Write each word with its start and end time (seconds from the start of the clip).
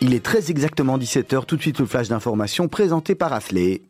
Il 0.00 0.14
est 0.14 0.24
très 0.24 0.50
exactement 0.50 0.98
17h, 0.98 1.46
tout 1.46 1.56
de 1.56 1.62
suite 1.62 1.80
le 1.80 1.86
flash 1.86 2.08
d'information 2.08 2.68
présenté 2.68 3.14
par 3.14 3.32
Afflé. 3.32 3.82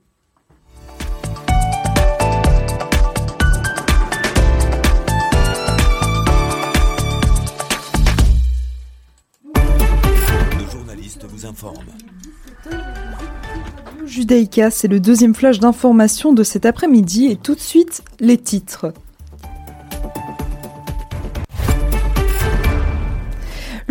Vous 11.29 11.45
informent. 11.45 11.93
Judaïka, 14.07 14.71
c'est 14.71 14.89
le 14.89 15.01
deuxième 15.01 15.35
flash 15.35 15.59
d'information 15.59 16.33
de 16.33 16.43
cet 16.43 16.65
après-midi 16.65 17.27
et 17.27 17.37
tout 17.37 17.55
de 17.55 17.61
suite 17.61 18.03
les 18.21 18.39
titres. 18.39 18.93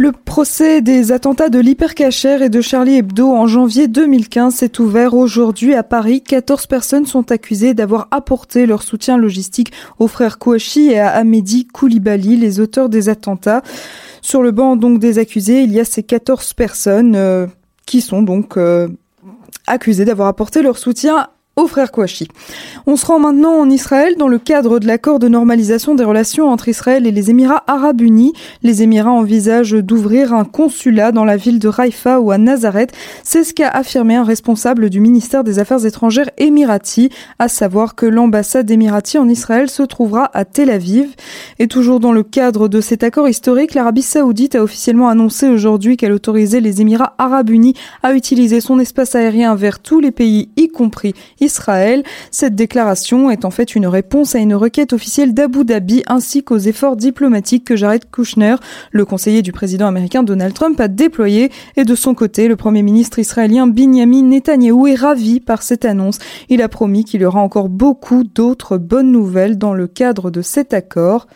Le 0.06 0.12
procès 0.12 0.84
des 0.84 1.12
attentats 1.12 1.50
de 1.50 1.58
l'hypercacher 1.58 2.44
et 2.44 2.50
de 2.50 2.62
Charlie 2.62 2.98
Hebdo 2.98 3.32
en 3.32 3.48
janvier 3.48 3.88
2015 3.88 4.54
s'est 4.54 4.80
ouvert 4.80 5.16
aujourd'hui 5.16 5.74
à 5.74 5.82
Paris. 5.82 6.22
14 6.22 6.68
personnes 6.68 7.08
sont 7.08 7.32
accusées 7.32 7.74
d'avoir 7.74 8.08
apporté 8.12 8.68
leur 8.68 8.84
soutien 8.84 9.18
logistique 9.18 9.74
aux 9.98 10.08
frères 10.08 10.38
Kouachi 10.38 10.92
et 10.92 11.00
à 11.00 11.10
Amédi 11.10 11.66
Koulibaly, 11.66 12.38
les 12.38 12.60
auteurs 12.60 12.88
des 12.88 13.10
attentats. 13.10 13.64
Sur 14.22 14.44
le 14.44 14.52
banc 14.52 14.76
donc 14.76 15.00
des 15.00 15.18
accusés, 15.18 15.64
il 15.64 15.72
y 15.72 15.80
a 15.80 15.86
ces 15.86 16.04
14 16.04 16.54
personnes 16.54 17.16
euh, 17.16 17.48
qui 17.88 18.02
sont 18.02 18.22
donc 18.22 18.58
euh, 18.58 18.88
accusées 19.66 20.06
d'avoir 20.06 20.28
apporté 20.28 20.62
leur 20.62 20.78
soutien 20.78 21.30
aux 21.56 21.68
frères 21.68 21.92
Kouachi. 21.92 22.28
On 22.86 22.98
se 22.98 23.06
rend 23.06 23.20
maintenant 23.20 23.54
en 23.54 23.70
Israël 23.70 24.16
dans 24.18 24.28
le 24.28 24.40
cadre 24.40 24.80
de 24.80 24.88
l'accord 24.88 25.20
de 25.20 25.30
normalisation 25.30 25.96
des 25.96 26.04
relations 26.04 26.50
entre 26.50 26.68
Israël 26.68 27.08
et 27.08 27.12
les 27.12 27.30
Émirats 27.30 27.64
arabes 27.68 28.02
unis. 28.02 28.34
Les 28.62 28.84
Émirats 28.84 29.12
envisagent 29.12 29.74
d'ouvrir 29.74 30.34
un 30.34 30.44
consulat 30.44 31.14
dans 31.14 31.24
la 31.24 31.38
ville 31.38 31.60
de 31.60 31.72
Haïfa 31.76 32.20
ou 32.20 32.32
à 32.32 32.38
Nazareth. 32.38 32.92
C'est 33.24 33.46
ce 33.46 33.54
qu'a 33.54 33.70
affirmé 33.70 34.16
un 34.16 34.24
responsable 34.24 34.90
du 34.90 35.00
ministère 35.00 35.46
des 35.46 35.60
Affaires 35.60 35.86
étrangères 35.86 36.30
émirati, 36.38 37.10
à 37.40 37.48
savoir 37.48 37.96
que 37.96 38.06
l'ambassade 38.06 38.70
émirati 38.70 39.18
en 39.18 39.30
Israël 39.30 39.70
se 39.70 39.84
trouvera 39.84 40.30
à 40.34 40.44
Tel 40.44 40.70
Aviv. 40.70 41.16
Et 41.60 41.68
toujours 41.68 42.02
dans 42.02 42.12
le 42.12 42.24
cadre 42.24 42.68
de 42.68 42.82
cet 42.82 43.04
accord 43.04 43.30
historique, 43.30 43.76
l'Arabie 43.76 44.02
saoudite 44.02 44.56
a 44.56 44.64
officiellement 44.64 45.08
annoncé 45.08 45.48
aujourd'hui 45.48 45.96
qu'elle 45.96 46.12
autorisait 46.12 46.60
les 46.60 46.82
Émirats 46.82 47.16
arabes 47.18 47.50
unis 47.50 47.76
à 48.04 48.14
utiliser 48.14 48.60
son 48.60 48.78
espace 48.80 49.16
aérien 49.16 49.56
vers 49.56 49.80
tous 49.80 50.02
les 50.02 50.12
pays, 50.12 50.50
y 50.58 50.68
compris 50.68 51.14
Israël. 51.46 52.04
Cette 52.32 52.56
déclaration 52.56 53.32
est 53.32 53.46
en 53.46 53.52
fait 53.52 53.76
une 53.76 53.88
réponse 53.88 54.36
à 54.36 54.40
une 54.40 54.56
requête 54.56 54.94
officielle 54.94 55.34
d'Abu 55.34 55.64
Dhabi 55.64 56.04
ainsi 56.08 56.44
qu'aux 56.44 56.58
efforts 56.58 56.98
diplomatiques 56.98 57.66
que 57.66 57.76
Jared 57.76 58.10
Kushner, 58.12 58.56
le 58.92 59.06
conseiller 59.06 59.42
du 59.42 59.52
président 59.52 59.88
américain 59.88 60.24
Donald 60.24 60.54
Trump, 60.54 60.80
a 60.80 60.88
déployé. 60.88 61.52
Et 61.78 61.86
de 61.86 61.96
son 61.96 62.14
côté, 62.14 62.48
le 62.48 62.56
premier 62.56 62.84
ministre 62.84 63.20
israélien 63.20 63.68
Benjamin 63.68 64.24
Netanyahou 64.24 64.88
est 64.88 64.96
ravi 64.96 65.40
par 65.40 65.62
cette 65.62 65.86
annonce. 65.86 66.20
Il 66.50 66.62
a 66.62 66.70
promis 66.70 67.06
qu'il 67.06 67.22
y 67.22 67.26
aura 67.26 67.40
encore 67.40 67.70
beaucoup 67.70 68.24
d'autres 68.24 68.78
bonnes 68.78 69.12
nouvelles 69.12 69.58
dans 69.58 69.74
le 69.74 69.88
cadre 69.88 70.32
de 70.32 70.42
cet 70.42 70.74
accord. 70.74 71.28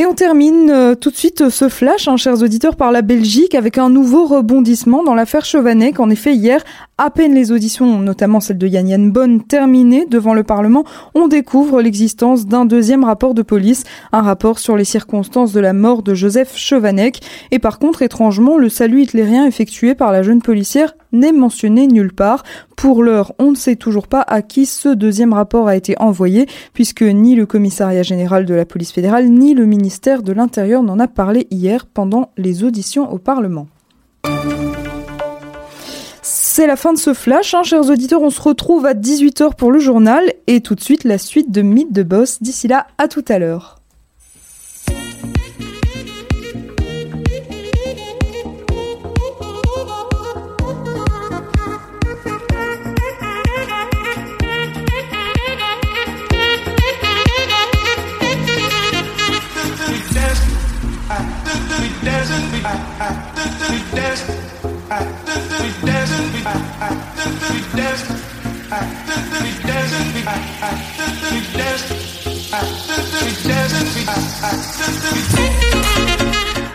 Et 0.00 0.06
on 0.06 0.14
termine 0.14 0.70
euh, 0.70 0.94
tout 0.94 1.10
de 1.10 1.14
suite 1.14 1.50
ce 1.50 1.68
flash, 1.68 2.08
hein, 2.08 2.16
chers 2.16 2.40
auditeurs, 2.42 2.76
par 2.76 2.90
la 2.90 3.02
Belgique 3.02 3.54
avec 3.54 3.76
un 3.76 3.90
nouveau 3.90 4.24
rebondissement 4.24 5.04
dans 5.04 5.14
l'affaire 5.14 5.44
Chovanec. 5.44 6.00
En 6.00 6.08
effet, 6.08 6.34
hier, 6.34 6.64
à 6.96 7.10
peine 7.10 7.34
les 7.34 7.52
auditions, 7.52 7.98
notamment 7.98 8.40
celle 8.40 8.56
de 8.56 8.66
Yann 8.66 8.88
Yann 8.88 9.12
Bonne, 9.12 9.42
terminées 9.42 10.06
devant 10.06 10.32
le 10.32 10.42
Parlement, 10.42 10.84
on 11.14 11.28
découvre 11.28 11.82
l'existence 11.82 12.46
d'un 12.46 12.64
deuxième 12.64 13.04
rapport 13.04 13.34
de 13.34 13.42
police, 13.42 13.84
un 14.12 14.22
rapport 14.22 14.58
sur 14.58 14.74
les 14.74 14.86
circonstances 14.86 15.52
de 15.52 15.60
la 15.60 15.74
mort 15.74 16.02
de 16.02 16.14
Joseph 16.14 16.56
Chovanec. 16.56 17.20
Et 17.50 17.58
par 17.58 17.78
contre, 17.78 18.00
étrangement, 18.00 18.56
le 18.56 18.70
salut 18.70 19.02
hitlérien 19.02 19.44
effectué 19.44 19.94
par 19.94 20.12
la 20.12 20.22
jeune 20.22 20.40
policière 20.40 20.94
n'est 21.12 21.32
mentionné 21.32 21.86
nulle 21.86 22.12
part. 22.12 22.42
Pour 22.76 23.02
l'heure, 23.02 23.32
on 23.38 23.50
ne 23.50 23.56
sait 23.56 23.76
toujours 23.76 24.08
pas 24.08 24.22
à 24.22 24.42
qui 24.42 24.66
ce 24.66 24.88
deuxième 24.88 25.32
rapport 25.32 25.68
a 25.68 25.76
été 25.76 25.94
envoyé, 26.00 26.46
puisque 26.72 27.02
ni 27.02 27.34
le 27.34 27.46
commissariat 27.46 28.02
général 28.02 28.44
de 28.44 28.54
la 28.54 28.64
police 28.64 28.92
fédérale, 28.92 29.28
ni 29.28 29.54
le 29.54 29.66
ministère 29.66 30.22
de 30.22 30.32
l'Intérieur 30.32 30.82
n'en 30.82 30.98
a 30.98 31.08
parlé 31.08 31.46
hier 31.50 31.86
pendant 31.86 32.30
les 32.36 32.64
auditions 32.64 33.12
au 33.12 33.18
Parlement. 33.18 33.68
C'est 36.22 36.66
la 36.66 36.76
fin 36.76 36.92
de 36.92 36.98
ce 36.98 37.14
flash, 37.14 37.54
hein, 37.54 37.62
chers 37.62 37.88
auditeurs. 37.88 38.22
On 38.22 38.30
se 38.30 38.40
retrouve 38.40 38.84
à 38.84 38.94
18h 38.94 39.54
pour 39.54 39.72
le 39.72 39.78
journal 39.78 40.32
et 40.46 40.60
tout 40.60 40.74
de 40.74 40.80
suite 40.80 41.04
la 41.04 41.16
suite 41.16 41.50
de 41.50 41.62
Mythe 41.62 41.92
de 41.92 42.02
Boss. 42.02 42.42
D'ici 42.42 42.68
là, 42.68 42.86
à 42.98 43.08
tout 43.08 43.24
à 43.28 43.38
l'heure. 43.38 43.79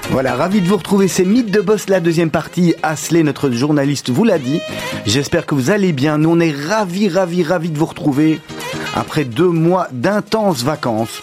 Voilà, 0.10 0.36
ravi 0.36 0.62
de 0.62 0.68
vous 0.68 0.78
retrouver. 0.78 1.08
C'est 1.08 1.26
Mythe 1.26 1.52
de 1.52 1.62
Boss, 1.62 1.90
la 1.90 2.00
deuxième 2.00 2.30
partie. 2.30 2.74
Asley, 2.84 3.24
notre 3.24 3.52
journaliste, 3.52 4.10
vous 4.10 4.24
l'a 4.24 4.40
dit. 4.40 4.62
J'espère 5.06 5.46
que 5.46 5.56
vous 5.56 5.72
allez 5.72 5.92
bien. 5.92 6.18
Nous, 6.18 6.30
on 6.30 6.40
est 6.40 6.56
ravis, 6.56 7.10
ravis, 7.10 7.44
ravis 7.44 7.70
de 7.70 7.78
vous 7.78 7.86
retrouver 7.86 8.40
après 8.96 9.26
deux 9.26 9.50
mois 9.50 9.88
d'intenses 9.92 10.64
vacances. 10.64 11.22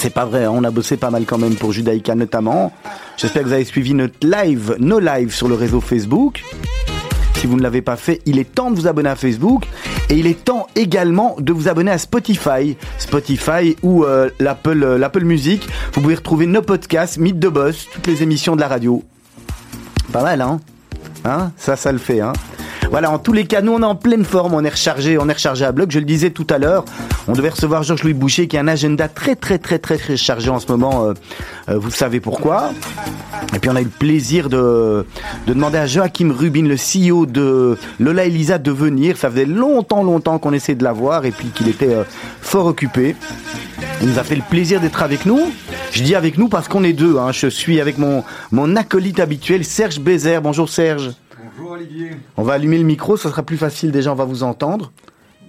C'est 0.00 0.14
pas 0.14 0.26
vrai, 0.26 0.46
on 0.46 0.62
a 0.62 0.70
bossé 0.70 0.96
pas 0.96 1.10
mal 1.10 1.24
quand 1.24 1.38
même 1.38 1.56
pour 1.56 1.72
Judaïka 1.72 2.14
notamment. 2.14 2.72
J'espère 3.16 3.42
que 3.42 3.48
vous 3.48 3.52
avez 3.52 3.64
suivi 3.64 3.94
notre 3.94 4.24
live, 4.24 4.76
nos 4.78 5.00
lives 5.00 5.34
sur 5.34 5.48
le 5.48 5.56
réseau 5.56 5.80
Facebook. 5.80 6.44
Si 7.34 7.48
vous 7.48 7.56
ne 7.56 7.62
l'avez 7.62 7.82
pas 7.82 7.96
fait, 7.96 8.22
il 8.24 8.38
est 8.38 8.54
temps 8.54 8.70
de 8.70 8.76
vous 8.76 8.86
abonner 8.86 9.08
à 9.08 9.16
Facebook 9.16 9.64
et 10.08 10.14
il 10.14 10.28
est 10.28 10.44
temps 10.44 10.68
également 10.76 11.34
de 11.40 11.52
vous 11.52 11.66
abonner 11.66 11.90
à 11.90 11.98
Spotify, 11.98 12.76
Spotify 12.96 13.76
ou 13.82 14.04
euh, 14.04 14.30
l'Apple, 14.38 14.84
euh, 14.84 14.98
l'Apple 14.98 15.24
Music. 15.24 15.68
Vous 15.94 16.00
pouvez 16.00 16.14
retrouver 16.14 16.46
nos 16.46 16.62
podcasts, 16.62 17.18
Mythe 17.18 17.40
de 17.40 17.48
Boss, 17.48 17.88
toutes 17.92 18.06
les 18.06 18.22
émissions 18.22 18.54
de 18.54 18.60
la 18.60 18.68
radio. 18.68 19.02
Pas 20.12 20.22
mal, 20.22 20.40
hein? 20.42 20.60
Hein? 21.24 21.50
Ça, 21.56 21.74
ça 21.74 21.90
le 21.90 21.98
fait, 21.98 22.20
hein? 22.20 22.34
Voilà, 22.90 23.10
en 23.10 23.18
tous 23.18 23.32
les 23.32 23.44
cas, 23.44 23.60
nous 23.60 23.72
on 23.72 23.80
est 23.82 23.84
en 23.84 23.94
pleine 23.94 24.24
forme, 24.24 24.54
on 24.54 24.64
est 24.64 24.68
rechargé, 24.70 25.18
on 25.18 25.28
est 25.28 25.32
rechargé 25.34 25.64
à 25.64 25.72
bloc. 25.72 25.90
Je 25.90 25.98
le 25.98 26.04
disais 26.04 26.30
tout 26.30 26.46
à 26.48 26.58
l'heure, 26.58 26.84
on 27.26 27.32
devait 27.32 27.50
recevoir 27.50 27.82
Georges-Louis 27.82 28.14
Boucher 28.14 28.48
qui 28.48 28.56
a 28.56 28.60
un 28.60 28.68
agenda 28.68 29.08
très 29.08 29.36
très 29.36 29.58
très 29.58 29.78
très 29.78 29.98
très 29.98 30.16
chargé 30.16 30.48
en 30.48 30.58
ce 30.58 30.66
moment. 30.72 31.04
euh, 31.04 31.12
euh, 31.68 31.78
vous 31.78 31.90
savez 31.90 32.18
pourquoi. 32.20 32.72
Et 33.54 33.58
puis 33.58 33.70
on 33.70 33.76
a 33.76 33.80
eu 33.82 33.84
le 33.84 33.90
plaisir 33.90 34.48
de, 34.48 35.04
de 35.46 35.52
demander 35.52 35.78
à 35.78 35.86
Joachim 35.86 36.32
Rubin, 36.36 36.66
le 36.66 36.76
CEO 36.76 37.26
de 37.26 37.76
Lola 38.00 38.24
Elisa, 38.24 38.58
de 38.58 38.70
venir. 38.70 39.16
Ça 39.18 39.30
faisait 39.30 39.44
longtemps 39.44 40.02
longtemps 40.02 40.38
qu'on 40.38 40.52
essayait 40.52 40.76
de 40.76 40.84
l'avoir 40.84 41.26
et 41.26 41.30
puis 41.30 41.48
qu'il 41.48 41.68
était 41.68 41.92
euh, 41.94 42.04
fort 42.40 42.66
occupé. 42.66 43.16
Il 44.00 44.08
nous 44.08 44.18
a 44.18 44.24
fait 44.24 44.36
le 44.36 44.42
plaisir 44.48 44.80
d'être 44.80 45.02
avec 45.02 45.26
nous. 45.26 45.52
Je 45.92 46.02
dis 46.02 46.14
avec 46.14 46.38
nous 46.38 46.48
parce 46.48 46.68
qu'on 46.68 46.84
est 46.84 46.92
deux. 46.94 47.18
Hein. 47.18 47.32
Je 47.32 47.48
suis 47.48 47.80
avec 47.80 47.98
mon, 47.98 48.24
mon 48.50 48.76
acolyte 48.76 49.20
habituel, 49.20 49.64
Serge 49.64 50.00
Bézère. 50.00 50.40
Bonjour 50.40 50.68
Serge. 50.68 51.10
Bonjour 51.58 51.72
Olivier. 51.72 52.10
On 52.36 52.44
va 52.44 52.52
allumer 52.54 52.78
le 52.78 52.84
micro, 52.84 53.16
ça 53.16 53.30
sera 53.30 53.42
plus 53.42 53.56
facile 53.56 53.90
déjà, 53.90 54.12
on 54.12 54.14
va 54.14 54.24
vous 54.24 54.44
entendre. 54.44 54.92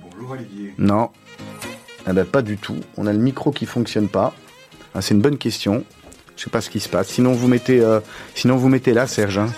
Bonjour 0.01 0.31
Olivier. 0.31 0.73
Non. 0.79 1.09
Ah 2.07 2.13
ben, 2.13 2.25
pas 2.25 2.41
du 2.41 2.57
tout. 2.57 2.77
On 2.97 3.05
a 3.05 3.13
le 3.13 3.19
micro 3.19 3.51
qui 3.51 3.67
fonctionne 3.67 4.07
pas. 4.09 4.33
Ah, 4.95 5.01
c'est 5.03 5.13
une 5.13 5.21
bonne 5.21 5.37
question. 5.37 5.83
Je 6.35 6.45
sais 6.45 6.49
pas 6.49 6.61
ce 6.61 6.71
qui 6.71 6.79
se 6.79 6.89
passe. 6.89 7.09
Sinon 7.09 7.33
vous 7.33 7.47
mettez, 7.47 7.79
euh, 7.81 7.99
sinon 8.33 8.55
vous 8.55 8.69
mettez 8.69 8.93
là, 8.93 9.05
Serge. 9.05 9.37
hein. 9.37 9.49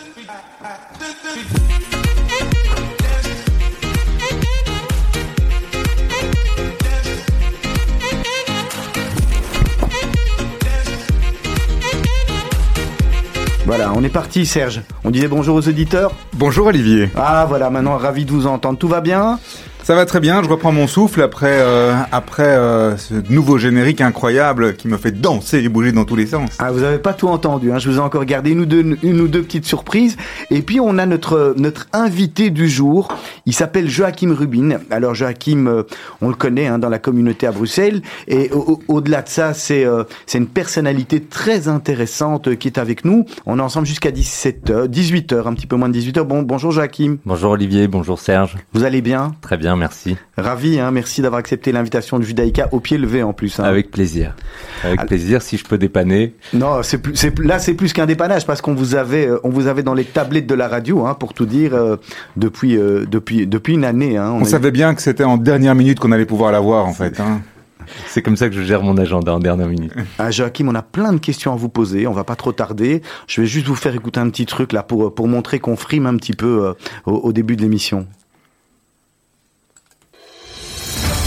Voilà, 13.73 13.93
on 13.95 14.03
est 14.03 14.09
parti, 14.09 14.45
Serge. 14.45 14.81
On 15.05 15.11
disait 15.11 15.29
bonjour 15.29 15.55
aux 15.55 15.65
auditeurs. 15.65 16.11
Bonjour 16.33 16.67
Olivier. 16.67 17.09
Ah 17.15 17.45
voilà, 17.47 17.69
maintenant 17.69 17.95
ravi 17.95 18.25
de 18.25 18.31
vous 18.31 18.45
entendre. 18.45 18.77
Tout 18.77 18.89
va 18.89 18.99
bien? 18.99 19.39
Ça 19.91 19.97
va 19.97 20.05
très 20.05 20.21
bien, 20.21 20.41
je 20.41 20.47
reprends 20.47 20.71
mon 20.71 20.87
souffle 20.87 21.21
après, 21.21 21.59
euh, 21.59 21.93
après 22.13 22.47
euh, 22.47 22.95
ce 22.95 23.13
nouveau 23.29 23.57
générique 23.57 23.99
incroyable 23.99 24.77
qui 24.77 24.87
me 24.87 24.95
fait 24.95 25.11
danser 25.11 25.57
et 25.57 25.67
bouger 25.67 25.91
dans 25.91 26.05
tous 26.05 26.15
les 26.15 26.27
sens. 26.27 26.51
Ah, 26.59 26.71
vous 26.71 26.83
avez 26.83 26.97
pas 26.97 27.13
tout 27.13 27.27
entendu, 27.27 27.73
hein. 27.73 27.77
je 27.77 27.89
vous 27.89 27.97
ai 27.97 27.99
encore 27.99 28.23
gardé 28.23 28.51
une 28.51 28.61
ou, 28.61 28.65
deux, 28.65 28.97
une 29.03 29.19
ou 29.19 29.27
deux 29.27 29.41
petites 29.41 29.65
surprises. 29.65 30.15
Et 30.49 30.61
puis 30.61 30.79
on 30.79 30.97
a 30.97 31.05
notre, 31.05 31.55
notre 31.57 31.87
invité 31.91 32.51
du 32.51 32.69
jour, 32.69 33.09
il 33.45 33.53
s'appelle 33.53 33.89
Joachim 33.89 34.33
Rubin. 34.33 34.77
Alors 34.91 35.13
Joachim, 35.13 35.67
euh, 35.67 35.83
on 36.21 36.29
le 36.29 36.35
connaît 36.35 36.67
hein, 36.67 36.79
dans 36.79 36.87
la 36.87 36.99
communauté 36.99 37.45
à 37.45 37.51
Bruxelles. 37.51 38.01
Et 38.29 38.49
au-delà 38.87 39.23
de 39.23 39.27
ça, 39.27 39.53
c'est 39.53 39.83
euh, 39.83 40.05
c'est 40.25 40.37
une 40.37 40.47
personnalité 40.47 41.19
très 41.19 41.67
intéressante 41.67 42.55
qui 42.55 42.69
est 42.69 42.77
avec 42.77 43.03
nous. 43.03 43.25
On 43.45 43.59
est 43.59 43.61
ensemble 43.61 43.87
jusqu'à 43.87 44.11
17h, 44.11 44.87
18h, 44.87 45.45
un 45.49 45.53
petit 45.53 45.67
peu 45.67 45.75
moins 45.75 45.89
de 45.89 45.99
18h. 45.99 46.21
Bon, 46.21 46.43
bonjour 46.43 46.71
Joachim. 46.71 47.17
Bonjour 47.25 47.51
Olivier, 47.51 47.89
bonjour 47.89 48.19
Serge. 48.19 48.55
Vous 48.71 48.85
allez 48.85 49.01
bien? 49.01 49.35
Très 49.41 49.57
bien 49.57 49.80
merci. 49.81 50.15
Ravi, 50.37 50.79
hein, 50.79 50.91
merci 50.91 51.23
d'avoir 51.23 51.39
accepté 51.39 51.71
l'invitation 51.71 52.19
de 52.19 52.23
Judaïka 52.23 52.69
au 52.71 52.79
pied 52.79 52.99
levé 52.99 53.23
en 53.23 53.33
plus. 53.33 53.59
Hein. 53.59 53.63
Avec 53.63 53.89
plaisir. 53.89 54.35
Avec 54.83 55.07
plaisir, 55.07 55.41
si 55.41 55.57
je 55.57 55.65
peux 55.65 55.79
dépanner. 55.79 56.35
Non, 56.53 56.83
c'est 56.83 56.99
plus, 56.99 57.15
là 57.43 57.57
c'est 57.57 57.73
plus 57.73 57.91
qu'un 57.91 58.05
dépannage 58.05 58.45
parce 58.45 58.61
qu'on 58.61 58.75
vous 58.75 58.93
avait, 58.93 59.27
euh, 59.27 59.39
on 59.43 59.49
vous 59.49 59.65
avait 59.65 59.81
dans 59.81 59.95
les 59.95 60.05
tablettes 60.05 60.45
de 60.45 60.53
la 60.53 60.67
radio, 60.67 61.07
hein, 61.07 61.15
pour 61.15 61.33
tout 61.33 61.47
dire, 61.47 61.73
euh, 61.73 61.97
depuis, 62.37 62.77
euh, 62.77 63.05
depuis, 63.09 63.47
depuis 63.47 63.73
une 63.73 63.83
année. 63.83 64.17
Hein, 64.17 64.31
on, 64.39 64.45
savait 64.45 64.71
bien 64.71 64.93
que 64.93 65.01
c'était 65.01 65.23
en 65.23 65.37
dernière 65.37 65.73
minute 65.73 65.99
qu'on 65.99 66.11
allait 66.11 66.25
pouvoir 66.25 66.51
la 66.51 66.59
voir 66.59 66.85
en 66.85 66.93
fait. 66.93 67.19
Hein. 67.19 67.41
C'est 68.07 68.21
comme 68.21 68.37
ça 68.37 68.49
que 68.49 68.55
je 68.55 68.61
gère 68.61 68.83
mon 68.83 68.97
agenda 68.97 69.33
en 69.33 69.39
dernière 69.39 69.67
minute. 69.67 69.91
Ah, 70.19 70.29
Joachim, 70.29 70.67
on 70.67 70.75
a 70.75 70.83
plein 70.83 71.11
de 71.11 71.17
questions 71.17 71.51
à 71.51 71.55
vous 71.55 71.69
poser. 71.69 72.05
On 72.05 72.13
va 72.13 72.23
pas 72.23 72.35
trop 72.35 72.51
tarder. 72.51 73.01
Je 73.27 73.41
vais 73.41 73.47
juste 73.47 73.65
vous 73.65 73.75
faire 73.75 73.95
écouter 73.95 74.19
un 74.19 74.29
petit 74.29 74.45
truc 74.45 74.71
là 74.71 74.83
pour, 74.83 75.13
pour 75.13 75.27
montrer 75.27 75.59
qu'on 75.59 75.75
frime 75.75 76.05
un 76.05 76.15
petit 76.17 76.33
peu 76.33 76.73
au, 77.05 77.11
au 77.11 77.33
début 77.33 77.55
de 77.55 77.63
l'émission. 77.63 78.05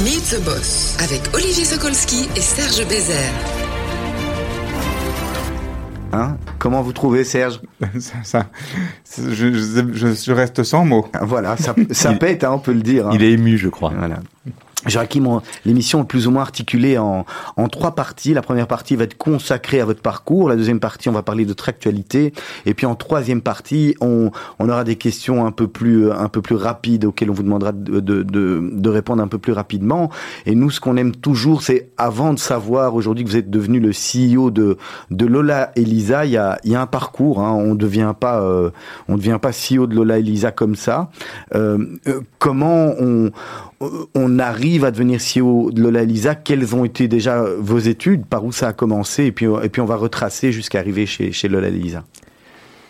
Meet 0.02 0.24
the 0.28 0.44
Boss 0.44 0.96
avec 1.04 1.22
Olivier 1.34 1.64
Sokolski 1.64 2.28
et 2.34 2.40
Serge 2.40 2.84
Bézère. 2.88 3.32
Hein? 6.12 6.36
Comment 6.58 6.82
vous 6.82 6.92
trouvez, 6.92 7.22
Serge? 7.22 7.60
Ça, 8.00 8.16
ça 8.24 8.46
je, 9.30 9.52
je, 9.52 10.14
je, 10.14 10.32
reste 10.32 10.64
sans 10.64 10.84
mots. 10.84 11.06
Voilà, 11.22 11.56
ça, 11.56 11.76
ça 11.92 12.12
pète, 12.20 12.42
hein, 12.42 12.50
on 12.54 12.58
peut 12.58 12.72
le 12.72 12.82
dire. 12.82 13.06
Hein. 13.06 13.12
Il 13.14 13.22
est 13.22 13.30
ému, 13.30 13.56
je 13.56 13.68
crois. 13.68 13.92
Voilà. 13.96 14.18
Joachim, 14.86 15.40
l'émission 15.64 16.02
est 16.02 16.06
plus 16.06 16.26
ou 16.26 16.30
moins 16.30 16.42
articulée 16.42 16.98
en, 16.98 17.24
en, 17.56 17.68
trois 17.68 17.94
parties. 17.94 18.34
La 18.34 18.42
première 18.42 18.66
partie 18.66 18.96
va 18.96 19.04
être 19.04 19.16
consacrée 19.16 19.80
à 19.80 19.84
votre 19.84 20.02
parcours. 20.02 20.48
La 20.48 20.56
deuxième 20.56 20.80
partie, 20.80 21.08
on 21.08 21.12
va 21.12 21.22
parler 21.22 21.44
de 21.44 21.50
votre 21.50 21.68
actualité. 21.68 22.32
Et 22.66 22.74
puis 22.74 22.86
en 22.86 22.94
troisième 22.94 23.40
partie, 23.40 23.96
on, 24.00 24.30
on 24.58 24.68
aura 24.68 24.84
des 24.84 24.96
questions 24.96 25.46
un 25.46 25.52
peu 25.52 25.68
plus, 25.68 26.10
un 26.10 26.28
peu 26.28 26.42
plus 26.42 26.56
rapides 26.56 27.04
auxquelles 27.04 27.30
on 27.30 27.34
vous 27.34 27.42
demandera 27.42 27.72
de, 27.72 28.00
de, 28.00 28.22
de, 28.22 28.70
de 28.72 28.90
répondre 28.90 29.22
un 29.22 29.28
peu 29.28 29.38
plus 29.38 29.52
rapidement. 29.52 30.10
Et 30.46 30.54
nous, 30.54 30.70
ce 30.70 30.80
qu'on 30.80 30.96
aime 30.96 31.14
toujours, 31.14 31.62
c'est 31.62 31.90
avant 31.96 32.32
de 32.32 32.38
savoir 32.38 32.94
aujourd'hui 32.94 33.24
que 33.24 33.30
vous 33.30 33.36
êtes 33.36 33.50
devenu 33.50 33.80
le 33.80 33.90
CEO 33.90 34.50
de, 34.50 34.76
de 35.10 35.26
Lola 35.26 35.72
Elisa, 35.76 36.24
il 36.24 36.32
y 36.32 36.36
a, 36.36 36.58
il 36.64 36.72
y 36.72 36.74
a 36.74 36.80
un 36.80 36.86
parcours. 36.86 37.40
Hein. 37.40 37.52
On 37.52 37.74
devient 37.74 38.14
pas, 38.18 38.40
euh, 38.40 38.70
on 39.08 39.16
devient 39.16 39.38
pas 39.40 39.50
CEO 39.50 39.86
de 39.86 39.94
Lola 39.94 40.18
Elisa 40.18 40.50
comme 40.50 40.76
ça. 40.76 41.10
Euh, 41.54 41.78
euh 42.06 42.20
comment 42.38 42.92
on 43.00 43.30
on 43.80 44.38
arrive 44.38 44.84
à 44.84 44.90
devenir 44.90 45.20
CEO 45.20 45.70
de 45.70 45.80
Lola 45.80 46.04
Lisa, 46.04 46.34
quelles 46.34 46.74
ont 46.74 46.84
été 46.84 47.08
déjà 47.08 47.44
vos 47.58 47.78
études, 47.78 48.26
par 48.26 48.44
où 48.44 48.52
ça 48.52 48.68
a 48.68 48.72
commencé, 48.72 49.26
et 49.26 49.32
puis, 49.32 49.46
on 49.46 49.84
va 49.84 49.96
retracer 49.96 50.52
jusqu'à 50.52 50.78
arriver 50.78 51.06
chez, 51.06 51.32
chez 51.32 51.48
Lola 51.48 51.70
Lisa. 51.70 52.04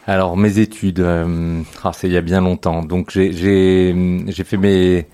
Alors 0.06 0.36
mes 0.36 0.58
études, 0.58 1.00
euh, 1.00 1.62
ah, 1.82 1.92
c'est 1.94 2.08
il 2.08 2.12
y 2.12 2.18
a 2.18 2.20
bien 2.20 2.42
longtemps. 2.42 2.82
Donc 2.82 3.10
j'ai 3.10 3.32
fait 4.44 4.56
mes 4.58 5.06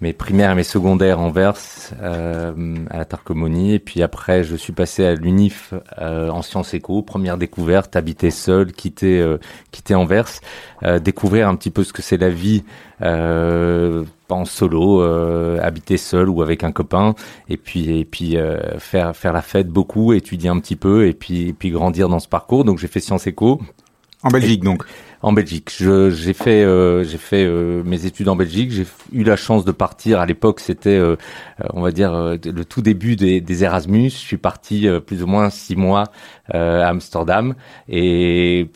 mes 0.00 0.12
primaires 0.12 0.52
et 0.52 0.54
mes 0.54 0.62
secondaires 0.62 1.20
en 1.20 1.30
Verse 1.30 1.92
euh, 2.00 2.76
à 2.90 2.98
la 2.98 3.04
Tarcomonie 3.04 3.74
et 3.74 3.78
puis 3.78 4.02
après 4.02 4.44
je 4.44 4.56
suis 4.56 4.72
passé 4.72 5.04
à 5.04 5.14
l'UNIF 5.14 5.74
euh, 5.98 6.30
en 6.30 6.42
sciences 6.42 6.72
éco. 6.72 7.02
Première 7.02 7.36
découverte 7.36 7.96
habiter 7.96 8.30
seul 8.30 8.72
quitter 8.72 9.20
euh, 9.20 9.38
quitter 9.72 9.94
Anvers 9.94 10.40
euh, 10.82 10.98
découvrir 10.98 11.48
un 11.48 11.56
petit 11.56 11.70
peu 11.70 11.84
ce 11.84 11.92
que 11.92 12.00
c'est 12.00 12.16
la 12.16 12.30
vie 12.30 12.64
euh, 13.02 14.04
en 14.30 14.44
solo 14.44 15.02
euh, 15.02 15.58
habiter 15.62 15.96
seul 15.98 16.28
ou 16.30 16.40
avec 16.40 16.64
un 16.64 16.72
copain. 16.72 17.14
Et 17.48 17.56
puis 17.56 17.98
et 17.98 18.04
puis 18.04 18.36
faire 18.78 19.14
faire 19.14 19.32
la 19.32 19.42
fête 19.42 19.68
beaucoup 19.68 20.12
étudier 20.12 20.48
un 20.48 20.60
petit 20.60 20.76
peu 20.76 21.06
et 21.06 21.12
puis 21.12 21.48
et 21.48 21.52
puis 21.52 21.70
grandir 21.70 22.08
dans 22.08 22.20
ce 22.20 22.28
parcours. 22.28 22.64
Donc 22.64 22.78
j'ai 22.78 22.88
fait 22.88 23.00
sciences 23.00 23.26
éco. 23.26 23.60
En 24.22 24.28
Belgique 24.28 24.62
donc 24.62 24.84
en 25.22 25.32
Belgique. 25.32 25.70
J'ai 25.78 26.32
fait, 26.32 26.62
euh, 26.64 27.04
fait 27.04 27.44
euh, 27.44 27.82
mes 27.84 28.06
études 28.06 28.28
en 28.28 28.36
Belgique. 28.36 28.70
J'ai 28.70 28.86
eu 29.12 29.24
la 29.24 29.36
chance 29.36 29.64
de 29.64 29.72
partir. 29.72 30.20
À 30.20 30.26
l'époque, 30.26 30.60
c'était, 30.60 30.90
euh, 30.90 31.16
on 31.74 31.82
va 31.82 31.90
dire, 31.90 32.12
le 32.12 32.64
tout 32.64 32.82
début 32.82 33.16
des, 33.16 33.40
des 33.40 33.64
Erasmus. 33.64 34.10
Je 34.10 34.16
suis 34.16 34.38
parti 34.38 34.88
plus 35.06 35.22
ou 35.22 35.26
moins 35.26 35.50
six 35.50 35.76
mois 35.76 36.04
à 36.52 36.88
Amsterdam 36.88 37.54
et 37.88 38.70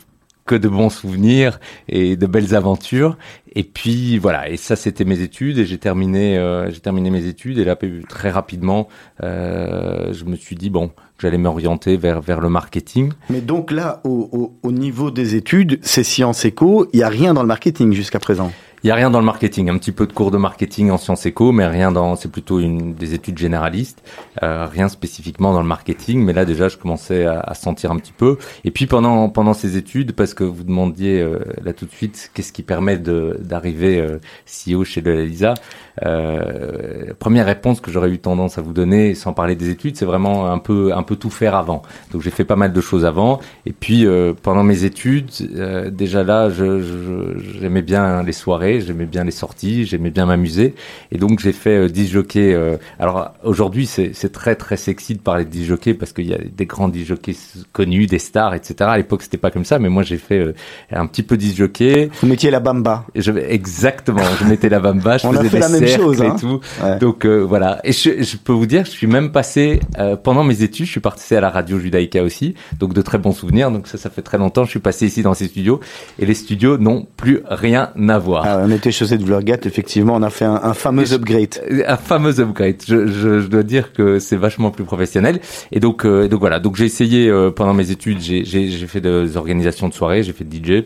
que 0.45 0.55
de 0.55 0.69
bons 0.69 0.89
souvenirs 0.89 1.59
et 1.89 2.15
de 2.15 2.25
belles 2.27 2.55
aventures. 2.55 3.17
Et 3.55 3.63
puis 3.63 4.17
voilà, 4.17 4.49
et 4.49 4.57
ça 4.57 4.75
c'était 4.75 5.05
mes 5.05 5.21
études 5.21 5.57
et 5.57 5.65
j'ai 5.65 5.77
terminé, 5.77 6.37
j'ai 6.69 6.79
terminé 6.79 7.09
mes 7.09 7.25
études 7.25 7.57
et 7.57 7.63
là 7.63 7.77
très 8.09 8.29
rapidement, 8.29 8.87
je 9.21 10.23
me 10.25 10.35
suis 10.35 10.55
dit 10.55 10.69
bon, 10.69 10.91
j'allais 11.19 11.37
m'orienter 11.37 11.97
vers, 11.97 12.21
vers 12.21 12.41
le 12.41 12.49
marketing. 12.49 13.13
Mais 13.29 13.41
donc 13.41 13.71
là, 13.71 14.01
au, 14.03 14.29
au, 14.31 14.53
au 14.61 14.71
niveau 14.71 15.11
des 15.11 15.35
études, 15.35 15.79
c'est 15.81 16.03
sciences 16.03 16.45
éco, 16.45 16.87
il 16.93 16.97
n'y 16.97 17.03
a 17.03 17.09
rien 17.09 17.33
dans 17.33 17.41
le 17.41 17.47
marketing 17.47 17.93
jusqu'à 17.93 18.19
présent? 18.19 18.51
Il 18.85 18.89
y 18.89 18.91
a 18.91 18.95
rien 18.95 19.09
dans 19.09 19.17
le 19.17 19.25
marketing, 19.25 19.67
un 19.71 19.79
petit 19.79 19.91
peu 19.91 20.05
de 20.05 20.13
cours 20.13 20.29
de 20.29 20.37
marketing 20.37 20.91
en 20.91 20.99
sciences 20.99 21.25
éco, 21.25 21.51
mais 21.51 21.65
rien 21.65 21.91
dans, 21.91 22.15
c'est 22.15 22.29
plutôt 22.29 22.59
une 22.59 22.93
des 22.93 23.15
études 23.15 23.35
généralistes, 23.35 24.07
euh, 24.43 24.67
rien 24.67 24.89
spécifiquement 24.89 25.53
dans 25.53 25.61
le 25.63 25.67
marketing. 25.67 26.23
Mais 26.23 26.33
là 26.33 26.45
déjà, 26.45 26.67
je 26.67 26.77
commençais 26.77 27.25
à, 27.25 27.39
à, 27.39 27.55
sentir 27.55 27.89
un 27.91 27.97
petit 27.97 28.13
peu. 28.13 28.37
Et 28.63 28.69
puis 28.69 28.85
pendant 28.85 29.27
pendant 29.29 29.55
ces 29.55 29.75
études, 29.75 30.11
parce 30.11 30.35
que 30.35 30.43
vous 30.43 30.63
demandiez 30.63 31.19
euh, 31.19 31.39
là 31.63 31.73
tout 31.73 31.87
de 31.87 31.91
suite, 31.91 32.29
qu'est-ce 32.35 32.53
qui 32.53 32.61
permet 32.61 32.99
de 32.99 33.39
d'arriver 33.41 33.99
euh, 33.99 34.19
CEO 34.45 34.83
chez 34.83 35.01
de 35.01 35.09
Lisa 35.09 35.55
euh, 36.03 37.13
Première 37.19 37.45
réponse 37.45 37.79
que 37.81 37.91
j'aurais 37.91 38.09
eu 38.09 38.19
tendance 38.19 38.57
à 38.57 38.61
vous 38.61 38.73
donner, 38.73 39.15
sans 39.15 39.33
parler 39.33 39.55
des 39.55 39.69
études, 39.69 39.95
c'est 39.97 40.05
vraiment 40.05 40.51
un 40.51 40.57
peu 40.57 40.93
un 40.93 41.03
peu 41.03 41.15
tout 41.15 41.29
faire 41.29 41.55
avant. 41.55 41.81
Donc 42.11 42.21
j'ai 42.21 42.31
fait 42.31 42.45
pas 42.45 42.55
mal 42.55 42.73
de 42.73 42.81
choses 42.81 43.05
avant. 43.05 43.39
Et 43.65 43.73
puis 43.73 44.05
euh, 44.05 44.33
pendant 44.39 44.63
mes 44.63 44.83
études, 44.83 45.31
euh, 45.55 45.89
déjà 45.89 46.23
là, 46.23 46.49
je, 46.49 46.81
je, 46.81 47.59
j'aimais 47.59 47.81
bien 47.81 48.23
les 48.23 48.33
soirées 48.33 48.74
j'aimais 48.81 49.05
bien 49.05 49.23
les 49.23 49.31
sorties, 49.31 49.85
j'aimais 49.85 50.09
bien 50.09 50.25
m'amuser. 50.25 50.75
Et 51.11 51.17
donc 51.17 51.39
j'ai 51.39 51.53
fait 51.53 51.77
euh, 51.77 51.89
disjockey. 51.89 52.53
Euh, 52.53 52.77
alors 52.99 53.31
aujourd'hui 53.43 53.85
c'est 53.85 54.31
très 54.31 54.55
très 54.55 54.77
sexy 54.77 55.15
de 55.15 55.19
parler 55.19 55.45
de 55.45 55.49
disjockey 55.49 55.93
parce 55.93 56.13
qu'il 56.13 56.27
y 56.27 56.33
a 56.33 56.37
des 56.37 56.65
grands 56.65 56.89
disjockeys 56.89 57.37
connus, 57.71 58.07
des 58.07 58.19
stars, 58.19 58.53
etc. 58.53 58.75
À 58.81 58.97
l'époque 58.97 59.21
c'était 59.23 59.37
pas 59.37 59.51
comme 59.51 59.65
ça, 59.65 59.79
mais 59.79 59.89
moi 59.89 60.03
j'ai 60.03 60.17
fait 60.17 60.39
euh, 60.39 60.53
un 60.91 61.07
petit 61.07 61.23
peu 61.23 61.37
disjockey. 61.37 62.09
Vous 62.21 62.27
mettiez 62.27 62.51
la 62.51 62.59
bamba. 62.59 63.05
Je, 63.15 63.31
exactement, 63.31 64.23
je 64.39 64.45
mettais 64.45 64.69
la 64.69 64.79
bamba, 64.79 65.17
je 65.17 65.27
On 65.27 65.31
faisais 65.33 65.47
a 65.47 65.49
fait 65.49 65.57
des 65.57 65.59
la 65.59 65.69
même 65.69 65.87
chose, 65.87 66.21
et 66.21 66.25
hein. 66.25 66.35
tout. 66.39 66.59
Ouais. 66.83 66.99
Donc 66.99 67.25
euh, 67.25 67.39
voilà. 67.39 67.79
Et 67.83 67.91
je, 67.91 68.23
je, 68.23 68.37
peux 68.37 68.53
vous 68.53 68.65
dire, 68.65 68.85
je 68.85 68.91
suis 68.91 69.07
même 69.07 69.31
passé 69.31 69.79
euh, 69.97 70.15
pendant 70.15 70.43
mes 70.43 70.63
études, 70.63 70.85
je 70.85 70.91
suis 70.91 70.99
parti 70.99 71.35
à 71.35 71.41
la 71.41 71.49
radio 71.49 71.79
Judaïka 71.79 72.23
aussi, 72.23 72.55
donc 72.79 72.93
de 72.93 73.01
très 73.01 73.17
bons 73.17 73.31
souvenirs. 73.31 73.71
Donc 73.71 73.87
ça, 73.87 73.97
ça 73.97 74.09
fait 74.09 74.21
très 74.21 74.37
longtemps. 74.37 74.63
Je 74.65 74.69
suis 74.69 74.79
passé 74.79 75.05
ici 75.05 75.21
dans 75.23 75.33
ces 75.33 75.47
studios 75.47 75.79
et 76.19 76.25
les 76.25 76.33
studios 76.33 76.77
n'ont 76.77 77.07
plus 77.17 77.41
rien 77.49 77.91
à 78.09 78.17
voir. 78.19 78.43
Ah, 78.45 78.64
on 78.65 78.71
était 78.71 78.91
chaussés 78.91 79.19
de 79.19 79.23
Vlorgat, 79.23 79.59
effectivement, 79.65 80.15
on 80.15 80.23
a 80.23 80.31
fait 80.31 80.45
un, 80.45 80.59
un 80.63 80.73
fameux 80.73 81.13
upgrade. 81.13 81.61
Un 81.85 81.97
fameux 81.97 82.39
upgrade. 82.39 82.81
Je, 82.87 83.05
je, 83.05 83.39
je 83.41 83.47
dois 83.47 83.61
dire 83.61 83.93
que 83.93 84.17
c'est 84.17 84.37
vachement 84.37 84.71
plus 84.71 84.85
professionnel. 84.85 85.39
Et 85.71 85.79
donc, 85.79 86.03
euh, 86.03 86.27
donc 86.27 86.39
voilà. 86.39 86.59
Donc 86.59 86.75
j'ai 86.75 86.85
essayé 86.85 87.29
euh, 87.29 87.51
pendant 87.51 87.75
mes 87.75 87.91
études, 87.91 88.19
j'ai 88.21 88.87
fait 88.87 89.01
des 89.01 89.37
organisations 89.37 89.87
de 89.87 89.93
soirées, 89.93 90.23
j'ai 90.23 90.33
fait 90.33 90.45
DJ. 90.45 90.85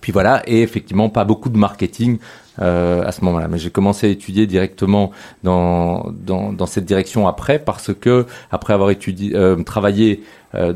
Puis 0.00 0.10
voilà, 0.10 0.42
et 0.46 0.62
effectivement 0.62 1.08
pas 1.08 1.24
beaucoup 1.24 1.48
de 1.48 1.56
marketing 1.56 2.18
euh, 2.60 3.04
à 3.04 3.12
ce 3.12 3.24
moment-là. 3.24 3.48
Mais 3.48 3.58
j'ai 3.58 3.70
commencé 3.70 4.08
à 4.08 4.10
étudier 4.10 4.46
directement 4.46 5.12
dans, 5.44 6.10
dans, 6.12 6.52
dans 6.52 6.66
cette 6.66 6.84
direction 6.84 7.28
après, 7.28 7.58
parce 7.60 7.92
que 7.94 8.26
après 8.50 8.74
avoir 8.74 8.90
étudié, 8.90 9.36
euh, 9.36 9.62
travaillé 9.62 10.22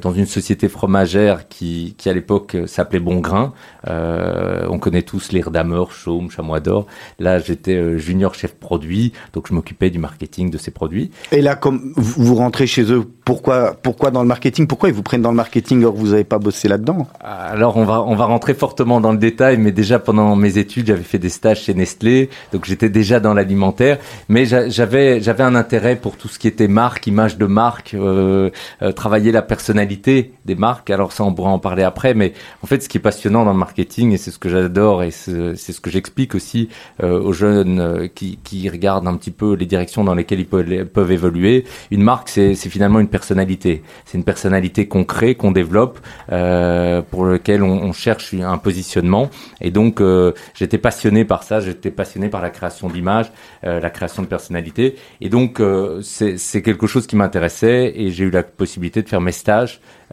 dans 0.00 0.12
une 0.12 0.26
société 0.26 0.68
fromagère 0.68 1.48
qui, 1.48 1.94
qui 1.98 2.08
à 2.08 2.12
l'époque 2.12 2.56
s'appelait 2.66 3.00
Bon 3.00 3.20
Grain. 3.20 3.52
Euh, 3.86 4.66
on 4.68 4.78
connaît 4.78 5.02
tous 5.02 5.32
les 5.32 5.42
Damer, 5.50 5.90
Chaume, 5.90 6.30
Chamois 6.30 6.60
d'Or. 6.60 6.86
Là, 7.18 7.38
j'étais 7.38 7.76
euh, 7.76 7.98
junior 7.98 8.34
chef 8.34 8.54
produit, 8.54 9.12
donc 9.32 9.48
je 9.48 9.54
m'occupais 9.54 9.90
du 9.90 9.98
marketing 9.98 10.50
de 10.50 10.58
ces 10.58 10.70
produits. 10.70 11.10
Et 11.32 11.40
là, 11.40 11.54
comme 11.54 11.92
vous 11.96 12.34
rentrez 12.34 12.66
chez 12.66 12.90
eux, 12.92 13.04
pourquoi, 13.24 13.76
pourquoi 13.82 14.10
dans 14.10 14.22
le 14.22 14.28
marketing? 14.28 14.66
Pourquoi 14.66 14.88
ils 14.88 14.94
vous 14.94 15.02
prennent 15.02 15.22
dans 15.22 15.30
le 15.30 15.36
marketing? 15.36 15.80
Alors 15.80 15.94
que 15.94 15.98
vous 15.98 16.08
n'avez 16.08 16.24
pas 16.24 16.38
bossé 16.38 16.68
là-dedans 16.68 17.06
Alors, 17.20 17.76
on 17.76 17.84
va, 17.84 18.02
on 18.02 18.14
va 18.14 18.24
rentrer 18.24 18.54
fortement 18.54 19.00
dans 19.00 19.12
le 19.12 19.18
détail, 19.18 19.58
mais 19.58 19.72
déjà 19.72 19.98
pendant 19.98 20.34
mes 20.36 20.58
études, 20.58 20.86
j'avais 20.86 21.02
fait 21.02 21.18
des 21.18 21.28
stages 21.28 21.62
chez 21.62 21.74
Nestlé, 21.74 22.30
donc 22.52 22.64
j'étais 22.64 22.88
déjà 22.88 23.20
dans 23.20 23.34
l'alimentaire, 23.34 23.98
mais 24.28 24.44
j'avais 24.44 25.20
j'avais 25.20 25.42
un 25.42 25.54
intérêt 25.54 25.96
pour 25.96 26.16
tout 26.16 26.28
ce 26.28 26.38
qui 26.38 26.48
était 26.48 26.68
marque, 26.68 27.06
image 27.06 27.38
de 27.38 27.46
marque, 27.46 27.94
euh, 27.94 28.50
euh, 28.82 28.92
travailler 28.92 29.32
la 29.32 29.42
personnalité 29.68 30.32
des 30.46 30.54
marques. 30.54 30.88
Alors 30.88 31.12
ça, 31.12 31.24
on 31.24 31.34
pourra 31.34 31.50
en 31.50 31.58
parler 31.58 31.82
après, 31.82 32.14
mais 32.14 32.32
en 32.62 32.66
fait, 32.66 32.82
ce 32.82 32.88
qui 32.88 32.96
est 32.96 33.00
passionnant 33.00 33.44
dans 33.44 33.52
le 33.52 33.58
marketing, 33.58 34.12
et 34.12 34.16
c'est 34.16 34.30
ce 34.30 34.38
que 34.38 34.48
j'adore, 34.48 35.02
et 35.02 35.10
c'est 35.10 35.56
ce 35.56 35.80
que 35.80 35.90
j'explique 35.90 36.34
aussi 36.34 36.70
euh, 37.02 37.20
aux 37.20 37.34
jeunes 37.34 37.78
euh, 37.78 38.08
qui, 38.08 38.68
regardent 38.70 39.06
un 39.06 39.16
petit 39.16 39.30
peu 39.30 39.54
les 39.54 39.66
directions 39.66 40.04
dans 40.04 40.14
lesquelles 40.14 40.40
ils 40.40 40.46
peuvent, 40.46 41.12
évoluer, 41.12 41.64
une 41.90 42.02
marque, 42.02 42.30
c'est 42.30 42.54
finalement 42.54 42.98
une 42.98 43.08
personnalité. 43.08 43.82
C'est 44.06 44.16
une 44.16 44.24
personnalité 44.24 44.88
qu'on 44.88 45.04
crée, 45.04 45.34
qu'on 45.34 45.52
développe, 45.52 46.00
euh, 46.32 47.02
pour 47.02 47.26
lequel 47.26 47.62
on, 47.62 47.92
cherche 47.92 48.32
un 48.34 48.58
positionnement. 48.58 49.28
Et 49.60 49.70
donc, 49.70 50.00
j'étais 50.54 50.78
passionné 50.78 51.24
par 51.24 51.42
ça, 51.42 51.60
j'étais 51.60 51.90
passionné 51.90 52.28
par 52.28 52.40
la 52.40 52.50
création 52.50 52.88
d'images, 52.88 53.32
la 53.62 53.90
création 53.90 54.22
de 54.22 54.28
personnalité. 54.28 54.96
Et 55.20 55.28
donc, 55.28 55.60
c'est 56.02 56.62
quelque 56.62 56.86
chose 56.86 57.06
qui 57.06 57.16
m'intéressait 57.16 57.92
et 57.96 58.10
j'ai 58.10 58.24
eu 58.24 58.30
la 58.30 58.42
possibilité 58.42 59.02
de 59.02 59.08
faire 59.08 59.20
mes 59.20 59.32
stages 59.32 59.57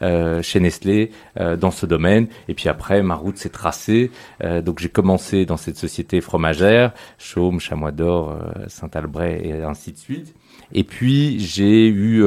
euh, 0.01 0.41
chez 0.41 0.59
Nestlé 0.59 1.11
euh, 1.39 1.55
dans 1.55 1.71
ce 1.71 1.85
domaine. 1.85 2.27
Et 2.47 2.53
puis 2.53 2.69
après, 2.69 3.01
ma 3.01 3.15
route 3.15 3.37
s'est 3.37 3.49
tracée. 3.49 4.11
Euh, 4.43 4.61
donc 4.61 4.79
j'ai 4.79 4.89
commencé 4.89 5.45
dans 5.45 5.57
cette 5.57 5.77
société 5.77 6.21
fromagère, 6.21 6.93
Chaume, 7.17 7.59
Chamois 7.59 7.91
d'Or, 7.91 8.37
Saint-Albret 8.67 9.41
et 9.43 9.63
ainsi 9.63 9.91
de 9.91 9.97
suite. 9.97 10.35
Et 10.73 10.83
puis 10.83 11.39
j'ai 11.39 11.87
eu 11.87 12.23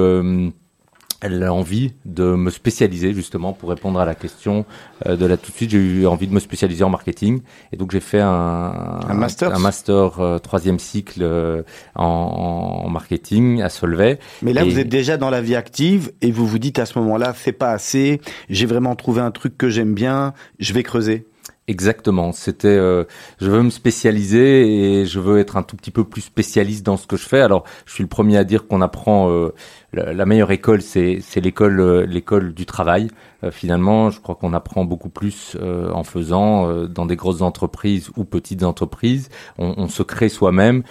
elle 1.20 1.42
a 1.42 1.52
envie 1.52 1.92
de 2.04 2.34
me 2.34 2.50
spécialiser 2.50 3.12
justement 3.12 3.52
pour 3.52 3.70
répondre 3.70 3.98
à 3.98 4.04
la 4.04 4.14
question 4.14 4.64
euh, 5.06 5.16
de 5.16 5.26
là 5.26 5.36
tout 5.36 5.50
de 5.50 5.56
suite. 5.56 5.70
J'ai 5.70 5.78
eu 5.78 6.06
envie 6.06 6.28
de 6.28 6.32
me 6.32 6.40
spécialiser 6.40 6.84
en 6.84 6.90
marketing 6.90 7.40
et 7.72 7.76
donc 7.76 7.90
j'ai 7.90 8.00
fait 8.00 8.20
un, 8.20 8.28
un 8.28 9.14
master, 9.14 9.54
un 9.54 9.58
master 9.58 10.20
euh, 10.20 10.38
troisième 10.38 10.78
cycle 10.78 11.20
euh, 11.22 11.62
en, 11.96 12.84
en, 12.84 12.88
marketing 12.88 13.62
à 13.62 13.68
Solvay. 13.68 14.18
Mais 14.42 14.52
là, 14.52 14.64
vous 14.64 14.78
êtes 14.78 14.88
déjà 14.88 15.16
dans 15.16 15.30
la 15.30 15.40
vie 15.40 15.56
active 15.56 16.12
et 16.22 16.30
vous 16.30 16.46
vous 16.46 16.58
dites 16.58 16.78
à 16.78 16.86
ce 16.86 16.98
moment-là, 17.00 17.34
c'est 17.36 17.52
pas 17.52 17.72
assez. 17.72 18.20
J'ai 18.48 18.66
vraiment 18.66 18.94
trouvé 18.94 19.20
un 19.20 19.30
truc 19.30 19.58
que 19.58 19.68
j'aime 19.68 19.94
bien. 19.94 20.34
Je 20.60 20.72
vais 20.72 20.82
creuser. 20.82 21.26
Exactement. 21.68 22.32
C'était, 22.32 22.68
euh, 22.68 23.04
je 23.40 23.50
veux 23.50 23.62
me 23.62 23.68
spécialiser 23.68 25.00
et 25.00 25.04
je 25.04 25.20
veux 25.20 25.38
être 25.38 25.58
un 25.58 25.62
tout 25.62 25.76
petit 25.76 25.90
peu 25.90 26.02
plus 26.02 26.22
spécialiste 26.22 26.84
dans 26.84 26.96
ce 26.96 27.06
que 27.06 27.18
je 27.18 27.28
fais. 27.28 27.40
Alors, 27.40 27.64
je 27.84 27.92
suis 27.92 28.02
le 28.02 28.08
premier 28.08 28.38
à 28.38 28.44
dire 28.44 28.66
qu'on 28.66 28.80
apprend 28.80 29.30
euh, 29.30 29.52
la, 29.92 30.26
meilleure 30.26 30.50
école, 30.50 30.82
c'est 30.82 31.20
l'école, 31.36 31.80
euh, 31.80 32.06
l'école 32.06 32.52
du 32.52 32.66
travail. 32.66 33.08
Euh, 33.44 33.50
finalement, 33.50 34.10
je 34.10 34.20
crois 34.20 34.34
qu'on 34.34 34.52
apprend 34.52 34.84
beaucoup 34.84 35.10
plus 35.10 35.56
euh, 35.60 35.90
en 35.92 36.02
faisant 36.02 36.68
euh, 36.68 36.86
dans 36.86 37.06
des 37.06 37.14
grosses 37.16 37.42
entreprises 37.42 38.10
ou 38.16 38.24
petites 38.24 38.64
entreprises. 38.64 39.28
On, 39.58 39.74
on 39.76 39.88
se 39.88 40.02
crée 40.02 40.28
soi-même. 40.28 40.82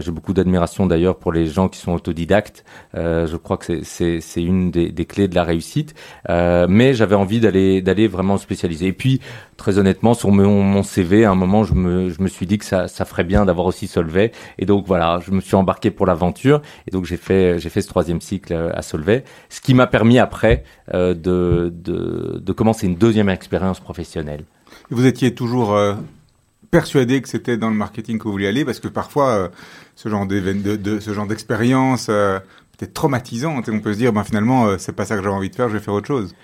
J'ai 0.00 0.10
beaucoup 0.10 0.32
d'admiration 0.32 0.86
d'ailleurs 0.86 1.16
pour 1.16 1.32
les 1.32 1.46
gens 1.46 1.68
qui 1.68 1.78
sont 1.78 1.92
autodidactes. 1.92 2.64
je 2.94 3.36
crois 3.36 3.56
que 3.56 3.82
c'est 3.82 4.20
une 4.36 4.70
des, 4.70 4.90
des, 4.90 5.04
clés 5.04 5.28
de 5.28 5.34
la 5.34 5.44
réussite. 5.44 5.94
mais 6.28 6.94
j'avais 6.94 7.14
envie 7.14 7.40
d'aller 7.40 7.82
d'aller 7.82 8.08
vraiment 8.08 8.38
spécialiser. 8.38 8.86
Et 8.88 8.92
puis, 8.92 9.20
très 9.56 9.78
honnêtement, 9.78 10.14
sur 10.14 10.30
mon, 10.30 10.62
mon, 10.62 10.82
CV, 10.82 11.24
à 11.24 11.30
un 11.30 11.34
moment, 11.34 11.64
je 11.64 11.74
me, 11.74 12.10
je 12.10 12.22
me 12.22 12.28
suis 12.28 12.46
dit 12.46 12.58
que 12.58 12.64
ça, 12.64 12.88
ça 12.88 13.04
ferait 13.04 13.24
bien 13.24 13.44
d'avoir 13.44 13.66
aussi 13.66 13.86
Solvay. 13.86 14.32
Et 14.58 14.66
donc 14.66 14.86
voilà, 14.86 15.20
je 15.24 15.30
me 15.30 15.40
suis 15.40 15.56
embarqué 15.56 15.90
pour 15.90 16.06
l'aventure. 16.06 16.62
Et 16.88 16.90
donc 16.90 17.04
j'ai 17.04 17.16
fait 17.16 17.58
j'ai 17.58 17.68
fait 17.68 17.82
ce 17.82 17.88
troisième 17.88 18.20
cycle 18.20 18.45
à 18.52 18.82
Solvay, 18.82 19.24
ce 19.48 19.60
qui 19.60 19.74
m'a 19.74 19.86
permis 19.86 20.18
après 20.18 20.64
de, 20.92 21.12
de 21.14 22.06
de, 22.38 22.52
commencer 22.52 22.86
une 22.86 22.96
deuxième 22.96 23.28
expérience 23.28 23.80
professionnelle. 23.80 24.44
Vous 24.90 25.06
étiez 25.06 25.34
toujours 25.34 25.74
euh, 25.74 25.94
persuadé 26.70 27.20
que 27.20 27.28
c'était 27.28 27.56
dans 27.56 27.70
le 27.70 27.76
marketing 27.76 28.18
que 28.18 28.24
vous 28.24 28.32
vouliez 28.32 28.48
aller 28.48 28.64
parce 28.64 28.80
que 28.80 28.88
parfois 28.88 29.30
euh, 29.30 29.48
ce 29.94 30.08
genre 30.08 30.26
de, 30.26 30.40
ce 31.00 31.28
d'expérience 31.28 32.06
euh, 32.08 32.38
peut-être 32.76 32.94
traumatisante 32.94 33.68
et 33.68 33.72
on 33.72 33.80
peut 33.80 33.92
se 33.92 33.98
dire 33.98 34.12
ben 34.12 34.24
finalement 34.24 34.78
c'est 34.78 34.94
pas 34.94 35.04
ça 35.04 35.16
que 35.16 35.22
j'avais 35.22 35.34
envie 35.34 35.50
de 35.50 35.54
faire, 35.54 35.68
je 35.68 35.74
vais 35.74 35.82
faire 35.82 35.94
autre 35.94 36.06
chose. 36.06 36.34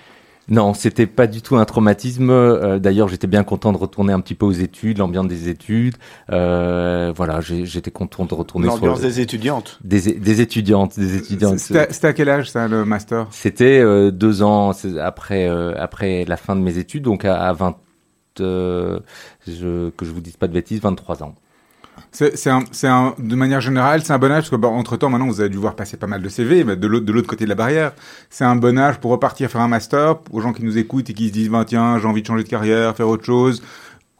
Non, 0.48 0.74
c'était 0.74 1.06
pas 1.06 1.26
du 1.26 1.40
tout 1.40 1.56
un 1.56 1.64
traumatisme. 1.64 2.30
Euh, 2.30 2.78
d'ailleurs, 2.78 3.08
j'étais 3.08 3.26
bien 3.26 3.44
content 3.44 3.72
de 3.72 3.78
retourner 3.78 4.12
un 4.12 4.20
petit 4.20 4.34
peu 4.34 4.46
aux 4.46 4.52
études, 4.52 4.98
l'ambiance 4.98 5.28
des 5.28 5.48
études. 5.48 5.96
Euh, 6.30 7.12
voilà, 7.14 7.40
j'étais 7.40 7.90
content 7.90 8.24
de 8.24 8.34
retourner. 8.34 8.66
L'ambiance 8.66 9.00
des 9.00 9.20
étudiantes. 9.20 9.78
Des, 9.84 10.12
des, 10.14 10.40
étudiantes, 10.40 10.98
des 10.98 11.16
étudiantes. 11.16 11.58
C'était 11.58 12.06
à 12.06 12.12
quel 12.12 12.28
âge 12.28 12.50
ça, 12.50 12.66
le 12.68 12.84
master? 12.84 13.26
C'était 13.30 13.80
euh, 13.80 14.10
deux 14.10 14.42
ans 14.42 14.72
après 15.00 15.48
après 15.76 16.24
la 16.24 16.36
fin 16.36 16.56
de 16.56 16.60
mes 16.60 16.78
études, 16.78 17.02
donc 17.04 17.24
à, 17.24 17.40
à 17.40 17.52
20, 17.52 17.76
je, 18.38 19.90
que 19.90 20.04
je 20.04 20.10
vous 20.10 20.20
dise 20.20 20.36
pas 20.36 20.48
de 20.48 20.52
bêtises, 20.52 20.80
23 20.80 21.22
ans. 21.22 21.34
C'est 22.12 22.50
un, 22.50 22.62
un, 22.84 23.14
de 23.18 23.34
manière 23.34 23.62
générale, 23.62 24.02
c'est 24.04 24.12
un 24.12 24.18
bon 24.18 24.30
âge, 24.30 24.50
parce 24.50 24.50
que 24.50 24.66
entre 24.66 24.98
temps, 24.98 25.08
maintenant, 25.08 25.28
vous 25.28 25.40
avez 25.40 25.48
dû 25.48 25.56
voir 25.56 25.74
passer 25.74 25.96
pas 25.96 26.06
mal 26.06 26.20
de 26.20 26.28
CV, 26.28 26.62
mais 26.62 26.76
de 26.76 26.86
l'autre, 26.86 27.26
côté 27.26 27.44
de 27.44 27.48
la 27.48 27.54
barrière. 27.54 27.92
C'est 28.28 28.44
un 28.44 28.54
bon 28.54 28.78
âge 28.78 28.98
pour 28.98 29.10
repartir 29.12 29.50
faire 29.50 29.62
un 29.62 29.68
master, 29.68 30.16
aux 30.30 30.40
gens 30.42 30.52
qui 30.52 30.62
nous 30.62 30.76
écoutent 30.76 31.08
et 31.08 31.14
qui 31.14 31.28
se 31.28 31.32
disent, 31.32 31.48
ben, 31.48 31.64
tiens, 31.64 31.98
j'ai 31.98 32.06
envie 32.06 32.20
de 32.20 32.26
changer 32.26 32.44
de 32.44 32.48
carrière, 32.48 32.94
faire 32.94 33.08
autre 33.08 33.24
chose 33.24 33.62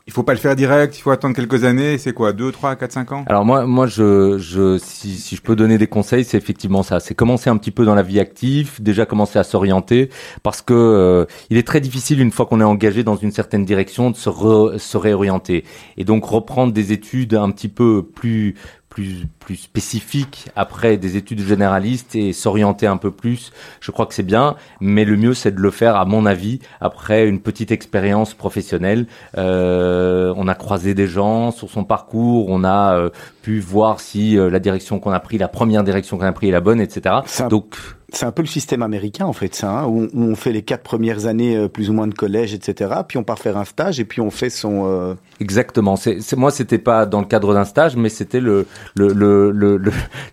il 0.06 0.12
faut 0.12 0.22
pas 0.22 0.32
le 0.32 0.38
faire 0.38 0.56
direct, 0.56 0.98
il 0.98 1.00
faut 1.00 1.10
attendre 1.10 1.34
quelques 1.34 1.64
années. 1.64 1.98
C'est 1.98 2.12
quoi, 2.12 2.32
2, 2.32 2.50
3, 2.50 2.76
4, 2.76 2.92
5 2.92 3.12
ans? 3.12 3.24
Alors 3.28 3.44
moi, 3.44 3.66
moi, 3.66 3.86
je, 3.86 4.36
je, 4.38 4.78
si, 4.78 5.16
si 5.16 5.36
je 5.36 5.42
peux 5.42 5.54
donner 5.54 5.78
des 5.78 5.86
conseils, 5.86 6.24
c'est 6.24 6.36
effectivement 6.36 6.82
ça. 6.82 7.00
C'est 7.00 7.14
commencer 7.14 7.50
un 7.50 7.56
petit 7.56 7.70
peu 7.70 7.84
dans 7.84 7.94
la 7.94 8.02
vie 8.02 8.18
active, 8.18 8.82
déjà 8.82 9.06
commencer 9.06 9.38
à 9.38 9.44
s'orienter, 9.44 10.10
parce 10.42 10.60
que 10.60 10.74
euh, 10.74 11.24
il 11.50 11.56
est 11.56 11.66
très 11.66 11.80
difficile 11.80 12.20
une 12.20 12.32
fois 12.32 12.46
qu'on 12.46 12.60
est 12.60 12.64
engagé 12.64 13.04
dans 13.04 13.16
une 13.16 13.30
certaine 13.30 13.64
direction 13.64 14.10
de 14.10 14.16
se, 14.16 14.30
se 14.78 14.96
réorienter 14.96 15.64
et 15.96 16.04
donc 16.04 16.24
reprendre 16.24 16.72
des 16.72 16.92
études 16.92 17.34
un 17.34 17.50
petit 17.50 17.68
peu 17.68 18.02
plus 18.02 18.56
plus, 18.92 19.26
plus 19.38 19.56
spécifique 19.56 20.50
après 20.54 20.98
des 20.98 21.16
études 21.16 21.40
généralistes 21.40 22.14
et 22.14 22.34
s'orienter 22.34 22.86
un 22.86 22.98
peu 22.98 23.10
plus, 23.10 23.50
je 23.80 23.90
crois 23.90 24.04
que 24.04 24.12
c'est 24.12 24.22
bien, 24.22 24.54
mais 24.80 25.06
le 25.06 25.16
mieux 25.16 25.32
c'est 25.32 25.50
de 25.50 25.60
le 25.60 25.70
faire, 25.70 25.96
à 25.96 26.04
mon 26.04 26.26
avis, 26.26 26.58
après 26.78 27.26
une 27.26 27.40
petite 27.40 27.70
expérience 27.70 28.34
professionnelle. 28.34 29.06
Euh, 29.38 30.34
on 30.36 30.46
a 30.46 30.54
croisé 30.54 30.92
des 30.92 31.06
gens 31.06 31.52
sur 31.52 31.70
son 31.70 31.84
parcours, 31.84 32.50
on 32.50 32.64
a 32.64 32.94
euh, 32.98 33.08
pu 33.40 33.60
voir 33.60 33.98
si 33.98 34.36
euh, 34.36 34.50
la 34.50 34.58
direction 34.58 34.98
qu'on 34.98 35.12
a 35.12 35.20
pris, 35.20 35.38
la 35.38 35.48
première 35.48 35.84
direction 35.84 36.18
qu'on 36.18 36.26
a 36.26 36.32
pris 36.32 36.48
est 36.48 36.52
la 36.52 36.60
bonne, 36.60 36.80
etc. 36.80 37.14
Donc 37.48 37.76
c'est 38.12 38.26
un 38.26 38.30
peu 38.30 38.42
le 38.42 38.48
système 38.48 38.82
américain 38.82 39.24
en 39.24 39.32
fait, 39.32 39.54
ça, 39.54 39.70
hein, 39.70 39.86
où, 39.86 40.08
on, 40.14 40.34
fait 40.36 40.52
les 40.52 40.62
quatre 40.62 40.82
premières 40.82 41.26
années 41.26 41.56
euh, 41.56 41.68
plus 41.68 41.88
ou 41.88 41.94
moins 41.94 42.06
de 42.06 42.14
collège, 42.14 42.52
etc. 42.52 42.90
Puis 43.08 43.16
on 43.16 43.24
part 43.24 43.38
faire 43.38 43.56
un 43.56 43.64
stage 43.64 44.00
et 44.00 44.04
puis 44.04 44.20
on 44.20 44.30
fait 44.30 44.50
son. 44.50 44.86
Euh... 44.86 45.14
Exactement. 45.40 45.96
C'est 45.96 46.36
moi, 46.36 46.50
c'était 46.50 46.78
pas 46.78 47.06
dans 47.06 47.20
le 47.20 47.26
cadre 47.26 47.54
d'un 47.54 47.64
stage, 47.64 47.96
mais 47.96 48.10
c'était 48.10 48.40
le, 48.40 48.66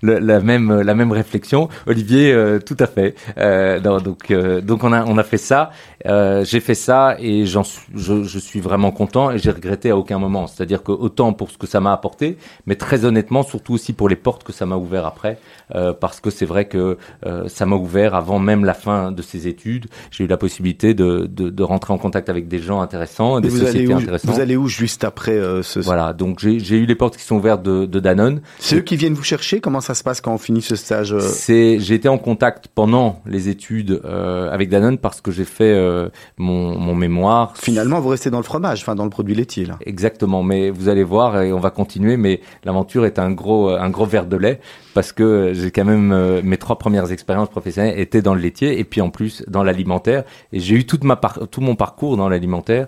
la 0.03 0.39
même 0.39 0.81
la 0.81 0.93
même 0.93 1.12
réflexion. 1.12 1.69
Olivier, 1.88 2.33
euh, 2.33 2.59
tout 2.59 2.77
à 2.79 2.86
fait. 2.86 3.15
Donc 3.81 4.31
donc 4.31 4.83
on 4.83 4.91
a 4.91 5.05
on 5.05 5.17
a 5.17 5.24
fait 5.24 5.38
ça. 5.38 5.71
j'ai 6.05 6.59
fait 6.59 6.75
ça 6.75 7.15
et 7.19 7.45
je, 7.45 7.59
je 7.95 8.39
suis 8.39 8.59
vraiment 8.59 8.91
content 8.91 9.31
et 9.31 9.39
j'ai 9.39 9.51
regretté 9.51 9.89
à 9.89 9.98
aucun 9.98 10.19
moment. 10.19 10.48
C'est-à-dire 10.48 10.83
que 10.83 10.91
autant 10.91 11.33
pour 11.33 11.50
ce 11.50 11.57
que 11.57 11.67
ça 11.67 11.79
m'a 11.79 11.93
apporté, 11.93 12.38
mais 12.65 12.75
très 12.75 13.05
honnêtement, 13.05 13.43
surtout 13.43 13.74
aussi 13.74 13.93
pour 13.93 14.09
les 14.09 14.15
portes 14.15 14.43
que 14.43 14.53
ça 14.53 14.65
m'a 14.65 14.75
ouvert 14.75 15.05
après, 15.05 15.39
parce 16.00 16.19
que 16.19 16.29
c'est 16.29 16.45
vrai 16.45 16.65
que 16.65 16.98
ça 17.48 17.65
m'a 17.69 17.75
ouvert 17.75 18.15
avant 18.15 18.39
même 18.39 18.65
la 18.65 18.73
fin 18.73 19.11
de 19.11 19.21
ses 19.21 19.47
études. 19.47 19.88
J'ai 20.11 20.25
eu 20.25 20.27
la 20.27 20.38
possibilité 20.38 20.93
de, 20.93 21.29
de, 21.29 21.49
de, 21.49 21.63
rentrer 21.63 21.93
en 21.93 21.97
contact 21.97 22.29
avec 22.29 22.47
des 22.47 22.59
gens 22.59 22.81
intéressants, 22.81 23.39
des 23.39 23.49
vous 23.49 23.59
sociétés 23.59 23.93
intéressantes. 23.93 24.31
Vous 24.31 24.41
allez 24.41 24.57
où 24.57 24.67
juste 24.67 25.03
après 25.03 25.33
euh, 25.33 25.63
ce... 25.63 25.79
Voilà, 25.79 26.13
donc 26.13 26.39
j'ai 26.39 26.77
eu 26.77 26.85
les 26.85 26.95
portes 26.95 27.17
qui 27.17 27.23
sont 27.23 27.35
ouvertes 27.35 27.63
de, 27.63 27.85
de 27.85 27.99
Danone. 27.99 28.41
C'est 28.59 28.77
eux 28.77 28.81
qui 28.81 28.95
viennent 28.95 29.13
vous 29.13 29.23
chercher? 29.23 29.61
Comment 29.61 29.81
ça 29.81 29.93
se 29.93 30.03
passe 30.03 30.21
quand 30.21 30.33
on 30.33 30.38
finit 30.38 30.61
ce 30.61 30.75
stage 30.75 31.13
euh? 31.13 31.19
C'est 31.19 31.79
J'ai 31.79 31.95
été 31.95 32.09
en 32.09 32.17
contact 32.17 32.67
pendant 32.67 33.21
les 33.25 33.49
études 33.49 34.01
euh, 34.03 34.51
avec 34.51 34.69
Danone 34.69 34.97
parce 34.97 35.21
que 35.21 35.31
j'ai 35.31 35.45
fait 35.45 35.73
euh, 35.73 36.09
mon, 36.38 36.77
mon 36.77 36.95
mémoire. 36.95 37.53
Finalement, 37.55 37.99
vous 37.99 38.09
restez 38.09 38.29
dans 38.29 38.38
le 38.38 38.43
fromage, 38.43 38.81
enfin 38.81 38.95
dans 38.95 39.05
le 39.05 39.09
produit 39.09 39.35
laitier 39.35 39.65
là. 39.65 39.77
Exactement, 39.85 40.43
mais 40.43 40.69
vous 40.69 40.89
allez 40.89 41.03
voir 41.03 41.41
et 41.41 41.53
on 41.53 41.59
va 41.59 41.69
continuer, 41.69 42.17
mais 42.17 42.41
l'aventure 42.63 43.05
est 43.05 43.19
un 43.19 43.31
gros, 43.31 43.69
un 43.69 43.89
gros 43.89 44.05
verre 44.05 44.25
de 44.25 44.38
lait 44.38 44.59
parce 44.93 45.11
que 45.11 45.51
j'ai 45.53 45.71
quand 45.71 45.85
même 45.85 46.41
mes 46.41 46.57
trois 46.57 46.77
premières 46.77 47.11
expériences 47.11 47.49
étaient 47.67 48.21
dans 48.21 48.35
le 48.35 48.41
laitier 48.41 48.79
et 48.79 48.83
puis 48.83 49.01
en 49.01 49.09
plus 49.09 49.43
dans 49.47 49.63
l'alimentaire. 49.63 50.23
Et 50.53 50.59
j'ai 50.59 50.75
eu 50.75 50.85
toute 50.85 51.03
ma 51.03 51.19
tout 51.51 51.61
mon 51.61 51.75
parcours 51.75 52.17
dans 52.17 52.29
l'alimentaire 52.29 52.87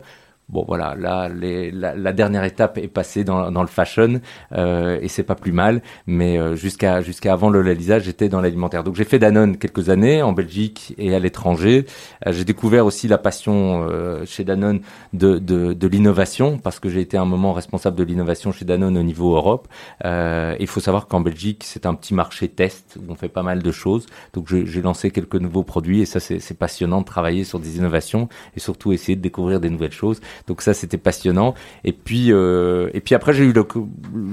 Bon 0.50 0.66
voilà, 0.68 0.96
là 0.96 1.30
les, 1.30 1.72
la, 1.72 1.96
la, 1.96 2.12
dernière 2.12 2.44
étape 2.44 2.78
est 2.78 2.90
passée 2.90 3.24
dans, 3.24 3.52
dans 3.52 3.62
le 3.62 3.70
fashion 3.70 4.20
euh, 4.52 5.00
et 5.02 5.08
c'est 5.08 5.24
pas 5.24 5.36
plus 5.36 5.54
mal. 5.54 5.82
Mais 6.08 6.38
euh, 6.38 6.56
jusqu'à 6.58 7.02
jusqu'à 7.02 7.32
avant 7.32 7.50
le 7.50 7.62
Lisa, 7.62 8.00
j'étais 8.00 8.28
dans 8.28 8.42
l'alimentaire. 8.42 8.84
Donc 8.84 8.96
j'ai 8.96 9.06
fait 9.06 9.18
Danone 9.18 9.56
quelques 9.58 9.90
années 9.90 10.22
en 10.22 10.34
Belgique 10.34 10.94
et 10.98 11.16
à 11.16 11.20
l'étranger. 11.20 11.86
Euh, 12.28 12.34
j'ai 12.34 12.44
découvert 12.44 12.86
aussi 12.86 13.08
la 13.08 13.18
passion 13.18 13.88
euh, 13.90 14.26
chez 14.26 14.44
Danone 14.44 14.82
de, 15.14 15.38
de, 15.38 15.72
de 15.72 15.88
l'innovation 15.88 16.58
parce 16.58 16.80
que 16.82 16.90
j'ai 16.90 17.00
été 17.00 17.16
un 17.18 17.26
moment 17.26 17.54
responsable 17.54 17.96
de 17.96 18.04
l'innovation 18.04 18.52
chez 18.52 18.66
Danone 18.66 18.98
au 18.98 19.04
niveau 19.04 19.36
Europe. 19.36 19.70
Euh, 20.04 20.58
il 20.60 20.68
faut 20.68 20.82
savoir 20.82 21.08
qu'en 21.08 21.22
Belgique 21.22 21.64
c'est 21.66 21.86
un 21.86 21.94
petit 21.94 22.14
marché 22.14 22.50
test 22.50 22.98
où 23.00 23.10
on 23.10 23.16
fait 23.16 23.30
pas 23.30 23.44
mal 23.44 23.64
de 23.64 23.72
choses. 23.72 24.06
Donc 24.34 24.48
j'ai 24.50 24.82
lancé 24.82 25.12
quelques 25.12 25.36
nouveaux 25.36 25.64
produits 25.64 26.02
et 26.02 26.06
ça 26.06 26.20
c'est 26.20 26.58
passionnant 26.58 27.00
de 27.00 27.06
travailler 27.06 27.46
sur 27.46 27.60
des 27.60 27.78
innovations 27.78 28.28
et 28.58 28.60
surtout 28.60 28.92
essayer 28.92 29.16
de 29.16 29.22
découvrir 29.22 29.62
des 29.62 29.70
nouvelles 29.70 29.94
choses. 29.94 30.20
Donc 30.48 30.62
ça, 30.62 30.74
c'était 30.74 30.98
passionnant. 30.98 31.54
Et 31.84 31.94
puis, 31.94 32.32
euh, 32.32 32.90
et 32.94 33.02
puis 33.02 33.16
après, 33.16 33.34
j'ai 33.34 33.46
eu 33.46 33.54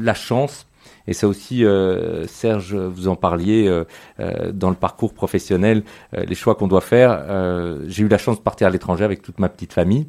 la 0.03 0.15
chance. 0.15 0.67
Et 1.07 1.15
ça 1.15 1.27
aussi, 1.27 1.65
euh, 1.65 2.27
Serge, 2.27 2.75
vous 2.75 3.09
en 3.09 3.17
parliez 3.17 3.67
euh, 3.67 3.85
euh, 4.21 4.53
dans 4.53 4.69
le 4.69 4.77
parcours 4.77 5.15
professionnel, 5.15 5.83
euh, 6.15 6.25
les 6.25 6.35
choix 6.35 6.55
qu'on 6.55 6.69
doit 6.69 6.83
faire. 6.83 7.25
J'ai 7.87 8.03
eu 8.03 8.09
la 8.09 8.19
chance 8.19 8.37
de 8.38 8.43
partir 8.43 8.67
à 8.67 8.71
l'étranger 8.71 9.05
avec 9.05 9.23
toute 9.23 9.38
ma 9.38 9.49
petite 9.49 9.73
famille. 9.73 10.07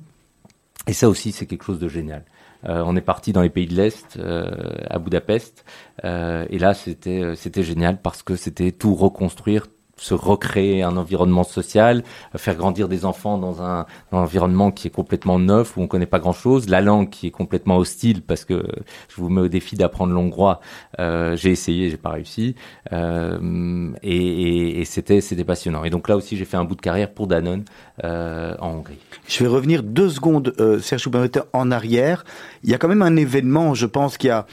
Et 0.88 0.94
ça 0.94 1.08
aussi, 1.08 1.32
c'est 1.32 1.46
quelque 1.46 1.64
chose 1.64 1.80
de 1.80 1.88
génial. 1.88 2.24
Euh, 2.68 2.84
on 2.86 2.96
est 2.96 3.02
parti 3.02 3.32
dans 3.32 3.42
les 3.42 3.50
pays 3.50 3.68
de 3.68 3.76
l'Est, 3.76 4.18
euh, 4.18 4.52
à 4.90 5.00
Budapest, 5.00 5.64
euh, 6.04 6.46
et 6.50 6.60
là 6.60 6.74
c'était 6.74 7.34
c'était 7.36 7.64
génial 7.64 8.02
parce 8.02 8.22
que 8.22 8.36
c'était 8.36 8.74
tout 8.74 8.96
reconstruire, 8.96 9.68
se 10.00 10.14
recréer 10.14 10.84
un 10.84 10.98
environnement 10.98 11.44
social, 11.44 12.04
faire 12.36 12.56
grandir 12.56 12.88
des 12.88 13.06
enfants 13.06 13.38
dans 13.38 13.62
un, 13.62 13.86
un 14.12 14.18
environnement 14.18 14.72
qui 14.72 14.88
est 14.88 14.92
complètement 14.92 15.40
neuf 15.40 15.78
où 15.78 15.82
on 15.82 15.88
connaît 15.88 16.06
pas 16.06 16.20
grand 16.20 16.34
chose, 16.34 16.70
la 16.70 16.82
langue 16.82 17.10
qui 17.10 17.28
est 17.28 17.32
complètement 17.32 17.78
hostile 17.78 18.22
parce 18.22 18.46
que 18.46 18.64
je 19.10 19.16
vous 19.16 19.30
mets 19.30 19.42
au 19.42 19.48
défi 19.48 19.76
d'apprendre 19.76 20.14
l'hongrois. 20.14 20.60
Euh, 21.00 21.36
j'ai 21.36 21.52
essayé, 21.52 21.90
j'ai 21.90 21.98
pas 21.98 22.12
réussi, 22.12 22.56
euh, 22.92 23.92
et, 24.02 24.16
et, 24.16 24.82
et 24.82 24.86
c'était 24.86 25.22
c'était 25.22 25.44
passionnant. 25.44 25.84
Et 25.84 25.90
donc 25.90 26.08
là 26.10 26.16
aussi 26.16 26.38
j'ai 26.38 26.46
fait 26.46 26.58
un 26.58 26.64
bout 26.64 26.76
de 26.76 26.82
carrière 26.82 27.12
pour 27.12 27.28
Danone 27.28 27.64
euh, 28.04 28.56
en 28.60 28.70
Hongrie. 28.70 28.98
Je 29.28 29.44
vais 29.44 29.50
revenir 29.50 29.84
deux 29.84 30.10
secondes, 30.10 30.54
euh, 30.60 30.80
Serge 30.80 31.04
Choupen-Motter, 31.04 31.42
en 31.54 31.72
arrière. 31.72 32.24
Il 32.64 32.70
y 32.70 32.74
a 32.74 32.78
quand 32.78 32.88
même 32.88 33.02
un 33.02 33.16
événement, 33.16 33.74
je 33.74 33.86
pense, 33.86 34.18
qui 34.18 34.30
a 34.30 34.46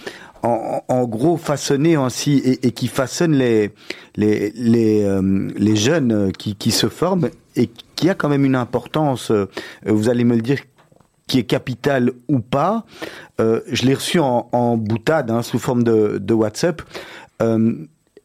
en, 0.47 0.83
en 0.89 1.05
gros 1.07 1.37
façonné 1.37 1.97
ainsi 1.97 2.33
et, 2.39 2.67
et 2.67 2.73
qui 2.73 2.89
façonne 2.89 3.33
les 3.35 3.73
les 4.17 4.53
les, 4.55 5.03
euh, 5.05 5.49
les 5.57 5.77
jeunes 5.77 6.33
qui, 6.33 6.55
qui 6.55 6.71
se 6.71 6.89
forment 6.89 7.29
et 7.57 7.71
qui 7.97 8.09
a 8.11 8.15
quand 8.15 8.29
même 8.29 8.45
une 8.45 8.55
importance. 8.67 9.31
euh, 9.31 9.47
vous 9.85 10.09
allez 10.09 10.25
me 10.25 10.35
le 10.37 10.43
dire 10.43 10.61
qui 11.27 11.39
est 11.41 11.45
capitale 11.45 12.13
ou 12.29 12.39
pas. 12.39 12.85
Euh, 13.41 13.61
je 13.73 13.85
l'ai 13.87 13.95
reçu 13.95 14.21
en, 14.21 14.49
en 14.53 14.77
boutade 14.77 15.31
hein, 15.31 15.43
sous 15.43 15.59
forme 15.59 15.83
de, 15.83 16.19
de 16.19 16.35
WhatsApp. 16.35 16.83
Euh, 17.43 17.75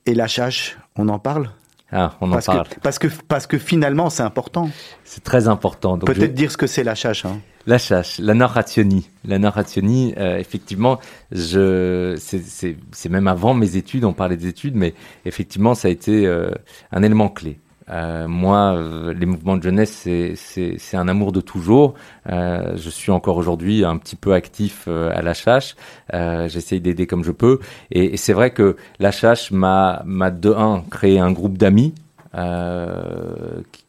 et 0.05 0.13
l'HH, 0.13 0.77
on 0.97 1.09
en 1.09 1.17
parle? 1.19 1.49
Ah, 1.91 2.13
on 2.21 2.29
en 2.29 2.33
parce 2.33 2.45
parle. 2.45 2.67
que, 2.69 2.79
parce 2.79 2.99
que 2.99 3.07
parce 3.27 3.47
que 3.47 3.57
finalement 3.57 4.09
c'est 4.09 4.23
important. 4.23 4.69
C'est 5.03 5.23
très 5.23 5.47
important. 5.47 5.97
Je- 5.99 6.05
Peut-être 6.05 6.33
dire 6.33 6.51
ce 6.51 6.57
que 6.57 6.67
c'est 6.67 6.83
l'HH. 6.83 7.25
Hein. 7.25 7.39
La 7.67 7.77
chasse, 7.77 8.17
la 8.19 8.33
narrationi. 8.33 9.09
La 9.23 9.37
narrationi, 9.37 10.13
euh, 10.17 10.37
effectivement, 10.37 10.99
je, 11.31 12.15
c'est, 12.17 13.09
même 13.09 13.27
avant 13.27 13.53
mes 13.53 13.75
études, 13.75 14.03
on 14.03 14.13
parlait 14.13 14.37
des 14.37 14.47
études, 14.47 14.75
mais 14.75 14.93
effectivement, 15.25 15.75
ça 15.75 15.87
a 15.87 15.91
été 15.91 16.25
euh, 16.25 16.51
un 16.91 17.03
élément 17.03 17.29
clé. 17.29 17.59
Euh, 17.89 18.27
moi, 18.27 18.73
euh, 18.75 19.13
les 19.13 19.25
mouvements 19.25 19.57
de 19.57 19.63
jeunesse, 19.63 20.07
c'est, 20.35 20.97
un 20.97 21.07
amour 21.07 21.31
de 21.31 21.41
toujours. 21.41 21.93
Euh, 22.29 22.77
je 22.77 22.89
suis 22.89 23.11
encore 23.11 23.37
aujourd'hui 23.37 23.83
un 23.83 23.97
petit 23.97 24.15
peu 24.15 24.33
actif 24.33 24.85
euh, 24.87 25.11
à 25.13 25.21
la 25.21 25.33
chasse. 25.33 25.75
Euh, 26.13 26.47
j'essaye 26.47 26.79
d'aider 26.79 27.05
comme 27.05 27.23
je 27.23 27.31
peux. 27.31 27.59
Et, 27.91 28.13
et 28.13 28.17
c'est 28.17 28.33
vrai 28.33 28.51
que 28.51 28.77
la 28.99 29.11
chasse 29.11 29.51
m'a, 29.51 30.01
m'a 30.05 30.31
de 30.31 30.51
un 30.51 30.83
créé 30.89 31.19
un 31.19 31.31
groupe 31.31 31.57
d'amis. 31.57 31.93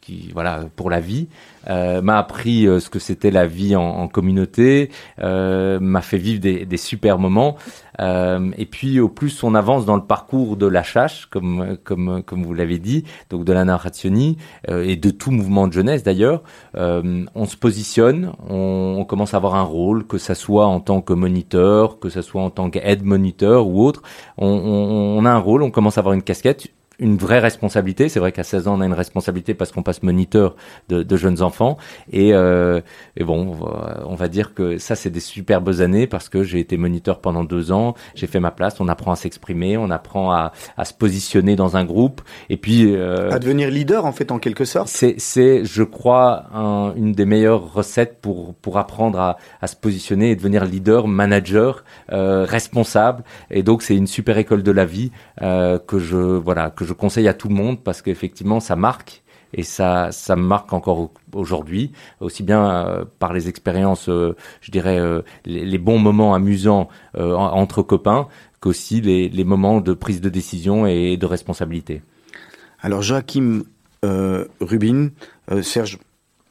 Qui, 0.02 0.30
voilà 0.34 0.64
pour 0.74 0.90
la 0.90 0.98
vie 0.98 1.28
euh, 1.70 2.02
m'a 2.02 2.18
appris 2.18 2.66
euh, 2.66 2.80
ce 2.80 2.90
que 2.90 2.98
c'était 2.98 3.30
la 3.30 3.46
vie 3.46 3.76
en, 3.76 3.82
en 3.84 4.08
communauté 4.08 4.90
euh, 5.20 5.78
m'a 5.78 6.02
fait 6.02 6.18
vivre 6.18 6.40
des, 6.40 6.66
des 6.66 6.76
super 6.76 7.20
moments. 7.20 7.56
Euh, 8.00 8.50
et 8.58 8.66
puis 8.66 8.98
au 8.98 9.08
plus 9.08 9.44
on 9.44 9.54
avance 9.54 9.86
dans 9.86 9.94
le 9.94 10.02
parcours 10.02 10.56
de 10.56 10.66
la 10.66 10.82
chasse 10.82 11.26
comme 11.26 11.76
comme 11.84 12.22
comme 12.24 12.42
vous 12.42 12.54
l'avez 12.54 12.78
dit 12.78 13.04
donc 13.28 13.44
de 13.44 13.52
la 13.52 13.64
narrationi 13.66 14.38
euh, 14.70 14.82
et 14.82 14.96
de 14.96 15.10
tout 15.10 15.30
mouvement 15.30 15.68
de 15.68 15.74
jeunesse 15.74 16.02
d'ailleurs 16.02 16.42
euh, 16.74 17.24
on 17.34 17.44
se 17.44 17.56
positionne 17.56 18.32
on, 18.48 18.96
on 18.98 19.04
commence 19.04 19.34
à 19.34 19.36
avoir 19.36 19.56
un 19.56 19.62
rôle 19.62 20.06
que 20.06 20.16
ça 20.16 20.34
soit 20.34 20.66
en 20.66 20.80
tant 20.80 21.02
que 21.02 21.12
moniteur 21.12 21.98
que 22.00 22.08
ça 22.08 22.22
soit 22.22 22.42
en 22.42 22.48
tant 22.48 22.70
qu'aide 22.70 23.04
moniteur 23.04 23.66
ou 23.66 23.84
autre 23.84 24.02
on, 24.38 24.48
on, 24.48 25.18
on 25.18 25.24
a 25.26 25.30
un 25.30 25.38
rôle 25.38 25.62
on 25.62 25.70
commence 25.70 25.98
à 25.98 26.00
avoir 26.00 26.14
une 26.14 26.22
casquette 26.22 26.68
une 26.98 27.16
vraie 27.16 27.38
responsabilité. 27.40 28.08
C'est 28.08 28.20
vrai 28.20 28.32
qu'à 28.32 28.42
16 28.44 28.68
ans, 28.68 28.76
on 28.78 28.80
a 28.80 28.86
une 28.86 28.92
responsabilité 28.92 29.54
parce 29.54 29.72
qu'on 29.72 29.82
passe 29.82 30.02
moniteur 30.02 30.54
de, 30.88 31.02
de 31.02 31.16
jeunes 31.16 31.42
enfants. 31.42 31.76
Et, 32.12 32.32
euh, 32.34 32.80
et 33.16 33.24
bon, 33.24 33.56
on 34.06 34.14
va- 34.14 34.28
dire 34.28 34.54
que 34.54 34.78
ça, 34.78 34.94
c'est 34.94 35.10
des 35.10 35.20
superbes 35.20 35.80
années 35.80 36.06
parce 36.06 36.28
que 36.28 36.42
j'ai 36.42 36.58
été 36.60 36.76
moniteur 36.76 37.20
pendant 37.20 37.44
deux 37.44 37.70
ans. 37.72 37.94
J'ai 38.14 38.26
fait 38.26 38.40
ma 38.40 38.50
place. 38.52 38.80
On 38.80 38.88
apprend 38.88 39.12
à 39.12 39.16
s'exprimer, 39.16 39.76
on 39.76 39.90
apprend 39.90 40.30
à, 40.32 40.52
à 40.76 40.84
se 40.84 40.94
positionner 40.94 41.56
dans 41.56 41.76
un 41.76 41.84
groupe. 41.84 42.22
Et 42.48 42.56
puis, 42.56 42.94
euh, 42.94 43.30
À 43.30 43.38
devenir 43.38 43.68
leader, 43.70 44.06
en 44.06 44.12
fait, 44.12 44.30
en 44.32 44.38
quelque 44.38 44.64
sorte. 44.64 44.88
c'est, 44.88 45.16
c'est, 45.18 45.64
je 45.64 45.82
crois, 45.82 46.44
un- 46.54 46.94
une 46.94 47.12
des 47.12 47.24
meilleures 47.26 47.72
recettes 47.74 48.18
pour 48.22 48.54
pour 48.54 48.78
apprendre 48.78 49.18
à, 49.18 49.36
à 49.60 49.66
se 49.66 49.76
positionner 49.76 50.30
et 50.30 50.36
devenir 50.36 50.64
leader, 50.64 51.08
manager, 51.08 51.84
euh, 52.12 52.44
responsable. 52.48 53.24
Et 53.50 53.62
donc, 53.62 53.82
c'est 53.82 53.96
une 53.96 54.06
super 54.06 54.38
école 54.38 54.62
de 54.62 54.70
la 54.72 54.84
vie 54.84 55.10
euh, 55.42 55.78
que 55.78 55.98
je 55.98 56.16
voilà 56.16 56.70
que 56.70 56.84
je 56.84 56.91
conseille 56.92 57.28
à 57.28 57.34
tout 57.34 57.48
le 57.48 57.54
monde 57.54 57.82
parce 57.82 58.02
qu'effectivement, 58.02 58.60
ça 58.60 58.76
marque. 58.76 59.22
Et 59.54 59.64
ça, 59.64 60.08
ça 60.12 60.34
me 60.34 60.42
marque 60.42 60.72
encore 60.72 60.98
au- 60.98 61.12
aujourd'hui, 61.34 61.92
aussi 62.20 62.42
bien 62.42 62.64
euh, 62.86 63.04
par 63.18 63.34
les 63.34 63.50
expériences, 63.50 64.08
euh, 64.08 64.34
je 64.62 64.70
dirais, 64.70 64.98
euh, 64.98 65.20
les, 65.44 65.66
les 65.66 65.76
bons 65.78 65.98
moments 65.98 66.32
amusants 66.34 66.88
euh, 67.18 67.34
en- 67.34 67.52
entre 67.52 67.82
copains, 67.82 68.28
qu'aussi 68.60 69.02
les, 69.02 69.28
les 69.28 69.44
moments 69.44 69.82
de 69.82 69.92
prise 69.92 70.22
de 70.22 70.30
décision 70.30 70.86
et 70.86 71.18
de 71.18 71.26
responsabilité. 71.26 72.00
Alors, 72.80 73.02
Joachim 73.02 73.64
euh, 74.06 74.46
Rubin, 74.62 75.10
euh, 75.50 75.60
Serge, 75.60 75.98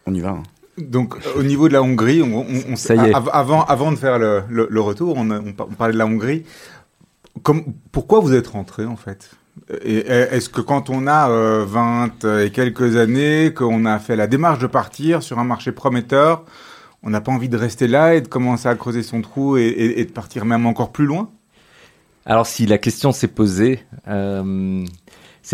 on 0.05 0.13
y 0.13 0.19
va. 0.19 0.29
hein. 0.29 0.43
Donc, 0.77 1.15
au 1.35 1.41
niveau 1.43 1.67
de 1.69 1.73
la 1.73 1.81
Hongrie, 1.81 2.21
on, 2.21 2.41
on- 2.41 2.45
on- 2.73 2.75
Ça 2.75 2.95
y 2.95 2.99
est. 3.09 3.13
av- 3.15 3.31
avant, 3.33 3.63
avant 3.65 3.91
de 3.91 3.97
faire 3.97 4.19
le, 4.19 4.43
le- 4.47 4.67
le 4.69 4.81
retour, 4.81 5.17
on, 5.17 5.29
on 5.31 5.53
parlait 5.53 5.93
de 5.93 5.97
la 5.97 6.05
Hongrie. 6.05 6.43
Comme, 7.43 7.63
pourquoi 7.91 8.19
vous 8.19 8.33
êtes 8.35 8.47
rentré 8.47 8.85
en 8.85 8.95
fait? 8.95 9.31
Est-ce 9.83 10.49
que 10.49 10.61
quand 10.61 10.89
on 10.89 11.07
a 11.07 11.29
euh, 11.29 11.65
20 11.65 12.25
et 12.43 12.51
quelques 12.51 12.97
années, 12.97 13.53
qu'on 13.53 13.85
a 13.85 13.99
fait 13.99 14.15
la 14.15 14.27
démarche 14.27 14.59
de 14.59 14.67
partir 14.67 15.23
sur 15.23 15.39
un 15.39 15.43
marché 15.43 15.71
prometteur, 15.71 16.43
on 17.03 17.09
n'a 17.09 17.21
pas 17.21 17.31
envie 17.31 17.49
de 17.49 17.57
rester 17.57 17.87
là 17.87 18.15
et 18.15 18.21
de 18.21 18.27
commencer 18.27 18.67
à 18.67 18.75
creuser 18.75 19.03
son 19.03 19.21
trou 19.21 19.57
et 19.57 20.05
de 20.05 20.11
partir 20.11 20.45
même 20.45 20.65
encore 20.65 20.91
plus 20.91 21.05
loin? 21.05 21.29
Alors 22.25 22.45
si 22.45 22.65
la 22.65 22.77
question 22.77 23.11
s'est 23.11 23.27
posée, 23.27 23.83
euh, 24.07 24.85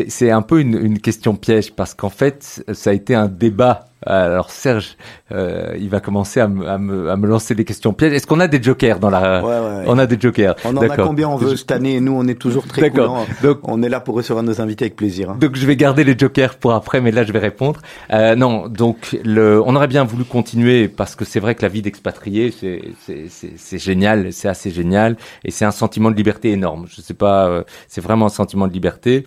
c'est 0.07 0.31
un 0.31 0.41
peu 0.41 0.59
une, 0.59 0.75
une 0.77 0.99
question 0.99 1.35
piège 1.35 1.73
parce 1.73 1.93
qu'en 1.93 2.09
fait 2.09 2.63
ça 2.73 2.89
a 2.91 2.93
été 2.93 3.15
un 3.15 3.27
débat. 3.27 3.85
Alors 4.05 4.51
Serge, 4.51 4.95
euh, 5.31 5.75
il 5.79 5.89
va 5.89 5.99
commencer 5.99 6.39
à 6.39 6.47
me, 6.47 6.67
à, 6.69 6.77
me, 6.77 7.09
à 7.09 7.17
me 7.17 7.27
lancer 7.27 7.55
des 7.55 7.65
questions 7.65 7.93
pièges. 7.93 8.13
Est-ce 8.13 8.27
qu'on 8.27 8.39
a 8.39 8.47
des 8.47 8.61
jokers 8.61 8.99
dans 8.99 9.09
la 9.09 9.43
Ouais, 9.43 9.47
ouais, 9.49 9.77
ouais. 9.79 9.83
On 9.87 9.97
a 9.97 10.05
des 10.05 10.17
jokers. 10.21 10.55
On 10.65 10.77
en 10.77 10.81
a 10.81 10.95
combien 10.95 11.27
on 11.27 11.35
veut 11.35 11.55
cette 11.55 11.71
année 11.71 11.99
Nous, 11.99 12.13
on 12.13 12.27
est 12.27 12.35
toujours 12.39 12.67
très 12.67 12.83
D'accord. 12.83 13.07
coulants. 13.07 13.25
Donc 13.41 13.67
On 13.67 13.81
est 13.81 13.89
là 13.89 13.99
pour 13.99 14.13
recevoir 14.15 14.43
nos 14.43 14.61
invités 14.61 14.85
avec 14.85 14.95
plaisir. 14.95 15.31
hein. 15.31 15.37
donc 15.41 15.55
je 15.55 15.65
vais 15.65 15.75
garder 15.75 16.03
les 16.03 16.15
jokers 16.17 16.55
pour 16.57 16.73
après, 16.73 17.01
mais 17.01 17.11
là 17.11 17.23
je 17.23 17.31
vais 17.33 17.39
répondre. 17.39 17.81
Euh, 18.13 18.35
non, 18.35 18.67
donc 18.67 19.17
le, 19.25 19.59
on 19.65 19.75
aurait 19.75 19.87
bien 19.87 20.03
voulu 20.03 20.25
continuer 20.25 20.87
parce 20.87 21.15
que 21.15 21.25
c'est 21.25 21.39
vrai 21.39 21.55
que 21.55 21.63
la 21.63 21.69
vie 21.69 21.81
d'expatrié, 21.81 22.51
c'est 22.57 22.81
c'est- 23.03 23.25
c'est 23.29 23.53
c'est 23.57 23.79
génial, 23.79 24.31
c'est 24.31 24.47
assez 24.47 24.69
génial 24.69 25.17
et 25.43 25.49
c'est 25.49 25.65
un 25.65 25.71
sentiment 25.71 26.11
de 26.11 26.15
liberté 26.15 26.51
énorme. 26.51 26.85
Je 26.87 27.01
sais 27.01 27.15
pas, 27.15 27.47
euh, 27.47 27.63
c'est 27.87 28.01
vraiment 28.01 28.27
un 28.27 28.29
sentiment 28.29 28.67
de 28.67 28.73
liberté 28.73 29.25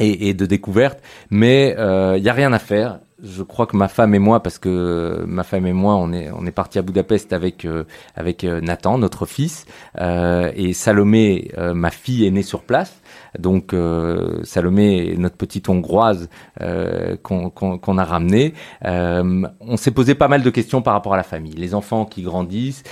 et, 0.00 0.28
et 0.28 0.34
de 0.34 0.46
découverte, 0.46 1.00
mais 1.30 1.76
il 2.16 2.22
y 2.22 2.28
a 2.28 2.32
rien 2.32 2.52
à 2.52 2.58
faire. 2.58 2.98
Je 3.22 3.42
crois 3.42 3.66
que 3.66 3.76
ma 3.76 3.88
femme 3.88 4.14
et 4.14 4.18
moi, 4.18 4.42
parce 4.42 4.58
que 4.58 5.24
ma 5.26 5.42
femme 5.42 5.66
et 5.66 5.74
moi, 5.74 5.96
on 5.96 6.10
est 6.12 6.30
on 6.30 6.46
est 6.46 6.50
parti 6.52 6.78
à 6.78 6.82
Budapest 6.82 7.32
avec 7.34 7.66
euh, 7.66 7.84
avec 8.16 8.44
euh, 8.44 8.60
Nathan, 8.62 8.96
notre 8.96 9.26
fils, 9.26 9.66
euh, 10.00 10.50
et 10.56 10.72
Salomé, 10.72 11.50
euh, 11.58 11.74
ma 11.74 11.90
fille, 11.90 12.26
est 12.26 12.30
née 12.30 12.42
sur 12.42 12.62
place. 12.62 13.02
Donc 13.38 13.74
euh, 13.74 14.42
Salomé, 14.42 15.16
notre 15.18 15.36
petite 15.36 15.68
hongroise 15.68 16.30
euh, 16.62 17.16
qu'on 17.22 17.50
qu'on 17.50 17.76
qu'on 17.78 17.98
a 17.98 18.04
ramenée. 18.04 18.54
Euh, 18.86 19.42
on 19.60 19.76
s'est 19.76 19.90
posé 19.90 20.14
pas 20.14 20.28
mal 20.28 20.42
de 20.42 20.50
questions 20.50 20.80
par 20.80 20.94
rapport 20.94 21.12
à 21.12 21.18
la 21.18 21.22
famille, 21.22 21.52
les 21.52 21.74
enfants 21.74 22.06
qui 22.06 22.22
grandissent. 22.22 22.84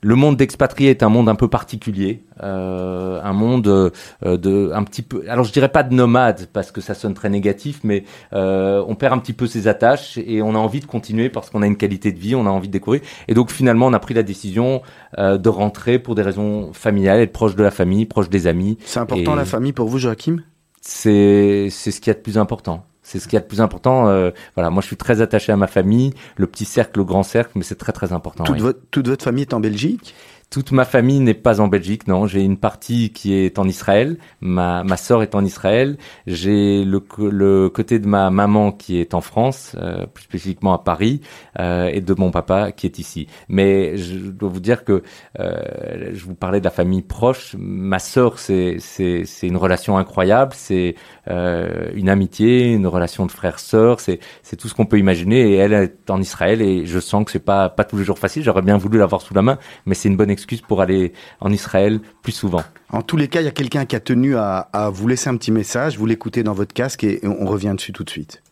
Le 0.00 0.14
monde 0.14 0.36
d'expatriés 0.36 0.90
est 0.90 1.02
un 1.02 1.08
monde 1.08 1.28
un 1.28 1.34
peu 1.34 1.48
particulier, 1.48 2.22
euh, 2.44 3.20
un 3.20 3.32
monde 3.32 3.66
euh, 3.66 3.90
de 4.36 4.70
un 4.72 4.84
petit 4.84 5.02
peu. 5.02 5.24
Alors 5.28 5.44
je 5.44 5.52
dirais 5.52 5.70
pas 5.70 5.82
de 5.82 5.92
nomade 5.92 6.46
parce 6.52 6.70
que 6.70 6.80
ça 6.80 6.94
sonne 6.94 7.14
très 7.14 7.28
négatif, 7.28 7.80
mais 7.82 8.04
euh, 8.32 8.80
on 8.86 8.94
perd 8.94 9.12
un 9.14 9.18
petit 9.18 9.32
peu 9.32 9.48
ses 9.48 9.66
attaches 9.66 10.16
et 10.18 10.40
on 10.40 10.54
a 10.54 10.58
envie 10.58 10.78
de 10.78 10.84
continuer 10.86 11.28
parce 11.30 11.50
qu'on 11.50 11.62
a 11.62 11.66
une 11.66 11.76
qualité 11.76 12.12
de 12.12 12.18
vie, 12.20 12.36
on 12.36 12.46
a 12.46 12.50
envie 12.50 12.68
de 12.68 12.72
découvrir. 12.72 13.00
Et 13.26 13.34
donc 13.34 13.50
finalement 13.50 13.88
on 13.88 13.92
a 13.92 13.98
pris 13.98 14.14
la 14.14 14.22
décision 14.22 14.82
euh, 15.18 15.36
de 15.36 15.48
rentrer 15.48 15.98
pour 15.98 16.14
des 16.14 16.22
raisons 16.22 16.72
familiales, 16.72 17.18
être 17.18 17.32
proche 17.32 17.56
de 17.56 17.64
la 17.64 17.72
famille, 17.72 18.06
proche 18.06 18.28
des 18.30 18.46
amis. 18.46 18.78
C'est 18.84 19.00
important 19.00 19.32
Et- 19.32 19.36
la 19.36 19.44
famille 19.44 19.72
pour 19.72 19.88
vous, 19.88 19.98
Joachim? 19.98 20.36
C'est 20.80 21.68
c'est 21.70 21.90
ce 21.90 22.00
qu'il 22.00 22.10
y 22.10 22.12
a 22.12 22.14
de 22.14 22.20
plus 22.22 22.38
important. 22.38 22.86
C'est 23.08 23.20
ce 23.20 23.24
qu'il 23.26 23.34
y 23.34 23.36
a 23.38 23.40
de 23.40 23.46
plus 23.46 23.62
important. 23.62 24.06
euh, 24.08 24.32
voilà, 24.54 24.68
moi 24.68 24.82
je 24.82 24.86
suis 24.86 24.98
très 24.98 25.22
attaché 25.22 25.50
à 25.50 25.56
ma 25.56 25.66
famille, 25.66 26.12
le 26.36 26.46
petit 26.46 26.66
cercle, 26.66 26.98
le 26.98 27.04
grand 27.04 27.22
cercle, 27.22 27.52
mais 27.54 27.62
c'est 27.62 27.74
très 27.74 27.92
très 27.92 28.12
important. 28.12 28.44
toute, 28.44 28.56
oui. 28.56 28.60
votre, 28.60 28.80
toute 28.90 29.08
votre 29.08 29.24
famille 29.24 29.44
est 29.44 29.54
en 29.54 29.60
Belgique? 29.60 30.14
Toute 30.50 30.72
ma 30.72 30.86
famille 30.86 31.20
n'est 31.20 31.34
pas 31.34 31.60
en 31.60 31.68
Belgique, 31.68 32.06
non. 32.06 32.26
J'ai 32.26 32.42
une 32.42 32.56
partie 32.56 33.10
qui 33.12 33.34
est 33.34 33.58
en 33.58 33.68
Israël. 33.68 34.16
Ma, 34.40 34.82
ma 34.82 34.96
sœur 34.96 35.22
est 35.22 35.34
en 35.34 35.44
Israël. 35.44 35.98
J'ai 36.26 36.84
le, 36.84 37.02
le 37.30 37.68
côté 37.68 37.98
de 37.98 38.06
ma 38.06 38.30
maman 38.30 38.72
qui 38.72 38.98
est 38.98 39.12
en 39.12 39.20
France, 39.20 39.76
euh, 39.78 40.06
plus 40.06 40.24
spécifiquement 40.24 40.72
à 40.72 40.78
Paris, 40.78 41.20
euh, 41.58 41.90
et 41.92 42.00
de 42.00 42.14
mon 42.14 42.30
papa 42.30 42.72
qui 42.72 42.86
est 42.86 42.98
ici. 42.98 43.26
Mais 43.48 43.98
je 43.98 44.30
dois 44.30 44.48
vous 44.48 44.60
dire 44.60 44.84
que 44.84 45.02
euh, 45.38 46.12
je 46.14 46.24
vous 46.24 46.34
parlais 46.34 46.60
de 46.60 46.64
la 46.64 46.70
famille 46.70 47.02
proche. 47.02 47.54
Ma 47.58 47.98
sœur, 47.98 48.38
c'est 48.38 48.76
c'est 48.78 49.24
c'est 49.26 49.48
une 49.48 49.58
relation 49.58 49.98
incroyable. 49.98 50.52
C'est 50.56 50.94
euh, 51.28 51.90
une 51.94 52.08
amitié, 52.08 52.72
une 52.72 52.86
relation 52.86 53.26
de 53.26 53.32
frère-sœur. 53.32 54.00
C'est 54.00 54.18
c'est 54.42 54.56
tout 54.56 54.68
ce 54.68 54.74
qu'on 54.74 54.86
peut 54.86 54.98
imaginer. 54.98 55.50
Et 55.50 55.54
elle 55.56 55.74
est 55.74 56.10
en 56.10 56.22
Israël 56.22 56.62
et 56.62 56.86
je 56.86 57.00
sens 57.00 57.26
que 57.26 57.32
c'est 57.32 57.38
pas 57.38 57.68
pas 57.68 57.84
tous 57.84 57.98
les 57.98 58.04
jours 58.04 58.18
facile. 58.18 58.42
J'aurais 58.42 58.62
bien 58.62 58.78
voulu 58.78 58.96
l'avoir 58.96 59.20
sous 59.20 59.34
la 59.34 59.42
main, 59.42 59.58
mais 59.84 59.94
c'est 59.94 60.08
une 60.08 60.16
bonne 60.16 60.30
excuse 60.38 60.62
pour 60.62 60.80
aller 60.80 61.12
en 61.40 61.52
Israël 61.52 62.00
plus 62.22 62.32
souvent. 62.32 62.62
En 62.90 63.02
tous 63.02 63.16
les 63.16 63.28
cas, 63.28 63.40
il 63.40 63.44
y 63.44 63.48
a 63.48 63.52
quelqu'un 63.52 63.84
qui 63.84 63.96
a 63.96 64.00
tenu 64.00 64.36
à, 64.36 64.68
à 64.72 64.90
vous 64.90 65.06
laisser 65.08 65.28
un 65.28 65.36
petit 65.36 65.52
message. 65.52 65.98
Vous 65.98 66.06
l'écoutez 66.06 66.42
dans 66.42 66.54
votre 66.54 66.72
casque 66.72 67.04
et 67.04 67.20
on 67.24 67.46
revient 67.46 67.74
dessus 67.76 67.92
tout 67.92 68.04
de 68.04 68.10
suite. 68.10 68.42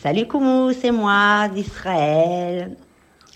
Salut 0.00 0.26
Koumou, 0.28 0.72
c'est 0.72 0.92
moi 0.92 1.48
d'Israël. 1.48 2.76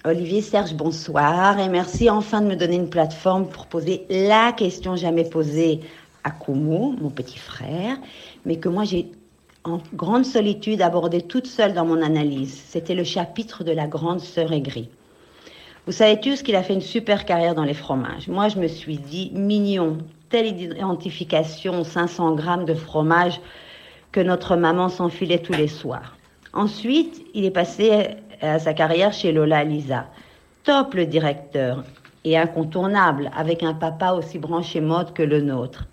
Olivier 0.05 0.43
Serge, 0.43 0.75
bonsoir 0.75 1.59
et 1.59 1.69
merci 1.69 2.09
enfin 2.09 2.41
de 2.41 2.47
me 2.47 2.57
donner 2.57 2.77
une 2.77 2.89
plateforme 2.89 3.49
pour 3.49 3.67
poser 3.67 4.07
la 4.11 4.53
question 4.53 4.95
jamais 4.97 5.25
posée 5.25 5.81
à 6.25 6.31
Koumou, 6.31 6.97
mon 7.01 7.11
petit 7.11 7.39
frère, 7.39 7.97
mais 8.45 8.57
que 8.57 8.69
moi 8.69 8.85
j'ai 8.85 9.11
en 9.65 9.81
grande 9.95 10.25
solitude 10.25 10.83
abordé 10.83 11.23
toute 11.23 11.47
seule 11.47 11.73
dans 11.73 11.85
mon 11.85 12.03
analyse. 12.03 12.63
C'était 12.69 12.95
le 12.95 13.05
chapitre 13.05 13.65
de 13.65 13.73
la 13.73 13.87
grande 13.87 14.21
sœur 14.21 14.53
aigrie. 14.53 14.89
Vous 15.85 15.93
savez 15.93 16.21
tous 16.21 16.45
qu'il 16.45 16.55
a 16.55 16.63
fait 16.63 16.75
une 16.75 16.81
super 16.81 17.25
carrière 17.25 17.57
dans 17.57 17.65
les 17.65 17.75
fromages? 17.75 18.29
Moi, 18.29 18.47
je 18.47 18.57
me 18.57 18.69
suis 18.69 18.99
dit, 18.99 19.33
mignon, 19.35 19.99
telle 20.29 20.47
identification, 20.47 21.83
500 21.83 22.37
grammes 22.37 22.65
de 22.65 22.75
fromage 22.75 23.41
que 24.13 24.21
notre 24.21 24.55
maman 24.55 24.89
s'enfilait 24.89 25.41
tous 25.41 25.55
les 25.55 25.67
soirs. 25.67 26.17
Ensuite, 26.53 27.25
il 27.35 27.45
est 27.45 27.51
passé 27.51 28.11
à 28.41 28.61
sa 28.61 28.75
carrière 28.75 29.13
chez 29.13 29.33
Lola 29.33 29.65
Lisa. 29.65 30.07
Top 30.63 30.95
le 30.95 31.05
directeur 31.05 31.83
et 32.23 32.39
incontournable 32.39 33.33
avec 33.37 33.65
un 33.65 33.75
papa 33.75 34.13
aussi 34.13 34.39
branché 34.39 34.81
mode 34.81 35.13
que 35.13 35.25
le 35.25 35.41
nôtre. 35.41 35.89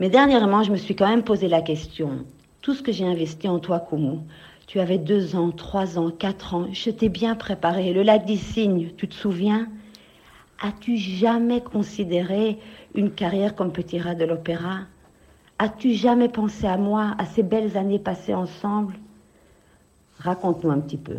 Mais 0.00 0.08
dernièrement, 0.08 0.62
je 0.62 0.72
me 0.72 0.78
suis 0.78 0.96
quand 0.96 1.08
même 1.08 1.24
posé 1.24 1.48
la 1.48 1.60
question, 1.60 2.24
tout 2.62 2.72
ce 2.72 2.82
que 2.82 2.92
j'ai 2.92 3.06
investi 3.06 3.48
en 3.48 3.58
toi, 3.58 3.80
Koumou. 3.80 4.22
Tu 4.68 4.80
avais 4.80 4.98
deux 4.98 5.34
ans, 5.34 5.50
trois 5.50 5.98
ans, 5.98 6.10
quatre 6.10 6.54
ans. 6.54 6.66
Je 6.72 6.90
t'ai 6.90 7.08
bien 7.08 7.34
préparé. 7.34 7.92
Le 7.94 8.02
lac 8.02 8.26
des 8.26 8.36
cygnes, 8.36 8.90
tu 8.98 9.08
te 9.08 9.14
souviens? 9.14 9.66
As-tu 10.60 10.98
jamais 10.98 11.62
considéré 11.62 12.58
une 12.94 13.10
carrière 13.10 13.54
comme 13.54 13.72
petit 13.72 13.98
rat 13.98 14.14
de 14.14 14.26
l'opéra? 14.26 14.80
As-tu 15.58 15.94
jamais 15.94 16.28
pensé 16.28 16.66
à 16.66 16.76
moi, 16.76 17.14
à 17.18 17.24
ces 17.24 17.42
belles 17.42 17.78
années 17.78 17.98
passées 17.98 18.34
ensemble? 18.34 18.92
Raconte-nous 20.18 20.70
un 20.70 20.80
petit 20.80 20.98
peu. 20.98 21.14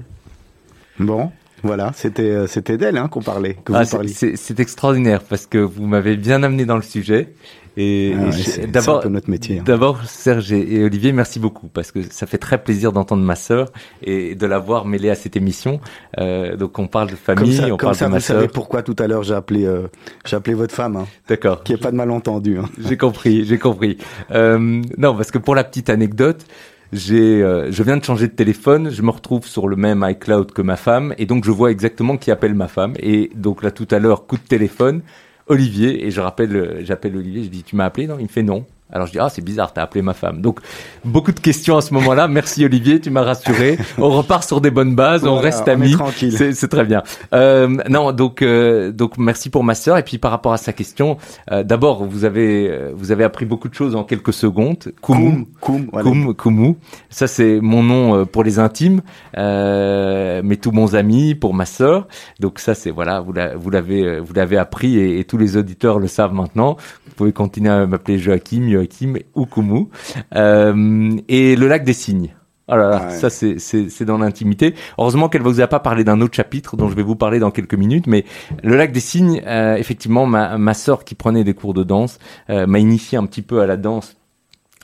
Bon, 0.99 1.31
voilà, 1.63 1.91
c'était 1.95 2.21
euh, 2.29 2.45
c'était 2.47 2.77
d'elle 2.77 2.97
hein, 2.97 3.07
qu'on 3.07 3.21
parlait. 3.21 3.55
Que 3.65 3.73
Ah, 3.73 3.83
vous 3.83 3.89
parliez. 3.91 4.13
c'est 4.13 4.59
extraordinaire 4.59 5.23
parce 5.23 5.47
que 5.47 5.57
vous 5.57 5.88
m'avez 5.88 6.17
bien 6.17 6.43
amené 6.43 6.65
dans 6.65 6.75
le 6.75 6.81
sujet. 6.83 7.33
Et, 7.77 8.13
Ah 8.15 8.21
et 8.21 8.25
ouais, 8.25 8.65
un 8.65 8.67
d'abord, 8.67 9.10
notre 9.10 9.29
métier, 9.29 9.60
hein. 9.60 9.63
d'abord 9.65 10.03
Serge 10.05 10.51
et 10.51 10.75
et 10.75 10.84
Olivier, 10.84 11.12
merci 11.12 11.39
beaucoup 11.39 11.67
parce 11.67 11.91
que 11.91 12.01
ça 12.03 12.27
fait 12.27 12.38
très 12.38 12.62
plaisir 12.63 12.91
d'entendre 12.91 13.23
ma 13.23 13.36
sœur 13.36 13.71
et 14.03 14.36
de 14.36 14.45
la 14.45 14.60
voir 14.60 14.86
mêlée 14.86 15.10
à 15.10 15.15
cette 15.15 15.36
émission. 15.36 15.79
Euh, 16.19 16.55
donc 16.55 16.77
on 16.79 16.88
parle 16.88 17.10
de 17.10 17.15
famille, 17.15 17.55
ça, 17.55 17.65
on 17.65 17.77
comme 17.77 17.77
parle 17.77 17.95
ça 17.95 18.05
de 18.05 18.10
vous 18.10 18.15
ma 18.15 18.19
savez 18.19 18.39
sœur. 18.45 18.51
pourquoi 18.51 18.82
tout 18.84 18.95
à 18.99 19.08
l'heure 19.08 19.23
j'ai 19.23 19.34
appelé, 19.34 19.65
euh, 19.65 19.88
j'ai 20.25 20.36
appelé 20.36 20.53
votre 20.53 20.73
femme, 20.75 20.95
hein, 20.97 21.08
D'accord. 21.27 21.63
qu'il 21.63 21.75
n'y 21.75 21.82
ait 21.82 21.84
pas 21.84 21.91
de 21.91 21.97
malentendu. 21.97 22.58
Hein. 22.58 22.69
J'ai 22.79 22.97
compris, 22.97 23.45
j'ai 23.45 23.58
compris. 23.58 23.97
Euh, 24.32 24.82
non, 24.97 25.15
parce 25.15 25.32
que 25.32 25.38
pour 25.38 25.55
la 25.55 25.63
petite 25.63 25.89
anecdote, 25.89 26.45
j'ai, 26.91 27.43
euh, 27.43 27.71
je 27.71 27.84
viens 27.84 27.97
de 27.97 28.03
changer 28.03 28.27
de 28.27 28.34
téléphone, 28.34 28.89
je 28.89 29.01
me 29.01 29.12
retrouve 29.12 29.45
sur 29.45 29.67
le 29.67 29.75
même 29.75 30.03
iCloud 30.08 30.51
que 30.51 30.62
ma 30.62 30.75
femme, 30.75 31.13
et 31.17 31.25
donc 31.25 31.45
je 31.45 31.51
vois 31.51 31.69
exactement 31.71 32.17
qui 32.17 32.32
appelle 32.32 32.55
ma 32.55 32.67
femme. 32.67 32.93
Et 32.99 33.29
donc 33.36 33.62
là, 33.63 33.71
tout 33.71 33.88
à 33.91 33.99
l'heure, 33.99 34.25
coup 34.25 34.38
de 34.38 34.41
téléphone, 34.47 35.01
Olivier, 35.49 36.05
et 36.05 36.12
je 36.12 36.21
rappelle, 36.21 36.85
j'appelle 36.85 37.15
Olivier, 37.17 37.43
je 37.43 37.49
dis, 37.49 37.63
tu 37.63 37.75
m'as 37.75 37.85
appelé 37.85 38.07
Non, 38.07 38.17
il 38.19 38.23
me 38.23 38.27
fait 38.27 38.43
non. 38.43 38.65
Alors 38.91 39.06
je 39.08 39.12
dis, 39.12 39.19
ah, 39.19 39.30
c'est 39.30 39.43
bizarre, 39.43 39.71
t'as 39.71 39.84
appelé 39.84 40.02
ma 40.02 40.13
femme. 40.13 40.41
Donc, 40.41 40.60
beaucoup 41.06 41.32
de 41.32 41.39
questions 41.39 41.78
à 41.78 41.82
ce 41.82 41.93
moment-là. 41.93 42.28
Merci 42.39 42.65
Olivier, 42.65 42.99
tu 42.99 43.10
m'as 43.12 43.21
rassuré. 43.21 43.78
On 43.99 44.10
repart 44.10 44.43
sur 44.43 44.62
des 44.62 44.71
bonnes 44.71 44.95
bases, 44.95 45.25
on 45.25 45.36
reste 45.38 45.63
on 45.67 45.71
amis. 45.71 45.91
tranquille. 45.93 46.32
C'est 46.56 46.67
très 46.67 46.86
bien. 46.86 47.04
Euh, 47.34 47.67
non, 47.89 48.12
donc 48.12 48.41
euh, 48.41 48.91
donc 48.91 49.17
merci 49.17 49.49
pour 49.49 49.63
ma 49.63 49.75
sœur 49.75 49.97
et 49.97 50.04
puis 50.04 50.17
par 50.17 50.32
rapport 50.32 50.54
à 50.54 50.58
sa 50.58 50.73
question, 50.73 51.17
euh, 51.52 51.63
d'abord 51.63 52.04
vous 52.06 52.25
avez 52.25 52.69
euh, 52.69 52.91
vous 52.95 53.12
avez 53.12 53.23
appris 53.23 53.45
beaucoup 53.45 53.69
de 53.69 53.73
choses 53.75 53.95
en 53.95 54.04
quelques 54.04 54.34
secondes. 54.34 54.91
Koum, 55.02 55.45
Koum. 55.62 55.86
Koum, 55.91 56.34
Koumou. 56.34 56.78
Ça 57.10 57.28
c'est 57.28 57.60
mon 57.62 57.84
nom 57.84 58.15
euh, 58.15 58.25
pour 58.25 58.43
les 58.43 58.58
intimes, 58.60 59.02
euh, 59.38 60.41
mais 60.43 60.56
tous 60.58 60.71
bons 60.71 60.95
amis 60.95 61.36
pour 61.36 61.54
ma 61.54 61.65
sœur. 61.65 62.08
Donc 62.39 62.60
ça 62.60 62.73
c'est 62.73 62.91
voilà, 62.91 63.19
vous 63.19 63.34
la- 63.34 63.56
vous 63.56 63.69
l'avez 63.69 64.19
vous 64.19 64.34
l'avez 64.34 64.58
appris 64.58 64.97
et, 64.97 65.19
et 65.19 65.23
tous 65.25 65.38
les 65.38 65.58
auditeurs 65.58 65.99
le 65.99 66.08
savent 66.08 66.34
maintenant. 66.34 66.78
Vous 67.08 67.13
pouvez 67.15 67.34
continuer 67.34 67.69
à 67.69 67.86
m'appeler 67.86 68.17
Joachim, 68.17 68.62
Joachim 68.80 69.15
Koumou. 69.50 69.89
Euh, 70.36 71.12
et 71.28 71.56
le 71.56 71.68
lac 71.68 71.84
des 71.84 71.94
cygnes. 71.94 72.30
Oh 72.72 72.76
là 72.76 72.88
là, 72.89 73.08
Ouais. 73.08 73.15
ça 73.18 73.30
c'est 73.32 74.06
dans 74.06 74.20
l'intimité. 74.20 74.76
Heureusement 75.00 75.28
qu'elle 75.28 75.42
vous 75.42 75.60
a 75.60 75.65
pas 75.65 75.80
parlé 75.80 76.04
d'un 76.04 76.22
autre 76.22 76.36
chapitre 76.36 76.78
dont 76.78 76.88
je 76.88 76.96
vais 76.96 77.02
vous 77.02 77.15
parler 77.15 77.39
dans 77.39 77.50
quelques 77.50 77.74
minutes, 77.74 78.06
mais 78.06 78.26
le 78.62 78.76
lac 78.78 78.92
des 78.92 79.00
cygnes, 79.00 79.42
euh, 79.48 79.76
effectivement, 79.76 80.28
ma 80.28 80.60
ma 80.60 80.76
sœur 80.76 81.04
qui 81.04 81.15
prenait 81.15 81.44
des 81.44 81.56
cours 81.56 81.74
de 81.74 81.84
danse 81.84 82.20
euh, 82.52 82.68
m'a 82.68 82.78
initié 82.78 83.18
un 83.18 83.26
petit 83.26 83.42
peu 83.42 83.62
à 83.62 83.65
la 83.65 83.76
danse 83.76 84.18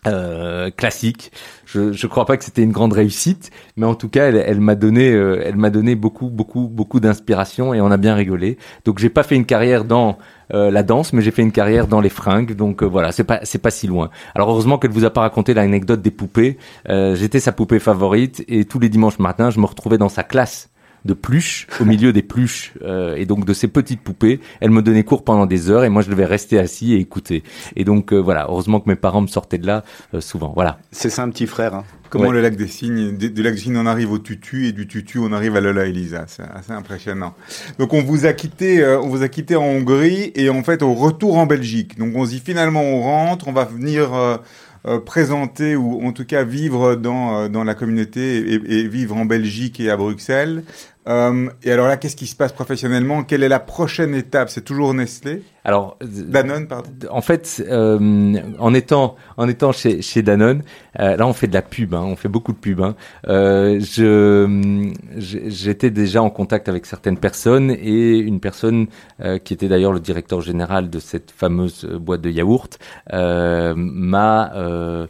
euh, 0.08 0.72
classique. 0.72 1.32
Je 1.66 1.92
je 1.92 2.08
crois 2.08 2.26
pas 2.26 2.38
que 2.38 2.44
c'était 2.44 2.64
une 2.64 2.72
grande 2.72 2.94
réussite, 2.94 3.52
mais 3.78 3.86
en 3.86 3.94
tout 3.96 4.10
cas, 4.10 4.30
elle, 4.30 4.38
elle 4.38 4.62
m'a 4.62 4.74
donné 4.74 5.12
euh, 5.12 5.42
elle 5.46 5.56
m'a 5.56 5.70
donné 5.70 5.94
beaucoup 5.94 6.30
beaucoup 6.32 6.68
beaucoup 6.68 7.00
d'inspiration 7.00 7.72
et 7.76 7.82
on 7.82 7.92
a 7.92 7.98
bien 7.98 8.16
rigolé. 8.16 8.58
Donc 8.86 8.98
j'ai 8.98 9.10
pas 9.10 9.22
fait 9.22 9.36
une 9.36 9.46
carrière 9.46 9.84
dans 9.86 10.18
euh, 10.54 10.72
la 10.72 10.84
danse, 10.84 11.14
mais 11.14 11.22
j'ai 11.22 11.32
fait 11.32 11.42
une 11.42 11.52
carrière 11.52 11.88
dans 11.88 12.02
les 12.02 12.10
fringues. 12.10 12.56
Donc 12.56 12.84
euh, 12.84 12.86
voilà, 12.86 13.12
c'est 13.12 13.24
pas 13.24 13.40
c'est 13.44 13.62
pas 13.62 13.72
si 13.72 13.88
loin. 13.88 14.10
Alors 14.36 14.50
heureusement 14.50 14.78
qu'elle 14.78 14.92
vous 14.92 15.06
a 15.06 15.10
pas 15.10 15.22
raconté 15.22 15.54
l'anecdote 15.54 16.02
des 16.02 16.12
poupées. 16.12 16.58
Euh, 16.90 17.16
J'étais 17.16 17.40
sa 17.40 17.52
poupée 17.52 17.80
favorite 17.80 18.44
et 18.48 18.66
tous 18.66 18.80
les 18.80 18.90
dimanches 18.90 19.20
matins, 19.20 19.50
je 19.50 19.60
me 19.60 19.66
retrouvais 19.66 19.98
dans 19.98 20.10
sa 20.10 20.24
classe 20.24 20.70
de 21.06 21.14
pluches, 21.14 21.68
au 21.80 21.86
milieu 21.86 22.12
des 22.12 22.22
pluches, 22.24 22.74
euh, 22.84 23.16
et 23.16 23.26
donc 23.26 23.46
de 23.46 23.54
ces 23.54 23.68
petites 23.68 24.02
poupées. 24.02 24.40
Elle 24.60 24.72
me 24.72 24.82
donnait 24.82 25.04
cours 25.04 25.24
pendant 25.24 25.46
des 25.46 25.70
heures, 25.70 25.84
et 25.84 25.90
moi 25.90 26.02
je 26.02 26.10
devais 26.10 26.26
rester 26.26 26.60
assis 26.60 26.94
et 26.94 26.98
écouter. 27.00 27.44
Et 27.76 27.84
donc 27.84 28.12
euh, 28.12 28.18
voilà, 28.18 28.48
heureusement 28.50 28.80
que 28.80 28.90
mes 28.90 28.96
parents 28.96 29.22
me 29.22 29.28
sortaient 29.28 29.58
de 29.60 29.68
là 29.68 29.84
euh, 30.14 30.22
souvent. 30.22 30.52
Voilà. 30.56 30.80
C'est 30.92 31.10
ça 31.10 31.24
un 31.24 31.30
petit 31.30 31.48
frère. 31.48 31.76
Hein. 31.76 31.84
Comment 32.10 32.26
Ouais. 32.26 32.34
le 32.34 32.42
lac 32.42 32.56
des 32.56 32.68
cygnes, 32.68 33.18
du 33.18 33.44
lac 33.44 33.56
des 33.56 33.60
cygnes 33.60 33.78
on 33.78 33.86
arrive 33.86 34.12
au 34.12 34.20
tutu 34.20 34.68
et 34.68 34.72
du 34.72 34.88
tutu 34.88 35.20
on 35.20 35.32
arrive 35.34 35.56
à 35.56 35.62
Lola 35.62 35.86
Elisa, 35.86 36.26
c'est 36.28 36.44
assez 36.44 36.72
impressionnant. 36.72 37.34
Donc 37.78 37.94
on 37.94 38.02
vous 38.02 38.26
a 38.26 38.34
quitté, 38.34 38.82
euh, 38.82 39.00
on 39.02 39.08
vous 39.10 39.22
a 39.22 39.28
quitté 39.28 39.56
en 39.56 39.64
Hongrie 39.66 40.32
et 40.36 40.50
en 40.50 40.64
fait 40.64 40.82
au 40.82 40.94
retour 40.94 41.38
en 41.38 41.46
Belgique. 41.46 41.98
Donc 41.98 42.14
on 42.16 42.26
se 42.26 42.32
dit 42.32 42.42
finalement 42.44 42.82
on 42.82 43.02
rentre, 43.02 43.48
on 43.48 43.54
va 43.54 43.66
venir 43.66 44.14
euh, 44.14 44.38
euh, 44.88 45.00
présenter 45.00 45.76
ou 45.76 46.06
en 46.06 46.12
tout 46.14 46.26
cas 46.26 46.44
vivre 46.44 46.96
dans 46.96 47.40
euh, 47.42 47.48
dans 47.50 47.64
la 47.64 47.74
communauté 47.74 48.38
et, 48.38 48.80
et 48.82 48.88
vivre 48.88 49.18
en 49.18 49.26
Belgique 49.26 49.80
et 49.80 49.90
à 49.90 49.98
Bruxelles. 49.98 50.64
Euh, 51.08 51.50
et 51.64 51.72
alors 51.72 51.88
là, 51.88 51.98
qu'est-ce 51.98 52.16
qui 52.16 52.26
se 52.26 52.36
passe 52.36 52.52
professionnellement? 52.52 53.24
Quelle 53.24 53.44
est 53.44 53.50
la 53.50 53.60
prochaine 53.60 54.16
étape? 54.16 54.50
C'est 54.50 54.64
toujours 54.64 54.94
Nestlé, 54.94 55.44
Alors, 55.64 55.98
euh, 56.02 56.08
Danone, 56.08 56.68
pardon. 56.68 56.90
en 57.12 57.22
fait, 57.22 57.64
euh, 57.70 58.36
en 58.58 58.74
étant 58.74 59.16
en 59.38 59.48
étant 59.48 59.72
chez 59.72 60.02
chez 60.02 60.24
Danone, 60.24 60.64
euh, 61.00 61.16
là 61.16 61.28
on 61.28 61.34
fait 61.34 61.48
de 61.48 61.54
la 61.54 61.62
pub, 61.62 61.94
hein, 61.94 62.04
on 62.04 62.16
fait 62.16 62.28
beaucoup 62.30 62.54
de 62.54 62.58
pub. 62.58 62.82
Hein. 62.82 62.96
Euh, 63.28 63.80
je 63.80 64.92
j'étais 65.18 65.92
déjà 65.92 66.24
en 66.24 66.30
contact 66.32 66.70
avec 66.70 66.86
certaines 66.86 67.18
personnes 67.18 67.72
et 67.72 68.18
une 68.18 68.40
personne 68.40 68.88
euh, 69.22 69.38
qui 69.38 69.54
était 69.54 69.68
d'ailleurs 69.68 69.92
le 69.94 70.00
directeur 70.00 70.42
général 70.42 70.90
de 70.90 71.00
cette 71.00 71.32
fameuse 71.32 71.86
boîte 71.86 72.22
de 72.22 72.32
yaourt 72.32 72.80
euh, 73.14 73.74
m'a 73.78 74.54
euh, 74.56 75.08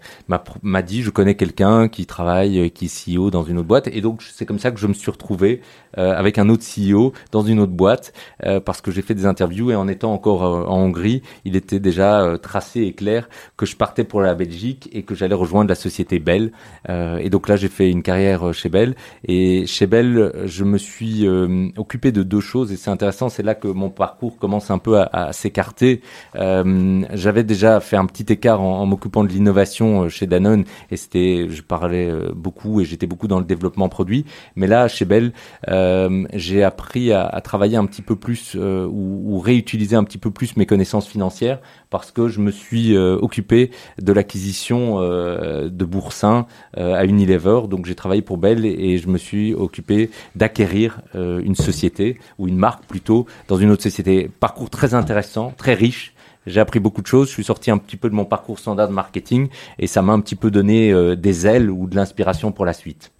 m'a 0.62 0.82
dit 0.82 1.04
je 1.04 1.10
connais 1.10 1.36
quelqu'un 1.36 1.88
qui 1.88 2.06
travaille 2.06 2.72
qui 2.72 2.86
est 2.86 3.16
CEO 3.16 3.32
dans 3.32 3.44
une 3.44 3.58
autre 3.60 3.68
boîte 3.68 3.88
et 3.88 4.02
donc 4.02 4.22
c'est 4.24 4.46
comme 4.46 4.60
ça 4.60 4.72
que 4.72 4.80
je 4.80 4.88
me 4.88 4.94
suis 4.94 5.12
retrouvé 5.12 5.62
avec 5.98 6.38
un 6.38 6.50
autre 6.50 6.64
CEO 6.64 7.14
dans 7.32 7.42
une 7.44 7.60
autre 7.60 7.72
boîte 7.72 8.14
euh, 8.46 8.60
parce 8.60 8.82
que 8.82 8.92
j'ai 8.92 9.02
fait 9.02 9.14
des 9.16 9.26
interviews 9.26 9.72
et 9.72 9.76
en 9.76 9.88
étant 9.88 10.14
encore 10.14 10.44
euh, 10.46 10.66
en 10.66 10.78
Hongrie, 10.80 11.22
il 11.46 11.56
était 11.56 11.80
déjà 11.80 12.22
euh, 12.22 12.38
tracé 12.38 12.82
et 12.82 12.94
clair 12.94 13.30
que 13.58 13.66
je 13.66 13.76
partais 13.76 14.04
pour 14.04 14.22
la 14.22 14.36
Belgique 14.36 14.90
et 14.92 15.04
que 15.04 15.16
j'allais 15.16 15.36
rejoindre 15.36 15.70
la 15.70 15.76
société 15.76 16.20
Bell. 16.20 16.52
Euh, 16.90 17.18
et 17.18 17.30
donc 17.30 17.48
là, 17.48 17.56
j'ai 17.56 17.70
fait 17.70 17.90
une 17.90 18.04
carrière 18.04 18.48
euh, 18.48 18.54
chez 18.54 18.70
Bell. 18.70 18.96
Et 19.28 19.66
chez 19.68 19.88
Bell, 19.88 20.18
euh, 20.18 20.48
je 20.48 20.64
me 20.64 20.78
suis 20.78 21.28
euh, 21.28 21.70
occupé 21.78 22.12
de 22.12 22.24
deux 22.24 22.40
choses 22.42 22.72
et 22.72 22.78
c'est 22.78 22.90
intéressant. 22.92 23.30
C'est 23.30 23.44
là 23.44 23.56
que 23.56 23.68
mon 23.68 23.90
parcours 23.90 24.38
commence 24.38 24.72
un 24.72 24.78
peu 24.80 25.00
à, 25.00 25.10
à 25.12 25.34
s'écarter. 25.34 26.02
Euh, 26.36 27.02
J'avais 27.14 27.44
déjà 27.44 27.80
fait 27.80 27.98
un 27.98 28.06
petit 28.06 28.32
écart 28.32 28.62
en, 28.62 28.82
en 28.82 28.86
m'occupant 28.86 29.24
de 29.24 29.30
l'innovation 29.30 30.04
euh, 30.04 30.10
chez 30.10 30.28
Danone 30.28 30.64
et 30.92 30.98
c'était, 30.98 31.48
je 31.50 31.62
parlais 31.62 32.10
euh, 32.10 32.32
beaucoup 32.36 32.82
et 32.82 32.86
j'étais 32.86 33.08
beaucoup 33.08 33.28
dans 33.28 33.40
le 33.40 33.46
développement 33.46 33.90
produit. 33.90 34.26
Mais 34.56 34.68
là, 34.68 34.88
chez 34.88 35.06
Bell, 35.06 35.32
euh, 35.70 35.85
euh, 35.86 36.24
j'ai 36.34 36.64
appris 36.64 37.12
à, 37.12 37.26
à, 37.26 37.42
travailler 37.42 37.78
un 37.78 37.86
petit 37.86 38.02
peu 38.02 38.16
plus 38.16 38.54
euh, 38.56 38.88
ou, 38.88 39.40
réutiliser 39.40 39.96
un 39.96 40.04
petit 40.04 40.18
peu 40.18 40.32
plus 40.32 40.58
mes 40.58 40.66
connaissances 40.66 41.08
financières 41.08 41.60
parce 41.90 42.12
que 42.12 42.28
je 42.28 42.40
me 42.40 42.52
suis 42.52 42.96
euh, 42.96 43.18
occupé 43.22 43.72
de 44.02 44.12
l'acquisition 44.12 44.98
euh, 45.00 45.70
de 45.70 45.86
Boursin 45.86 46.48
à 46.76 47.06
Unilever. 47.06 47.62
Donc 47.70 47.86
j'ai 47.86 47.96
travaillé 47.96 48.22
pour 48.22 48.38
Bell 48.38 48.66
et, 48.66 48.98
je 48.98 49.08
me 49.08 49.18
suis 49.18 49.54
occupé 49.54 50.10
d'acquérir 50.36 51.02
une 51.14 51.56
société 51.56 52.18
ou 52.40 52.48
une 52.48 52.58
marque 52.58 52.86
plutôt 52.86 53.26
dans 53.48 53.58
une 53.58 53.72
autre 53.72 53.84
société. 53.84 54.30
Parcours 54.40 54.70
très 54.70 54.94
intéressant, 54.94 55.54
très 55.58 55.74
riche. 55.74 56.14
J'ai 56.48 56.60
appris 56.60 56.80
beaucoup 56.80 57.02
de 57.02 57.08
choses. 57.08 57.28
Je 57.28 57.34
suis 57.34 57.44
sorti 57.44 57.72
un 57.72 57.78
petit 57.78 57.98
peu 57.98 58.10
de 58.10 58.16
mon 58.16 58.26
parcours 58.26 58.60
standard 58.60 58.88
de 58.88 58.94
marketing 58.94 59.50
et 59.80 59.88
ça 59.88 60.02
m'a 60.02 60.14
un 60.14 60.22
petit 60.22 60.36
peu 60.36 60.50
donné 60.50 61.16
des 61.16 61.48
ailes 61.48 61.70
ou 61.70 61.88
de 61.88 61.96
l'inspiration 61.96 62.52
pour 62.52 62.66
la 62.66 62.74
suite. 62.74 63.12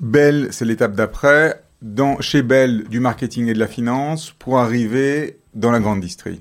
Bell, 0.00 0.48
c'est 0.50 0.64
l'étape 0.64 0.94
d'après. 0.94 1.62
Dans, 1.82 2.20
chez 2.20 2.42
Bell, 2.42 2.84
du 2.88 3.00
marketing 3.00 3.48
et 3.48 3.54
de 3.54 3.58
la 3.58 3.66
finance 3.66 4.34
pour 4.38 4.58
arriver 4.58 5.38
dans 5.54 5.70
la 5.70 5.80
grande 5.80 6.00
distrie. 6.00 6.40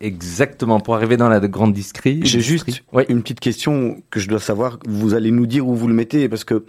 Exactement, 0.00 0.78
pour 0.78 0.94
arriver 0.94 1.16
dans 1.16 1.28
la 1.28 1.40
grande 1.40 1.72
distrie. 1.72 2.20
J'ai 2.22 2.40
juste 2.40 2.82
une 3.08 3.22
petite 3.22 3.40
question 3.40 4.00
que 4.10 4.20
je 4.20 4.28
dois 4.28 4.38
savoir. 4.38 4.78
Vous 4.86 5.14
allez 5.14 5.32
nous 5.32 5.46
dire 5.46 5.66
où 5.66 5.74
vous 5.74 5.88
le 5.88 5.94
mettez 5.94 6.28
parce 6.28 6.44
que 6.44 6.64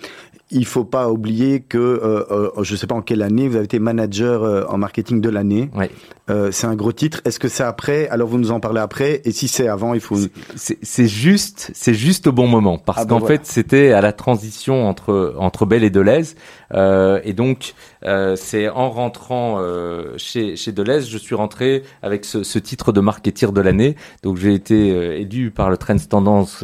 il 0.52 0.66
faut 0.66 0.86
pas 0.86 1.10
oublier 1.10 1.60
que 1.60 1.78
euh, 1.78 2.26
euh, 2.32 2.64
je 2.64 2.76
sais 2.76 2.88
pas 2.88 2.96
en 2.96 3.02
quelle 3.02 3.22
année 3.22 3.48
vous 3.48 3.56
avez 3.56 3.66
été 3.66 3.80
manager 3.80 4.44
euh, 4.44 4.64
en 4.68 4.78
marketing 4.78 5.22
de 5.22 5.30
l'année. 5.30 5.70
Ouais. 5.76 5.92
Euh, 6.30 6.52
c'est 6.52 6.68
un 6.68 6.76
gros 6.76 6.92
titre. 6.92 7.22
Est-ce 7.26 7.40
que 7.40 7.48
c'est 7.48 7.64
après? 7.64 8.08
Alors 8.10 8.28
vous 8.28 8.38
nous 8.38 8.52
en 8.52 8.60
parlez 8.60 8.80
après. 8.80 9.22
Et 9.26 9.32
si 9.32 9.48
c'est 9.48 9.68
avant, 9.68 9.94
il 9.94 10.00
faut. 10.00 10.18
C'est 10.56 11.08
juste, 11.08 11.72
c'est 11.74 11.94
juste 11.94 12.28
au 12.28 12.32
bon 12.32 12.48
moment 12.48 12.78
parce 12.78 13.02
ah, 13.02 13.06
qu'en 13.06 13.20
fait 13.20 13.46
c'était 13.46 13.92
à 13.92 14.02
la 14.02 14.14
transition 14.14 14.88
entre 14.88 15.36
entre 15.38 15.66
Bell 15.66 15.84
et 15.84 15.90
Deleuze. 15.90 16.36
Euh, 16.74 17.20
et 17.24 17.34
donc 17.34 17.74
euh, 18.06 18.36
c'est 18.36 18.70
en 18.70 18.92
rentrant 18.92 19.58
euh, 19.60 20.14
chez 20.18 20.56
chez 20.56 20.72
Deleuze, 20.72 21.10
je 21.10 21.18
suis 21.18 21.34
rentré 21.34 21.82
avec 22.04 22.26
ce, 22.26 22.44
ce 22.44 22.60
titre 22.60 22.92
de 22.92 23.02
marketeur 23.02 23.52
de 23.52 23.62
l'année. 23.62 23.96
Donc 24.22 24.38
j'ai 24.38 24.54
été 24.54 24.92
euh, 24.92 25.18
élu 25.18 25.50
par 25.50 25.72
le 25.72 25.78
Trends 25.78 25.98
Tendance 26.08 26.64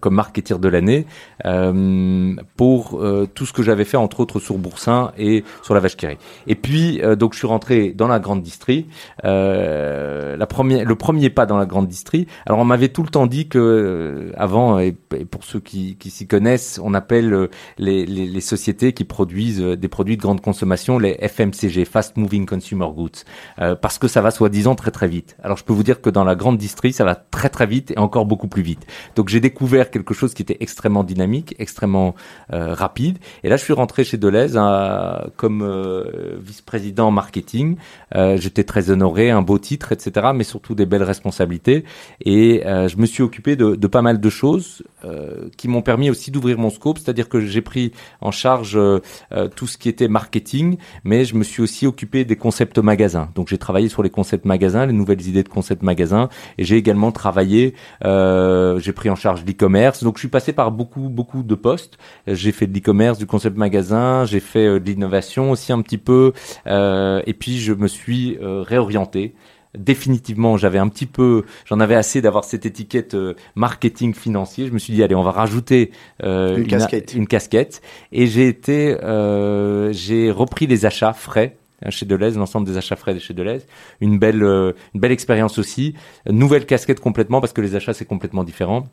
comme 0.00 0.14
marketeur 0.14 0.58
de 0.58 0.68
l'année 0.68 1.06
pour 2.56 3.00
tout 3.26 3.46
ce 3.46 3.52
que 3.52 3.62
j'avais 3.62 3.84
fait 3.84 3.96
entre 3.96 4.20
autres 4.20 4.40
sur 4.40 4.58
Boursin 4.58 5.12
et 5.18 5.44
sur 5.62 5.74
la 5.74 5.80
vache 5.80 5.96
qui 5.96 6.06
Et 6.46 6.54
puis 6.54 7.00
donc 7.18 7.32
je 7.32 7.38
suis 7.38 7.46
rentré 7.46 7.90
dans 7.90 8.08
la 8.08 8.18
grande 8.18 8.42
distrie. 8.42 8.86
Euh, 9.24 10.36
la 10.36 10.46
première, 10.46 10.84
le 10.84 10.94
premier 10.94 11.30
pas 11.30 11.46
dans 11.46 11.56
la 11.56 11.66
grande 11.66 11.88
distrie. 11.88 12.26
Alors 12.46 12.58
on 12.60 12.64
m'avait 12.64 12.88
tout 12.88 13.02
le 13.02 13.08
temps 13.08 13.26
dit 13.26 13.48
que 13.48 13.58
euh, 13.58 14.32
avant, 14.36 14.78
et, 14.78 14.92
pour 14.92 15.44
ceux 15.44 15.60
qui, 15.60 15.96
qui 15.96 16.10
s'y 16.10 16.26
connaissent, 16.26 16.80
on 16.82 16.94
appelle 16.94 17.32
euh, 17.32 17.50
les, 17.78 18.06
les, 18.06 18.26
les, 18.26 18.40
sociétés 18.40 18.92
qui 18.92 19.04
produisent 19.04 19.60
des 19.60 19.88
produits 19.88 20.16
de 20.16 20.22
grande 20.22 20.40
consommation 20.40 20.98
les 20.98 21.14
FMCG, 21.20 21.84
Fast 21.84 22.16
Moving 22.16 22.46
Consumer 22.46 22.88
Goods, 22.94 23.24
parce 23.80 23.98
que 23.98 24.08
ça 24.08 24.20
va 24.20 24.30
soi-disant 24.30 24.74
très 24.74 24.90
très 24.90 25.08
vite. 25.08 25.36
Alors 25.42 25.56
je 25.56 25.64
peux 25.64 25.72
vous 25.72 25.82
dire 25.82 26.00
que 26.00 26.10
dans 26.10 26.24
la 26.24 26.34
grande 26.34 26.56
distrie, 26.56 26.92
ça 26.92 27.04
va 27.04 27.14
très 27.14 27.48
très 27.48 27.66
vite 27.66 27.90
et 27.90 27.98
encore 27.98 28.26
beaucoup 28.26 28.48
plus 28.48 28.62
vite. 28.62 28.86
Donc 29.16 29.28
j'ai 29.28 29.40
découvert 29.40 29.90
quelque 29.90 30.14
chose 30.14 30.34
qui 30.34 30.42
était 30.42 30.58
extrêmement 30.60 31.04
dynamique, 31.04 31.54
extrêmement 31.58 32.14
rapide. 32.50 33.07
Et 33.42 33.48
là, 33.48 33.56
je 33.56 33.64
suis 33.64 33.72
rentré 33.72 34.04
chez 34.04 34.16
Deleuze 34.16 34.56
hein, 34.56 35.22
comme 35.36 35.64
vice-président 36.40 37.10
marketing. 37.10 37.76
J'étais 38.14 38.64
très 38.64 38.90
honoré, 38.90 39.30
un 39.30 39.42
beau 39.42 39.58
titre, 39.58 39.92
etc. 39.92 40.28
Mais 40.34 40.44
surtout 40.44 40.74
des 40.74 40.86
belles 40.86 41.02
responsabilités. 41.02 41.84
Et 42.24 42.66
euh, 42.66 42.88
je 42.88 42.96
me 42.96 43.06
suis 43.06 43.22
occupé 43.22 43.56
de, 43.56 43.74
pas 43.86 44.02
mal 44.02 44.20
de 44.20 44.30
choses 44.30 44.82
euh, 45.04 45.48
qui 45.56 45.68
m'ont 45.68 45.82
permis 45.82 46.10
aussi 46.10 46.30
d'ouvrir 46.30 46.58
mon 46.58 46.70
scope. 46.70 46.98
C'est-à-dire 46.98 47.28
que 47.28 47.40
j'ai 47.40 47.62
pris 47.62 47.92
en 48.20 48.30
charge 48.30 48.76
euh, 48.76 49.00
tout 49.54 49.66
ce 49.66 49.78
qui 49.78 49.88
était 49.88 50.08
marketing, 50.08 50.76
mais 51.04 51.24
je 51.24 51.34
me 51.34 51.44
suis 51.44 51.62
aussi 51.62 51.86
occupé 51.86 52.24
des 52.24 52.36
concepts 52.36 52.78
magasins. 52.78 53.30
Donc 53.34 53.48
j'ai 53.48 53.58
travaillé 53.58 53.88
sur 53.88 54.02
les 54.02 54.10
concepts 54.10 54.44
magasins, 54.44 54.86
les 54.86 54.92
nouvelles 54.92 55.26
idées 55.26 55.42
de 55.42 55.48
concepts 55.48 55.82
magasins, 55.82 56.28
et 56.58 56.64
j'ai 56.64 56.76
également 56.76 57.12
travaillé. 57.12 57.74
j'ai 58.02 58.92
pris 58.92 59.10
en 59.10 59.16
charge 59.16 59.44
l'e-commerce. 59.46 60.02
Donc 60.02 60.16
je 60.16 60.20
suis 60.20 60.28
passé 60.28 60.52
par 60.52 60.70
beaucoup 60.70 61.08
beaucoup 61.08 61.42
de 61.42 61.54
postes. 61.54 61.98
J'ai 62.26 62.52
fait 62.52 62.66
l'e-commerce, 62.66 62.97
du 63.18 63.26
concept 63.26 63.56
magasin, 63.56 64.24
j'ai 64.24 64.40
fait 64.40 64.80
de 64.80 64.84
l'innovation 64.84 65.50
aussi 65.50 65.72
un 65.72 65.80
petit 65.82 65.98
peu, 65.98 66.32
et 66.66 67.34
puis 67.38 67.58
je 67.58 67.72
me 67.72 67.86
suis 67.88 68.38
réorienté. 68.40 69.34
Définitivement, 69.76 70.56
j'avais 70.56 70.78
un 70.78 70.88
petit 70.88 71.04
peu, 71.04 71.44
j'en 71.66 71.78
avais 71.78 71.94
assez 71.94 72.22
d'avoir 72.22 72.44
cette 72.44 72.64
étiquette 72.64 73.14
euh, 73.14 73.34
marketing 73.54 74.14
financier. 74.14 74.66
Je 74.66 74.72
me 74.72 74.78
suis 74.78 74.94
dit 74.94 75.02
allez, 75.02 75.14
on 75.14 75.22
va 75.22 75.30
rajouter 75.30 75.90
euh, 76.24 76.56
une, 76.56 76.66
casquette. 76.66 77.12
une 77.14 77.26
casquette. 77.26 77.82
Et 78.10 78.26
j'ai 78.26 78.48
été, 78.48 78.96
euh, 79.04 79.92
j'ai 79.92 80.30
repris 80.30 80.66
les 80.66 80.86
achats 80.86 81.12
frais 81.12 81.58
chez 81.90 82.06
Deleuze, 82.06 82.36
l'ensemble 82.38 82.66
des 82.66 82.78
achats 82.78 82.96
frais 82.96 83.12
de 83.12 83.18
chez 83.18 83.34
Deleuze. 83.34 83.66
Une 84.00 84.18
belle, 84.18 84.42
une 84.42 85.00
belle 85.00 85.12
expérience 85.12 85.58
aussi. 85.58 85.94
Nouvelle 86.28 86.64
casquette 86.64 86.98
complètement 86.98 87.40
parce 87.40 87.52
que 87.52 87.60
les 87.60 87.76
achats 87.76 87.92
c'est 87.94 88.06
complètement 88.06 88.44
différent 88.44 88.84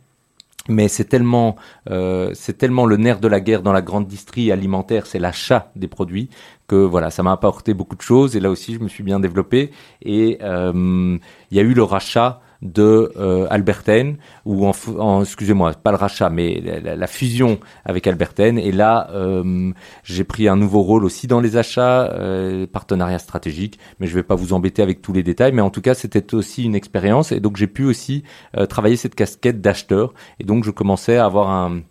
mais 0.68 0.88
c'est 0.88 1.06
tellement, 1.06 1.56
euh, 1.90 2.32
c'est 2.34 2.58
tellement 2.58 2.86
le 2.86 2.98
nerf 2.98 3.20
de 3.20 3.28
la 3.28 3.40
guerre 3.40 3.62
dans 3.62 3.74
la 3.74 3.82
grande 3.82 4.08
distrie 4.08 4.52
alimentaire, 4.52 5.06
c'est 5.06 5.20
l'achat 5.20 5.72
des 5.76 5.88
produits 5.88 6.30
que 6.68 6.76
voilà, 6.76 7.12
ça 7.12 7.22
m'a 7.24 7.32
apporté 7.32 7.74
beaucoup 7.74 7.96
de 7.96 8.02
choses. 8.02 8.36
Et 8.36 8.40
là 8.40 8.50
aussi 8.50 8.74
je 8.74 8.80
me 8.80 8.88
suis 8.88 9.04
bien 9.04 9.20
développé. 9.20 9.72
Et 10.02 10.40
euh, 10.42 11.18
il 11.52 11.58
y 11.58 11.60
a 11.60 11.64
eu 11.64 11.74
le 11.74 11.84
rachat 11.84 12.42
de 12.66 13.12
euh, 13.18 13.48
Alberten 13.50 14.18
ou 14.46 14.66
en, 14.66 14.74
en 14.98 15.22
excusez-moi 15.22 15.74
pas 15.74 15.92
le 15.92 15.98
rachat 15.98 16.30
mais 16.30 16.62
la, 16.62 16.96
la, 16.96 17.08
fusion 17.08 17.60
avec 17.86 18.08
Alberten 18.08 18.58
et 18.58 18.72
là 18.72 19.10
euh, 19.12 19.72
j'ai 20.04 20.24
pris 20.24 20.48
un 20.48 20.56
nouveau 20.56 20.82
rôle 20.82 21.06
aussi 21.06 21.28
dans 21.28 21.40
les 21.40 21.58
achats 21.58 22.12
euh, 22.12 22.66
partenariat 22.68 23.20
stratégique 23.20 23.80
mais 24.00 24.08
je 24.08 24.16
vais 24.16 24.24
pas 24.24 24.36
vous 24.36 24.54
embêter 24.54 24.82
avec 24.82 25.02
tous 25.02 25.14
les 25.14 25.24
détails. 25.24 25.52
Mais 25.52 25.62
en 25.62 25.70
tout 25.70 25.82
cas 25.82 25.94
c'était 25.94 26.34
aussi 26.34 26.64
une 26.64 26.76
expérience. 26.76 27.32
Et 27.32 27.40
donc 27.40 27.58
j'ai 27.58 27.68
pu 27.68 27.86
aussi 27.86 28.24
euh, 28.58 28.66
travailler 28.66 28.96
cette 28.96 29.16
casquette 29.16 29.62
d'acheteur. 29.62 30.14
Et 30.40 30.44
donc 30.44 30.64
je 30.64 30.72
commençais 30.72 31.18
à 31.18 31.26
avoir 31.26 31.50
un 31.50 31.82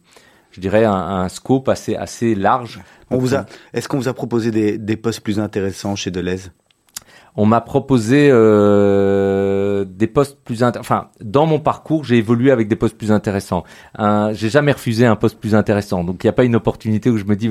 je 0.50 0.60
dirais 0.60 0.84
un, 0.84 0.92
un 0.94 1.28
scope 1.28 1.68
assez 1.68 1.96
assez 1.96 2.34
large. 2.34 2.80
On 3.10 3.18
vous 3.18 3.34
a 3.34 3.46
est-ce 3.72 3.88
qu'on 3.88 3.98
vous 3.98 4.08
a 4.08 4.14
proposé 4.14 4.50
des, 4.50 4.78
des 4.78 4.96
postes 4.96 5.20
plus 5.20 5.38
intéressants 5.38 5.96
chez 5.96 6.10
Deleuze? 6.10 6.50
On 7.36 7.46
m'a 7.46 7.60
proposé 7.60 8.28
euh, 8.30 9.84
des 9.84 10.06
postes 10.06 10.38
plus 10.44 10.62
enfin 10.62 11.08
dans 11.20 11.46
mon 11.46 11.58
parcours 11.58 12.04
j'ai 12.04 12.16
évolué 12.16 12.50
avec 12.50 12.68
des 12.68 12.76
postes 12.76 12.96
plus 12.96 13.12
intéressants. 13.12 13.64
J'ai 14.32 14.48
jamais 14.50 14.72
refusé 14.72 15.06
un 15.06 15.16
poste 15.16 15.38
plus 15.38 15.54
intéressant. 15.54 16.04
Donc 16.04 16.22
il 16.22 16.26
n'y 16.26 16.30
a 16.30 16.32
pas 16.32 16.44
une 16.44 16.56
opportunité 16.56 17.10
où 17.10 17.16
je 17.16 17.24
me 17.24 17.36
dis 17.36 17.50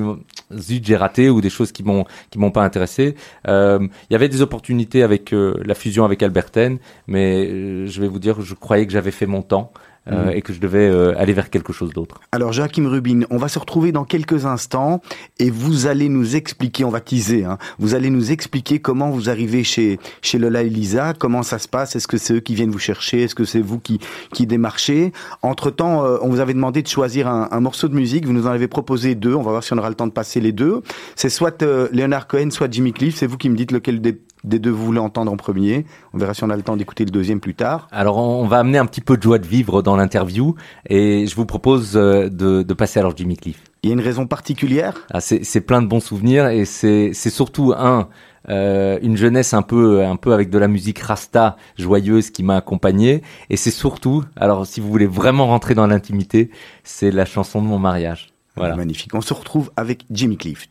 zut 0.52 0.84
j'ai 0.84 0.96
raté 0.96 1.30
ou 1.30 1.40
des 1.40 1.50
choses 1.50 1.72
qui 1.72 1.82
m'ont 1.82 2.04
qui 2.30 2.38
m'ont 2.38 2.50
pas 2.50 2.62
intéressé. 2.62 3.14
Euh, 3.48 3.78
il 4.10 4.12
y 4.12 4.16
avait 4.16 4.28
des 4.28 4.42
opportunités 4.42 5.02
avec 5.02 5.32
euh, 5.32 5.54
la 5.64 5.74
fusion 5.74 6.04
avec 6.04 6.22
Alberten 6.22 6.78
mais 7.06 7.46
euh, 7.46 7.86
je 7.86 8.00
vais 8.00 8.08
vous 8.08 8.18
dire 8.18 8.40
je 8.40 8.54
croyais 8.54 8.86
que 8.86 8.92
j'avais 8.92 9.10
fait 9.10 9.26
mon 9.26 9.42
temps 9.42 9.72
euh, 10.10 10.26
mhm. 10.26 10.36
et 10.36 10.42
que 10.42 10.52
je 10.52 10.60
devais 10.60 10.86
euh, 10.88 11.18
aller 11.18 11.32
vers 11.32 11.48
quelque 11.48 11.72
chose 11.72 11.90
d'autre. 11.92 12.20
Alors 12.32 12.52
Joachim 12.52 12.86
Rubin, 12.86 13.22
on 13.30 13.38
va 13.38 13.48
se 13.48 13.58
retrouver 13.58 13.90
dans 13.90 14.04
quelques 14.04 14.44
instants 14.44 15.00
et 15.38 15.48
vous 15.48 15.86
allez 15.86 16.08
nous 16.08 16.36
expliquer, 16.36 16.84
on 16.84 16.90
va 16.90 17.00
teaser, 17.00 17.44
hein, 17.44 17.58
vous 17.78 17.94
allez 17.94 18.10
nous 18.10 18.30
expliquer 18.30 18.80
comment 18.80 19.10
vous 19.10 19.30
arrivez 19.30 19.64
chez 19.64 19.98
chez 20.20 20.38
Lola 20.38 20.62
et 20.62 20.68
Lisa, 20.68 21.14
comment 21.18 21.42
ça 21.42 21.58
se 21.58 21.68
passe, 21.68 21.96
est-ce 21.96 22.06
que 22.06 22.18
c'est 22.18 22.34
eux 22.34 22.40
qui 22.40 22.54
viennent 22.54 22.70
vous 22.70 22.78
chercher, 22.78 23.22
est-ce 23.22 23.34
que 23.34 23.44
c'est 23.44 23.62
vous 23.62 23.78
qui 23.78 23.98
qui 24.32 24.46
démarchez. 24.46 25.12
Entre 25.42 25.70
temps, 25.70 26.04
euh, 26.04 26.18
on 26.20 26.28
vous 26.28 26.40
avait 26.40 26.54
demandé 26.54 26.82
de 26.82 26.88
choisir 26.88 27.26
un, 27.28 27.48
un, 27.50 27.60
morceau 27.60 27.88
de 27.88 27.94
musique, 27.94 28.26
vous 28.26 28.32
nous 28.32 28.46
en 28.46 28.50
avez 28.50 28.68
proposé 28.68 29.14
deux, 29.14 29.34
on 29.34 29.42
va 29.42 29.52
voir 29.52 29.64
si 29.64 29.72
on 29.72 29.78
aura 29.78 29.88
le 29.88 29.94
temps 29.94 30.06
de 30.06 30.12
passer 30.12 30.40
les 30.40 30.52
deux. 30.52 30.82
C'est 31.16 31.30
soit 31.30 31.62
Leonard 31.62 32.26
Cohen, 32.26 32.50
soit 32.50 32.70
Jimmy 32.70 32.92
Cliff, 32.92 33.16
c'est 33.16 33.26
vous 33.26 33.38
qui 33.38 33.48
me 33.48 33.56
dites 33.56 33.72
lequel 33.72 34.00
des 34.00 34.20
des 34.44 34.58
deux 34.58 34.70
vous 34.70 34.84
voulez 34.84 35.00
entendre 35.00 35.32
en 35.32 35.36
premier. 35.36 35.84
On 36.12 36.18
verra 36.18 36.34
si 36.34 36.44
on 36.44 36.50
a 36.50 36.56
le 36.56 36.62
temps 36.62 36.76
d'écouter 36.76 37.04
le 37.04 37.10
deuxième 37.10 37.40
plus 37.40 37.54
tard. 37.54 37.88
Alors 37.90 38.18
on 38.18 38.46
va 38.46 38.58
amener 38.58 38.78
un 38.78 38.86
petit 38.86 39.00
peu 39.00 39.16
de 39.16 39.22
joie 39.22 39.38
de 39.38 39.46
vivre 39.46 39.82
dans 39.82 39.96
l'interview 39.96 40.54
et 40.88 41.26
je 41.26 41.34
vous 41.34 41.46
propose 41.46 41.96
euh, 41.96 42.28
de, 42.28 42.62
de 42.62 42.74
passer 42.74 43.00
alors 43.00 43.16
Jimmy 43.16 43.36
Cliff. 43.36 43.62
Il 43.82 43.88
y 43.88 43.90
a 43.90 43.94
une 43.94 44.00
raison 44.00 44.26
particulière? 44.26 45.06
Ah, 45.12 45.20
C'est 45.20 45.60
plein 45.60 45.82
de 45.82 45.86
bons 45.86 46.00
souvenirs 46.00 46.46
et 46.48 46.64
c'est 46.64 47.12
surtout 47.14 47.74
un 47.76 48.08
euh, 48.50 48.98
une 49.02 49.16
jeunesse 49.16 49.54
un 49.54 49.62
peu 49.62 50.04
un 50.04 50.16
peu 50.16 50.34
avec 50.34 50.50
de 50.50 50.58
la 50.58 50.68
musique 50.68 50.98
rasta 50.98 51.56
joyeuse 51.78 52.30
qui 52.30 52.42
m'a 52.42 52.56
accompagné 52.56 53.22
et 53.48 53.56
c'est 53.56 53.70
surtout 53.70 54.22
alors 54.36 54.66
si 54.66 54.80
vous 54.80 54.90
voulez 54.90 55.06
vraiment 55.06 55.46
rentrer 55.46 55.74
dans 55.74 55.86
l'intimité 55.86 56.50
c'est 56.82 57.10
la 57.10 57.24
chanson 57.24 57.62
de 57.62 57.66
mon 57.66 57.78
mariage. 57.78 58.32
Voilà. 58.56 58.76
Magnifique. 58.76 59.14
On 59.14 59.20
se 59.20 59.34
retrouve 59.34 59.72
avec 59.76 60.04
Jimmy 60.10 60.36
Cliff. 60.36 60.68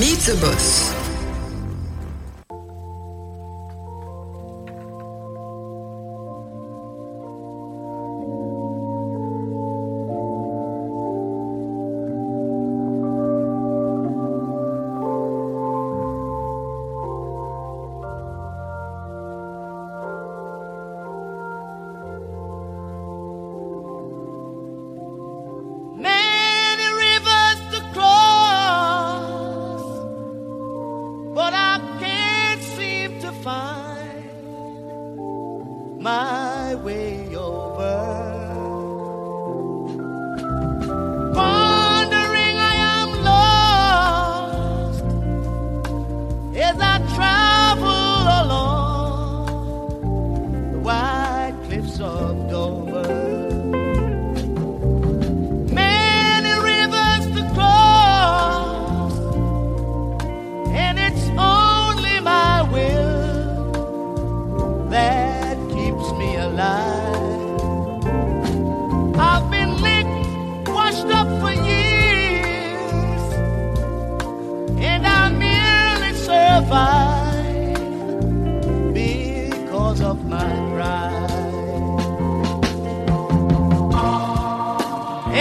Meet 0.00 0.18
the 0.26 0.40
Boss. 0.40 0.92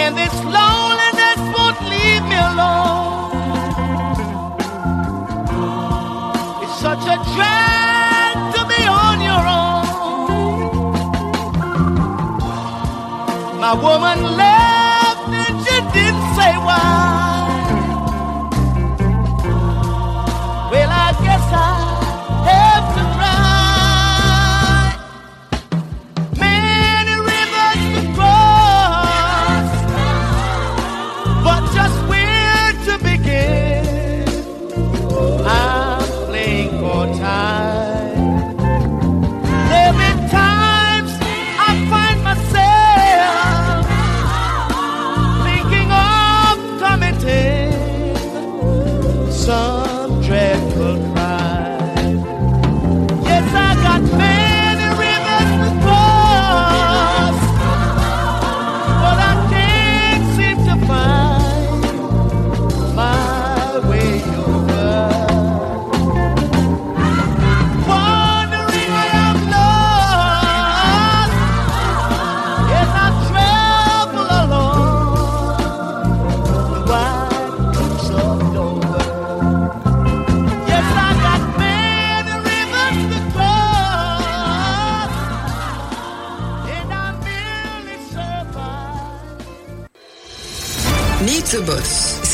And 0.03 0.15
this 0.15 0.35
loneliness 0.57 1.39
won't 1.55 1.79
leave 1.93 2.23
me 2.31 2.37
alone. 2.51 3.31
It's 6.63 6.77
such 6.87 7.03
a 7.15 7.17
drag 7.33 8.35
to 8.55 8.61
be 8.73 8.81
on 9.05 9.17
your 9.29 9.43
own. 9.61 9.87
My 13.59 13.73
woman 13.73 14.17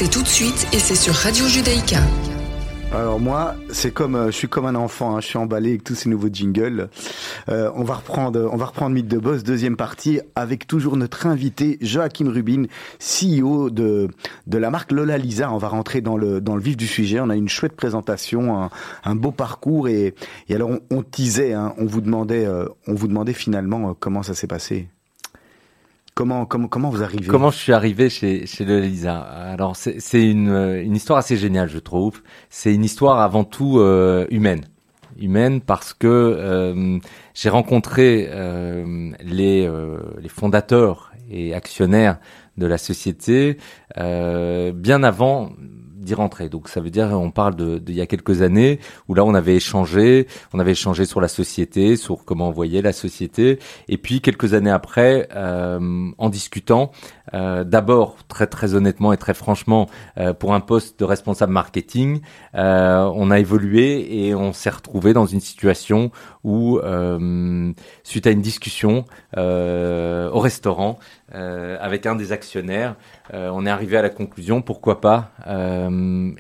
tout 0.10 0.22
de 0.22 0.28
suite 0.28 0.68
et 0.74 0.80
c'est 0.80 0.96
sur 0.96 1.14
Radio 1.14 1.48
Judaïka. 1.48 2.00
Alors 2.94 3.20
moi, 3.20 3.56
c'est 3.72 3.92
comme 3.92 4.16
euh, 4.16 4.28
je 4.28 4.32
suis 4.32 4.48
comme 4.48 4.68
un 4.68 4.76
enfant, 4.76 5.16
hein, 5.16 5.22
je 5.22 5.26
suis 5.26 5.40
emballé 5.40 5.70
avec 5.70 5.84
tous 5.84 5.96
ces 5.96 6.10
nouveaux 6.10 6.30
jingles. 6.32 6.90
Euh, 7.50 7.72
on 7.76 7.84
va 7.84 7.96
reprendre, 7.96 8.50
on 8.52 8.56
va 8.56 8.66
reprendre 8.66 8.94
Mythe 8.94 9.08
de 9.08 9.18
Boss 9.18 9.44
deuxième 9.44 9.76
partie 9.76 10.20
avec 10.36 10.68
toujours 10.68 10.96
notre 10.96 11.26
invité 11.26 11.80
Joachim 11.82 12.30
Rubin, 12.30 12.66
CEO 13.00 13.72
de 13.72 14.10
de 14.46 14.58
la 14.60 14.70
marque 14.70 14.92
Lola 14.92 15.18
Lisa. 15.18 15.52
On 15.52 15.58
va 15.58 15.70
rentrer 15.70 16.02
dans 16.02 16.18
le 16.18 16.40
dans 16.40 16.56
le 16.56 16.62
vif 16.62 16.78
du 16.78 16.86
sujet. 16.86 17.20
On 17.20 17.30
a 17.30 17.36
une 17.36 17.50
chouette 17.50 17.76
présentation, 17.76 18.70
un, 19.04 19.16
beau 19.16 19.32
parcours 19.32 19.88
et, 19.88 20.14
alors 20.52 20.70
on, 20.70 20.80
on 20.92 21.02
teasait, 21.02 21.54
hein, 21.54 21.74
on 21.78 21.86
vous 21.86 22.02
demandait, 22.02 22.46
euh, 22.46 22.66
on 22.88 22.94
vous 22.94 23.08
demandait 23.08 23.34
finalement 23.34 23.96
comment 23.96 24.22
ça 24.22 24.36
s'est 24.36 24.48
passé. 24.48 24.88
Comment 26.16 26.46
comment 26.46 26.68
comment 26.68 26.90
vous 26.92 27.02
arrivez 27.02 27.26
Comment 27.26 27.50
je 27.50 27.58
suis 27.58 27.74
arrivé 27.74 28.08
chez 28.08 28.46
chez 28.46 28.66
le 28.66 28.80
Lisa? 28.80 29.20
Alors 29.20 29.76
c'est 29.76 30.24
une 30.30 30.50
euh, 30.50 30.84
une 30.84 30.96
histoire 30.96 31.18
assez 31.18 31.38
géniale, 31.38 31.70
je 31.70 31.80
trouve. 31.80 32.22
C'est 32.52 32.74
une 32.74 32.84
histoire 32.84 33.20
avant 33.20 33.44
tout 33.44 33.80
euh, 33.80 34.28
humaine, 34.30 34.66
humaine 35.18 35.60
parce 35.60 35.94
que 35.94 36.08
euh, 36.08 37.00
j'ai 37.34 37.50
rencontré 37.50 38.28
euh, 38.30 39.12
les 39.24 39.66
euh, 39.66 39.98
les 40.22 40.30
fondateurs 40.30 41.12
et 41.32 41.56
actionnaires 41.56 42.20
de 42.58 42.68
la 42.68 42.78
société 42.78 43.58
bien 43.96 45.02
avant 45.02 45.50
d'y 46.04 46.14
rentrer. 46.14 46.50
Donc 46.50 46.70
ça 46.70 46.82
veut 46.82 46.90
dire 46.90 47.10
on 47.12 47.32
parle 47.32 47.56
de, 47.56 47.82
y 47.92 48.02
a 48.02 48.06
quelques 48.06 48.42
années 48.42 48.80
où 49.08 49.14
là 49.14 49.24
on 49.26 49.34
avait 49.34 49.56
échangé, 49.56 50.28
on 50.54 50.60
avait 50.60 50.72
échangé 50.72 51.06
sur 51.06 51.22
la 51.22 51.28
société, 51.28 51.96
sur 51.96 52.26
comment 52.26 52.50
on 52.50 52.52
voyait 52.52 52.82
la 52.82 52.94
société, 52.94 53.60
et 53.88 53.98
puis 53.98 54.22
quelques 54.22 54.54
années 54.54 54.72
après, 54.72 55.28
euh, 55.36 56.10
en 56.18 56.30
discutant, 56.30 56.92
euh, 57.34 57.64
d'abord 57.64 58.18
très 58.28 58.48
très 58.48 58.76
honnêtement 58.76 59.14
et 59.14 59.18
très 59.18 59.34
franchement 59.34 59.90
euh, 60.18 60.34
pour 60.34 60.54
un 60.54 60.60
poste 60.60 61.00
de 61.00 61.06
responsable 61.06 61.54
marketing, 61.54 62.22
euh, 62.56 63.10
on 63.16 63.32
a 63.32 63.40
évolué 63.40 64.28
et 64.28 64.36
on 64.36 64.54
s'est 64.54 64.70
retrouvé 64.70 65.14
dans 65.14 65.26
une 65.26 65.40
situation 65.40 66.12
où 66.44 66.78
euh, 66.80 67.72
suite 68.04 68.28
à 68.28 68.32
une 68.32 68.42
discussion 68.42 69.06
euh, 69.38 70.30
au 70.32 70.40
restaurant 70.40 71.00
euh, 71.34 71.78
avec 71.80 72.06
un 72.06 72.16
des 72.16 72.32
actionnaires, 72.32 72.96
on 73.32 73.66
est 73.66 73.70
arrivé 73.70 73.98
à 73.98 74.02
la 74.02 74.10
conclusion 74.10 74.62
pourquoi 74.62 75.02
pas 75.02 75.32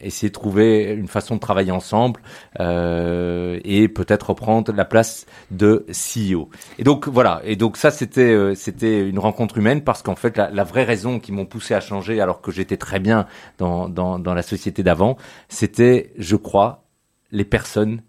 essayer 0.02 0.30
de 0.30 0.34
trouver 0.34 0.92
une 0.92 1.08
façon 1.08 1.36
de 1.36 1.40
travailler 1.40 1.72
ensemble 1.72 2.22
et 2.60 3.88
peut-être 3.88 4.30
reprendre 4.30 4.72
la 4.74 4.86
place 4.86 5.26
de 5.50 5.86
CEO. 5.90 6.50
Et 6.78 6.84
donc 6.84 7.08
voilà. 7.08 7.42
Et 7.46 7.56
donc 7.56 7.78
ça 7.78 7.90
c'était 7.90 8.54
c'était 8.56 9.08
une 9.08 9.18
rencontre 9.18 9.58
humaine 9.58 9.82
parce 9.82 10.04
qu'en 10.04 10.16
fait 10.16 10.38
la, 10.38 10.52
la 10.52 10.64
vraie 10.64 10.84
raison 10.84 11.20
qui 11.20 11.32
m'ont 11.32 11.46
poussé 11.46 11.74
à 11.74 11.80
changer 11.80 12.22
alors 12.22 12.42
que 12.42 12.52
j'étais 12.52 12.78
très 12.78 13.00
bien 13.00 13.26
dans 13.58 13.90
dans, 13.90 14.20
dans 14.20 14.34
la 14.34 14.44
société 14.44 14.84
d'avant, 14.84 15.18
c'était 15.50 16.12
je 16.18 16.36
crois 16.36 16.84
les 17.32 17.46
personnes 17.46 18.02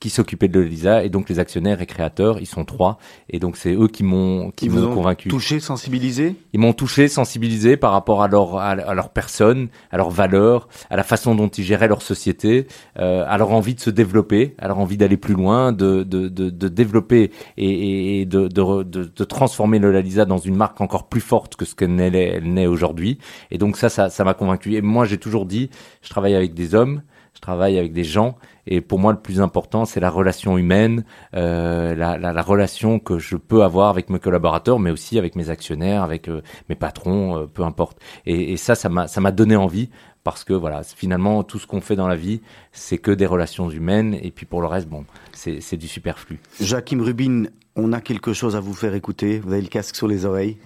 qui 0.00 0.08
s'occupaient 0.10 0.48
de 0.48 0.58
l'ELISA 0.58 1.04
et 1.04 1.10
donc 1.10 1.28
les 1.28 1.38
actionnaires 1.38 1.80
et 1.82 1.86
créateurs, 1.86 2.40
ils 2.40 2.46
sont 2.46 2.64
trois 2.64 2.98
et 3.28 3.38
donc 3.38 3.58
c'est 3.58 3.74
eux 3.74 3.86
qui 3.86 4.02
m'ont 4.02 4.50
qui 4.50 4.70
m'ont 4.70 4.90
ont 4.90 4.94
convaincu. 4.94 5.28
touché, 5.28 5.60
sensibilisé? 5.60 6.36
Ils 6.54 6.58
m'ont 6.60 6.72
touché, 6.72 7.06
sensibilisé 7.06 7.76
par 7.76 7.92
rapport 7.92 8.22
à 8.22 8.28
leur 8.28 8.56
à, 8.56 8.70
à 8.70 8.94
leur 8.94 9.10
personne, 9.10 9.68
à 9.90 9.98
leurs 9.98 10.10
valeurs, 10.10 10.68
à 10.88 10.96
la 10.96 11.02
façon 11.02 11.34
dont 11.34 11.48
ils 11.48 11.64
géraient 11.64 11.86
leur 11.86 12.00
société, 12.00 12.66
euh, 12.98 13.24
à 13.28 13.36
leur 13.36 13.50
envie 13.50 13.74
de 13.74 13.80
se 13.80 13.90
développer, 13.90 14.54
à 14.58 14.68
leur 14.68 14.78
envie 14.78 14.96
d'aller 14.96 15.18
plus 15.18 15.34
loin, 15.34 15.70
de 15.72 16.02
de 16.02 16.28
de, 16.28 16.48
de 16.48 16.68
développer 16.68 17.30
et, 17.58 18.20
et, 18.22 18.24
de, 18.24 18.48
de, 18.48 18.82
de 18.82 19.04
de 19.04 19.24
transformer 19.24 19.78
le 19.78 19.92
Lalisa 19.92 20.24
dans 20.24 20.38
une 20.38 20.56
marque 20.56 20.80
encore 20.80 21.08
plus 21.08 21.20
forte 21.20 21.56
que 21.56 21.66
ce 21.66 21.74
qu'elle 21.74 21.94
n'est 21.94 22.10
elle 22.10 22.50
n'est 22.52 22.66
aujourd'hui. 22.66 23.18
Et 23.50 23.58
donc 23.58 23.76
ça 23.76 23.90
ça 23.90 24.08
ça 24.08 24.24
m'a 24.24 24.32
convaincu. 24.32 24.76
Et 24.76 24.80
moi 24.80 25.04
j'ai 25.04 25.18
toujours 25.18 25.44
dit, 25.44 25.68
je 26.00 26.08
travaille 26.08 26.34
avec 26.34 26.54
des 26.54 26.74
hommes, 26.74 27.02
je 27.34 27.40
travaille 27.40 27.78
avec 27.78 27.92
des 27.92 28.04
gens. 28.04 28.36
Et 28.66 28.80
pour 28.80 28.98
moi, 28.98 29.12
le 29.12 29.18
plus 29.18 29.40
important, 29.40 29.84
c'est 29.84 30.00
la 30.00 30.10
relation 30.10 30.58
humaine, 30.58 31.04
euh, 31.34 31.94
la, 31.94 32.18
la, 32.18 32.32
la 32.32 32.42
relation 32.42 32.98
que 32.98 33.18
je 33.18 33.36
peux 33.36 33.62
avoir 33.62 33.88
avec 33.88 34.10
mes 34.10 34.18
collaborateurs, 34.18 34.78
mais 34.78 34.90
aussi 34.90 35.18
avec 35.18 35.36
mes 35.36 35.50
actionnaires, 35.50 36.02
avec 36.02 36.28
euh, 36.28 36.42
mes 36.68 36.74
patrons, 36.74 37.36
euh, 37.36 37.46
peu 37.46 37.62
importe. 37.64 37.98
Et, 38.26 38.52
et 38.52 38.56
ça, 38.56 38.74
ça 38.74 38.88
m'a, 38.88 39.08
ça 39.08 39.20
m'a 39.20 39.32
donné 39.32 39.56
envie 39.56 39.90
parce 40.22 40.44
que 40.44 40.52
voilà, 40.52 40.82
finalement, 40.82 41.42
tout 41.42 41.58
ce 41.58 41.66
qu'on 41.66 41.80
fait 41.80 41.96
dans 41.96 42.08
la 42.08 42.16
vie, 42.16 42.42
c'est 42.72 42.98
que 42.98 43.10
des 43.10 43.26
relations 43.26 43.70
humaines. 43.70 44.16
Et 44.22 44.30
puis 44.30 44.46
pour 44.46 44.60
le 44.60 44.66
reste, 44.66 44.88
bon, 44.88 45.04
c'est, 45.32 45.60
c'est 45.60 45.78
du 45.78 45.88
superflu. 45.88 46.38
Joachim 46.60 47.00
Rubin, 47.02 47.44
on 47.74 47.92
a 47.92 48.00
quelque 48.00 48.32
chose 48.34 48.54
à 48.54 48.60
vous 48.60 48.74
faire 48.74 48.94
écouter. 48.94 49.38
Vous 49.38 49.52
avez 49.52 49.62
le 49.62 49.68
casque 49.68 49.96
sur 49.96 50.06
les 50.06 50.26
oreilles. 50.26 50.58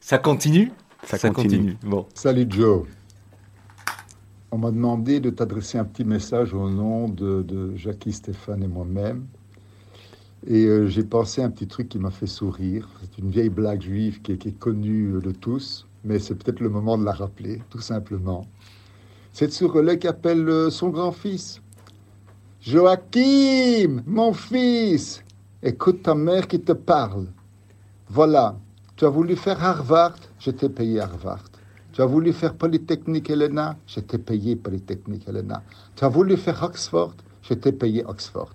Ça 0.00 0.18
continue? 0.18 0.72
Ça, 1.04 1.18
continue. 1.30 1.76
Bon. 1.82 2.06
Salut 2.14 2.46
Joe. 2.48 2.84
On 4.54 4.58
m'a 4.58 4.70
demandé 4.70 5.18
de 5.18 5.30
t'adresser 5.30 5.78
un 5.78 5.84
petit 5.86 6.04
message 6.04 6.52
au 6.52 6.68
nom 6.68 7.08
de, 7.08 7.74
Jackie, 7.74 8.12
Stéphane 8.12 8.62
et 8.62 8.68
moi-même. 8.68 9.24
Et 10.46 10.66
euh, 10.66 10.88
j'ai 10.88 11.04
pensé 11.04 11.40
à 11.40 11.46
un 11.46 11.50
petit 11.50 11.66
truc 11.66 11.88
qui 11.88 11.98
m'a 11.98 12.10
fait 12.10 12.26
sourire. 12.26 12.86
C'est 13.00 13.16
une 13.16 13.30
vieille 13.30 13.48
blague 13.48 13.80
juive 13.80 14.20
qui 14.20 14.32
est, 14.32 14.58
connue 14.58 15.22
de 15.22 15.30
tous, 15.30 15.86
mais 16.04 16.18
c'est 16.18 16.34
peut-être 16.34 16.60
le 16.60 16.68
moment 16.68 16.98
de 16.98 17.04
la 17.06 17.12
rappeler, 17.12 17.62
tout 17.70 17.80
simplement. 17.80 18.46
C'est 19.32 19.50
Tsurele 19.50 19.98
qui 19.98 20.06
appelle 20.06 20.46
euh, 20.46 20.68
son 20.68 20.90
grand-fils. 20.90 21.62
Joachim, 22.60 24.02
mon 24.06 24.34
fils, 24.34 25.24
écoute 25.62 26.02
ta 26.02 26.14
mère 26.14 26.46
qui 26.46 26.60
te 26.60 26.72
parle. 26.72 27.28
Voilà, 28.10 28.58
tu 28.96 29.06
as 29.06 29.08
voulu 29.08 29.34
faire 29.34 29.64
Harvard, 29.64 30.16
je 30.38 30.50
t'ai 30.50 30.68
payé 30.68 31.00
Harvard. 31.00 31.51
Tu 31.92 32.00
as 32.00 32.06
voulu 32.06 32.32
faire 32.32 32.54
Polytechnique 32.54 33.28
Helena, 33.28 33.76
je 33.86 34.00
t'ai 34.00 34.16
payé 34.18 34.56
Polytechnique 34.56 35.28
Helena. 35.28 35.62
Tu 35.94 36.04
as 36.04 36.08
voulu 36.08 36.38
faire 36.38 36.62
Oxford, 36.62 37.14
je 37.42 37.52
t'ai 37.54 37.72
payé 37.72 38.02
Oxford. 38.06 38.54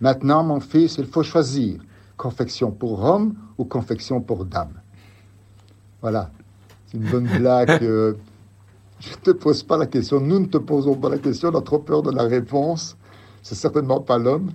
Maintenant, 0.00 0.44
mon 0.44 0.60
fils, 0.60 0.96
il 0.98 1.06
faut 1.06 1.24
choisir 1.24 1.80
confection 2.16 2.70
pour 2.70 3.02
homme 3.02 3.34
ou 3.58 3.64
confection 3.64 4.20
pour 4.20 4.44
dame. 4.44 4.80
Voilà, 6.00 6.30
c'est 6.86 6.98
une 6.98 7.10
bonne 7.10 7.26
blague. 7.26 7.82
euh, 7.82 8.14
je 9.00 9.10
ne 9.10 9.16
te 9.16 9.30
pose 9.32 9.64
pas 9.64 9.76
la 9.76 9.86
question, 9.86 10.20
nous 10.20 10.38
ne 10.38 10.46
te 10.46 10.58
posons 10.58 10.94
pas 10.94 11.08
la 11.08 11.18
question, 11.18 11.50
on 11.52 11.58
a 11.58 11.62
trop 11.62 11.80
peur 11.80 12.02
de 12.02 12.12
la 12.12 12.24
réponse. 12.24 12.96
C'est 13.42 13.56
certainement 13.56 14.00
pas 14.00 14.18
l'homme. 14.18 14.50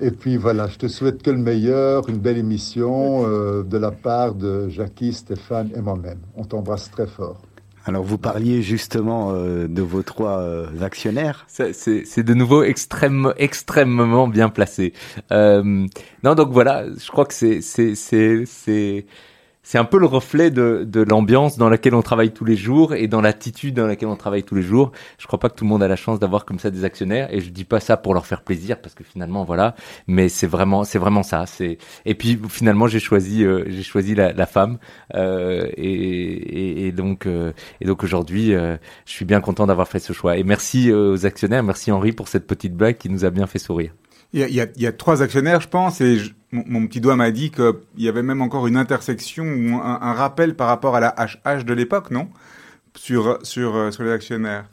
Et 0.00 0.10
puis 0.10 0.36
voilà, 0.36 0.66
je 0.66 0.78
te 0.78 0.88
souhaite 0.88 1.22
que 1.22 1.30
le 1.30 1.38
meilleur, 1.38 2.08
une 2.08 2.18
belle 2.18 2.38
émission 2.38 3.24
euh, 3.24 3.62
de 3.62 3.76
la 3.76 3.92
part 3.92 4.34
de 4.34 4.68
Jackie, 4.68 5.12
Stéphane 5.12 5.70
et 5.76 5.80
moi-même. 5.80 6.18
On 6.34 6.44
t'embrasse 6.44 6.90
très 6.90 7.06
fort. 7.06 7.40
Alors 7.84 8.04
vous 8.04 8.18
parliez 8.18 8.62
justement 8.62 9.32
euh, 9.32 9.66
de 9.66 9.82
vos 9.82 10.02
trois 10.02 10.38
euh, 10.38 10.66
actionnaires. 10.82 11.46
C'est 11.48 12.22
de 12.22 12.34
nouveau 12.34 12.62
extrême, 12.62 13.34
extrêmement 13.38 14.28
bien 14.28 14.48
placé. 14.50 14.92
Euh, 15.32 15.86
non, 16.22 16.34
donc 16.34 16.50
voilà, 16.50 16.84
je 16.96 17.10
crois 17.10 17.24
que 17.24 17.34
c'est 17.34 19.04
c'est 19.64 19.78
un 19.78 19.84
peu 19.84 19.98
le 19.98 20.06
reflet 20.06 20.50
de 20.50 20.84
de 20.86 21.02
l'ambiance 21.02 21.56
dans 21.56 21.68
laquelle 21.68 21.94
on 21.94 22.02
travaille 22.02 22.32
tous 22.32 22.44
les 22.44 22.56
jours 22.56 22.94
et 22.94 23.06
dans 23.06 23.20
l'attitude 23.20 23.74
dans 23.76 23.86
laquelle 23.86 24.08
on 24.08 24.16
travaille 24.16 24.42
tous 24.42 24.54
les 24.56 24.62
jours. 24.62 24.90
Je 25.18 25.26
crois 25.26 25.38
pas 25.38 25.48
que 25.48 25.54
tout 25.54 25.64
le 25.64 25.68
monde 25.70 25.82
a 25.82 25.88
la 25.88 25.96
chance 25.96 26.18
d'avoir 26.18 26.44
comme 26.44 26.58
ça 26.58 26.70
des 26.70 26.84
actionnaires 26.84 27.32
et 27.32 27.40
je 27.40 27.50
dis 27.50 27.64
pas 27.64 27.78
ça 27.80 27.96
pour 27.96 28.12
leur 28.14 28.26
faire 28.26 28.42
plaisir 28.42 28.80
parce 28.80 28.94
que 28.94 29.04
finalement 29.04 29.44
voilà, 29.44 29.74
mais 30.08 30.28
c'est 30.28 30.46
vraiment 30.48 30.82
c'est 30.84 30.98
vraiment 30.98 31.22
ça. 31.22 31.46
C'est 31.46 31.78
et 32.04 32.14
puis 32.14 32.38
finalement 32.48 32.88
j'ai 32.88 33.00
choisi 33.00 33.44
euh, 33.44 33.64
j'ai 33.68 33.82
choisi 33.84 34.14
la, 34.14 34.32
la 34.32 34.46
femme 34.46 34.78
euh, 35.14 35.68
et, 35.76 35.92
et, 35.92 36.86
et 36.88 36.92
donc 36.92 37.26
euh, 37.26 37.52
et 37.80 37.84
donc 37.84 38.02
aujourd'hui 38.02 38.54
euh, 38.54 38.76
je 39.06 39.12
suis 39.12 39.24
bien 39.24 39.40
content 39.40 39.66
d'avoir 39.66 39.86
fait 39.88 39.98
ce 40.00 40.12
choix 40.12 40.36
et 40.36 40.42
merci 40.44 40.90
euh, 40.90 41.12
aux 41.12 41.24
actionnaires, 41.26 41.62
merci 41.62 41.92
Henri 41.92 42.12
pour 42.12 42.28
cette 42.28 42.46
petite 42.46 42.74
blague 42.74 42.96
qui 42.98 43.08
nous 43.08 43.24
a 43.24 43.30
bien 43.30 43.46
fait 43.46 43.58
sourire. 43.60 43.92
Il 44.32 44.40
y 44.40 44.42
a, 44.42 44.48
il 44.48 44.54
y 44.54 44.60
a- 44.60 44.66
il 44.76 44.82
y 44.82 44.86
a 44.86 44.92
trois 44.92 45.22
actionnaires, 45.22 45.60
je 45.60 45.68
pense, 45.68 46.00
et 46.00 46.16
je- 46.18 46.30
mon, 46.52 46.64
mon 46.66 46.86
petit 46.86 47.00
doigt 47.00 47.16
m'a 47.16 47.30
dit 47.30 47.50
qu'il 47.50 47.74
y 47.98 48.08
avait 48.08 48.22
même 48.22 48.42
encore 48.42 48.66
une 48.66 48.76
intersection 48.76 49.44
ou 49.44 49.76
un, 49.76 49.98
un 50.02 50.12
rappel 50.14 50.54
par 50.56 50.68
rapport 50.68 50.96
à 50.96 51.00
la 51.00 51.14
HH 51.18 51.64
de 51.64 51.74
l'époque, 51.74 52.10
non? 52.10 52.28
Sur, 52.96 53.38
sur, 53.44 53.76
euh, 53.76 53.90
sur 53.90 54.04
les 54.04 54.12
actionnaires. 54.12 54.66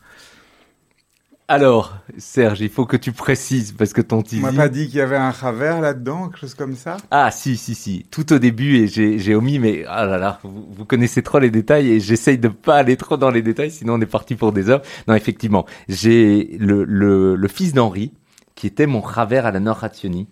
Alors 1.50 1.98
Serge, 2.18 2.62
il 2.62 2.70
faut 2.70 2.86
que 2.86 2.96
tu 2.96 3.12
précises 3.12 3.72
parce 3.72 3.92
que 3.94 4.02
ton 4.02 4.20
On 4.20 4.24
teasing 4.24 4.42
m'a 4.42 4.54
pas 4.54 4.70
dit 4.70 4.88
qu'il 4.88 4.98
y 4.98 5.02
avait 5.02 5.18
un 5.18 5.32
travers 5.32 5.82
là-dedans, 5.82 6.30
quelque 6.30 6.40
chose 6.40 6.56
comme 6.56 6.76
ça? 6.76 6.98
Ah 7.12 7.32
si 7.32 7.58
si 7.58 7.74
si, 7.74 8.06
tout 8.12 8.32
au 8.34 8.38
début 8.38 8.78
et 8.78 8.88
j'ai 8.88 9.34
omis 9.36 9.58
mais 9.58 9.84
ah 9.88 10.06
là 10.06 10.20
là, 10.20 10.40
vous, 10.44 10.68
vous 10.70 10.86
connaissez 10.86 11.24
trop 11.24 11.40
les 11.40 11.50
détails 11.50 11.90
et 11.90 12.00
j'essaye 12.00 12.38
de 12.38 12.50
pas 12.50 12.78
aller 12.78 12.98
trop 12.98 13.18
dans 13.18 13.32
les 13.32 13.42
détails 13.42 13.72
sinon 13.72 13.96
on 13.96 14.02
est 14.02 14.06
parti 14.06 14.36
pour 14.36 14.52
des 14.54 14.70
heures. 14.70 14.84
Non 15.08 15.16
effectivement, 15.16 15.66
j'ai 15.88 16.56
le, 16.60 16.84
le 16.84 17.36
le 17.36 17.48
fils 17.48 17.74
d'Henri 17.74 18.14
qui 18.54 18.68
était 18.68 18.86
mon 18.86 19.02
travers 19.02 19.46
à 19.48 19.52
la 19.52 19.60
Nord 19.60 19.78
Rationi. 19.78 20.28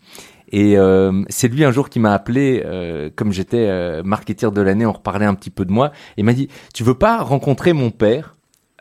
Et 0.52 0.78
euh, 0.78 1.24
c'est 1.30 1.48
lui 1.48 1.64
un 1.64 1.72
jour 1.72 1.90
qui 1.90 2.00
m'a 2.00 2.14
appelé, 2.14 2.64
euh, 2.66 3.10
comme 3.16 3.32
j'étais 3.32 3.68
euh, 3.68 4.04
marketeur 4.04 4.52
de 4.52 4.62
l'année, 4.62 4.86
on 4.86 4.94
reparlait 4.94 5.26
un 5.26 5.36
petit 5.36 5.50
peu 5.50 5.66
de 5.66 5.72
moi. 5.72 5.92
Il 6.16 6.24
m'a 6.24 6.34
dit, 6.34 6.48
tu 6.74 6.84
veux 6.84 6.96
pas 6.96 7.22
rencontrer 7.22 7.74
mon 7.74 7.92
père 7.92 8.36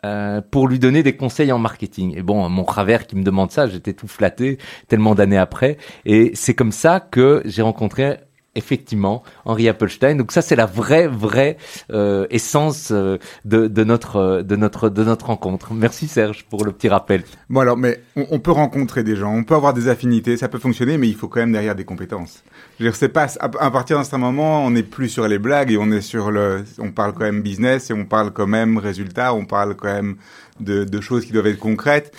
euh, 0.05 0.41
pour 0.41 0.67
lui 0.67 0.79
donner 0.79 1.03
des 1.03 1.15
conseils 1.15 1.51
en 1.51 1.59
marketing? 1.59 2.17
Et 2.17 2.21
bon, 2.21 2.47
mon 2.49 2.63
travers 2.63 3.07
qui 3.07 3.15
me 3.15 3.23
demande 3.23 3.51
ça, 3.51 3.67
j'étais 3.67 3.93
tout 3.93 4.07
flatté 4.07 4.57
tellement 4.87 5.15
d'années 5.15 5.37
après. 5.37 5.77
Et 6.05 6.31
c'est 6.35 6.53
comme 6.53 6.71
ça 6.71 6.99
que 6.99 7.41
j'ai 7.45 7.61
rencontré 7.61 8.17
effectivement 8.57 9.23
Henri 9.45 9.69
Appelstein. 9.69 10.15
Donc 10.15 10.31
ça, 10.31 10.41
c'est 10.41 10.55
la 10.55 10.65
vraie, 10.65 11.07
vraie 11.07 11.57
euh, 11.91 12.27
essence 12.29 12.89
euh, 12.91 13.17
de, 13.45 13.83
notre, 13.83 14.15
euh, 14.17 14.43
de 14.43 14.55
notre, 14.55 14.89
de 14.89 15.03
notre 15.03 15.27
rencontre. 15.27 15.73
Merci 15.73 16.07
Serge 16.07 16.45
pour 16.49 16.65
le 16.65 16.71
petit 16.71 16.89
rappel. 16.89 17.23
Bon 17.49 17.61
alors, 17.61 17.77
mais 17.77 18.01
on, 18.15 18.39
peut 18.39 18.51
rencontrer 18.51 19.03
des 19.03 19.15
gens, 19.15 19.33
on 19.33 19.43
peut 19.43 19.55
avoir 19.55 19.73
des 19.73 19.87
affinités, 19.87 20.35
ça 20.35 20.49
peut 20.49 20.59
fonctionner, 20.59 20.97
mais 20.97 21.07
il 21.07 21.15
faut 21.15 21.27
quand 21.27 21.39
même 21.39 21.51
derrière 21.51 21.75
des 21.75 21.85
compétences. 21.85 22.43
Je 22.79 22.83
veux 22.83 22.89
dire, 22.89 22.95
c'est 22.95 23.09
pas 23.09 23.27
à, 23.39 23.71
partir 23.71 23.97
d'un 23.97 24.03
certain 24.03 24.17
moment, 24.17 24.65
on 24.65 24.71
n'est 24.71 24.83
plus 24.83 25.09
sur 25.09 25.27
les 25.27 25.39
blagues 25.39 25.71
et 25.71 25.77
on 25.77 25.91
est 25.91 26.01
sur 26.01 26.31
le, 26.31 26.63
on 26.79 26.91
parle 26.91 27.13
quand 27.13 27.25
même 27.25 27.41
business 27.41 27.89
et 27.91 27.93
on 27.93 28.05
parle 28.05 28.31
quand 28.31 28.47
même 28.47 28.77
résultats, 28.77 29.33
on 29.33 29.45
parle 29.45 29.75
quand 29.75 29.93
même 29.93 30.15
de 30.59 31.01
choses 31.01 31.25
qui 31.25 31.31
doivent 31.31 31.47
être 31.47 31.59
concrètes. 31.59 32.11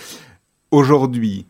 Aujourd'hui, 0.70 1.47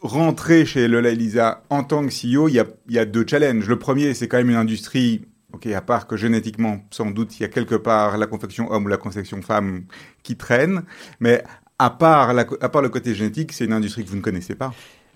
rentrer 0.00 0.64
chez 0.64 0.88
Lola 0.88 1.10
Elisa 1.10 1.62
en 1.70 1.84
tant 1.84 2.06
que 2.06 2.10
CEO, 2.10 2.48
il 2.48 2.54
y 2.54 2.60
a, 2.60 2.66
il 2.88 2.94
y 2.94 2.98
a 2.98 3.04
deux 3.04 3.24
challenges. 3.26 3.68
Le 3.68 3.78
premier, 3.78 4.14
c'est 4.14 4.28
quand 4.28 4.38
même 4.38 4.50
une 4.50 4.56
industrie, 4.56 5.22
ok, 5.52 5.66
à 5.66 5.80
part 5.80 6.06
que 6.06 6.16
génétiquement, 6.16 6.80
sans 6.90 7.10
doute, 7.10 7.38
il 7.38 7.42
y 7.42 7.46
a 7.46 7.48
quelque 7.48 7.74
part 7.74 8.16
la 8.18 8.26
confection 8.26 8.70
homme 8.70 8.86
ou 8.86 8.88
la 8.88 8.96
confection 8.96 9.42
femme 9.42 9.84
qui 10.22 10.36
traîne, 10.36 10.82
mais 11.20 11.44
à 11.78 11.90
part, 11.90 12.34
la, 12.34 12.46
à 12.60 12.68
part 12.68 12.82
le 12.82 12.88
côté 12.88 13.14
génétique, 13.14 13.52
c'est 13.52 13.64
une 13.64 13.72
industrie 13.72 14.04
que 14.04 14.10
vous 14.10 14.16
ne 14.16 14.22
connaissez 14.22 14.54
pas. 14.54 14.72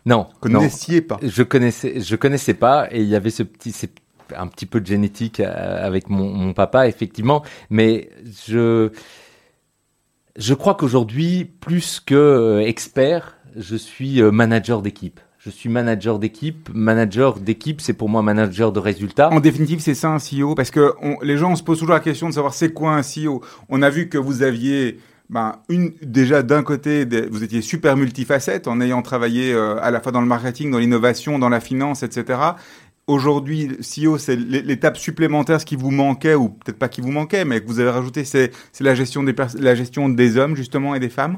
Non, 0.06 0.26
non. 0.44 0.58
Connaissiez 0.58 1.00
pas. 1.00 1.18
Je 1.22 1.42
connaissais, 1.42 2.00
je 2.00 2.16
connaissais 2.16 2.54
pas, 2.54 2.88
et 2.90 3.00
il 3.00 3.08
y 3.08 3.16
avait 3.16 3.30
ce 3.30 3.42
petit, 3.42 3.74
un 4.36 4.46
petit 4.46 4.66
peu 4.66 4.80
de 4.80 4.86
génétique 4.86 5.40
euh, 5.40 5.86
avec 5.86 6.10
mon, 6.10 6.30
mon 6.30 6.52
papa, 6.52 6.88
effectivement, 6.88 7.42
mais 7.70 8.10
je, 8.46 8.90
je 10.36 10.54
crois 10.54 10.74
qu'aujourd'hui, 10.74 11.44
plus 11.44 12.00
que 12.00 12.14
euh, 12.14 12.60
expert, 12.60 13.33
je 13.56 13.76
suis 13.76 14.20
euh, 14.20 14.30
manager 14.30 14.82
d'équipe. 14.82 15.20
Je 15.38 15.50
suis 15.50 15.68
manager 15.68 16.18
d'équipe. 16.18 16.70
Manager 16.72 17.38
d'équipe, 17.38 17.80
c'est 17.80 17.92
pour 17.92 18.08
moi 18.08 18.22
manager 18.22 18.72
de 18.72 18.80
résultats. 18.80 19.30
En 19.30 19.40
définitive, 19.40 19.80
c'est 19.80 19.94
ça 19.94 20.08
un 20.10 20.16
CEO, 20.18 20.54
parce 20.54 20.70
que 20.70 20.94
les 21.22 21.36
gens 21.36 21.52
on 21.52 21.56
se 21.56 21.62
posent 21.62 21.78
toujours 21.80 21.94
la 21.94 22.00
question 22.00 22.28
de 22.28 22.34
savoir 22.34 22.54
c'est 22.54 22.72
quoi 22.72 22.94
un 22.96 23.02
CEO. 23.02 23.42
On 23.68 23.82
a 23.82 23.90
vu 23.90 24.08
que 24.08 24.16
vous 24.18 24.42
aviez 24.42 24.98
ben, 25.28 25.56
déjà 26.02 26.42
d'un 26.42 26.62
côté, 26.62 27.06
vous 27.30 27.42
étiez 27.42 27.60
super 27.62 27.96
multifacette 27.96 28.68
en 28.68 28.80
ayant 28.80 29.02
travaillé 29.02 29.52
euh, 29.52 29.76
à 29.82 29.90
la 29.90 30.00
fois 30.00 30.12
dans 30.12 30.20
le 30.20 30.26
marketing, 30.26 30.70
dans 30.70 30.78
l'innovation, 30.78 31.38
dans 31.38 31.48
la 31.48 31.60
finance, 31.60 32.02
etc. 32.02 32.38
Aujourd'hui, 33.06 33.68
CEO, 33.80 34.16
c'est 34.16 34.36
l'é- 34.36 34.62
l'étape 34.62 34.96
supplémentaire, 34.96 35.60
ce 35.60 35.66
qui 35.66 35.76
vous 35.76 35.90
manquait, 35.90 36.34
ou 36.34 36.48
peut-être 36.48 36.78
pas 36.78 36.88
qui 36.88 37.02
vous 37.02 37.10
manquait, 37.10 37.44
mais 37.44 37.60
que 37.60 37.66
vous 37.66 37.80
avez 37.80 37.90
rajouté, 37.90 38.24
c'est 38.24 38.50
la 38.80 38.94
la 39.58 39.74
gestion 39.74 40.08
des 40.08 40.36
hommes 40.38 40.56
justement 40.56 40.94
et 40.94 41.00
des 41.00 41.10
femmes? 41.10 41.36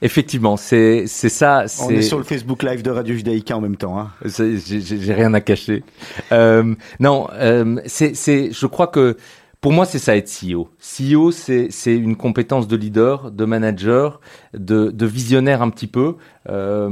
Effectivement, 0.00 0.56
c'est 0.56 1.04
c'est 1.08 1.28
ça. 1.28 1.64
On 1.64 1.88
c'est- 1.88 1.94
est 1.96 2.02
sur 2.02 2.18
le 2.18 2.24
Facebook 2.24 2.62
Live 2.62 2.82
de 2.82 2.90
Radio 2.90 3.16
Judaïka 3.16 3.56
en 3.56 3.60
même 3.60 3.76
temps. 3.76 3.98
Hein. 3.98 4.10
C'est- 4.26 4.56
J'ai 4.64 4.80
j'ai- 4.80 5.00
j'ai 5.00 5.12
rien 5.12 5.34
à 5.34 5.40
cacher. 5.40 5.82
Euh, 6.30 6.74
non, 7.00 7.26
euh, 7.32 7.80
c'est, 7.86 8.14
c'est, 8.14 8.50
je 8.52 8.66
crois 8.66 8.86
que 8.86 9.16
pour 9.60 9.72
moi, 9.72 9.84
c'est 9.86 9.98
ça 9.98 10.16
être 10.16 10.28
CEO. 10.30 10.68
CEO, 10.78 11.32
c'est, 11.32 11.68
c'est 11.70 11.96
une 11.96 12.14
compétence 12.16 12.68
de 12.68 12.76
leader, 12.76 13.32
de 13.32 13.44
manager, 13.44 14.20
de, 14.54 14.90
de 14.92 15.06
visionnaire 15.06 15.62
un 15.62 15.70
petit 15.70 15.88
peu, 15.88 16.16
euh, 16.48 16.88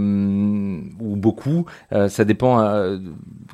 ou 1.01 1.17
beaucoup. 1.17 1.67
Euh, 1.93 2.09
ça 2.09 2.25
dépend 2.25 2.61
euh, 2.61 2.99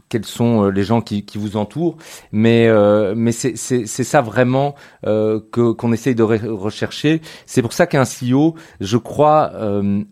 quels 0.08 0.24
sont 0.24 0.64
euh, 0.64 0.70
les 0.70 0.82
gens 0.84 1.02
qui, 1.02 1.24
qui 1.24 1.36
vous 1.38 1.56
entourent. 1.58 1.96
Mais, 2.32 2.68
euh, 2.68 3.14
mais 3.16 3.32
c'est, 3.32 3.56
c'est, 3.56 3.86
ça 3.86 4.22
vraiment 4.22 4.74
euh, 5.06 5.40
que, 5.52 5.72
qu'on 5.72 5.92
essaye 5.92 6.14
de 6.14 6.22
re- 6.22 6.46
rechercher. 6.48 7.20
C'est 7.46 7.62
pour 7.62 7.74
ça 7.74 7.86
qu'un 7.86 8.04
CEO, 8.04 8.54
je 8.80 8.96
crois, 8.96 9.52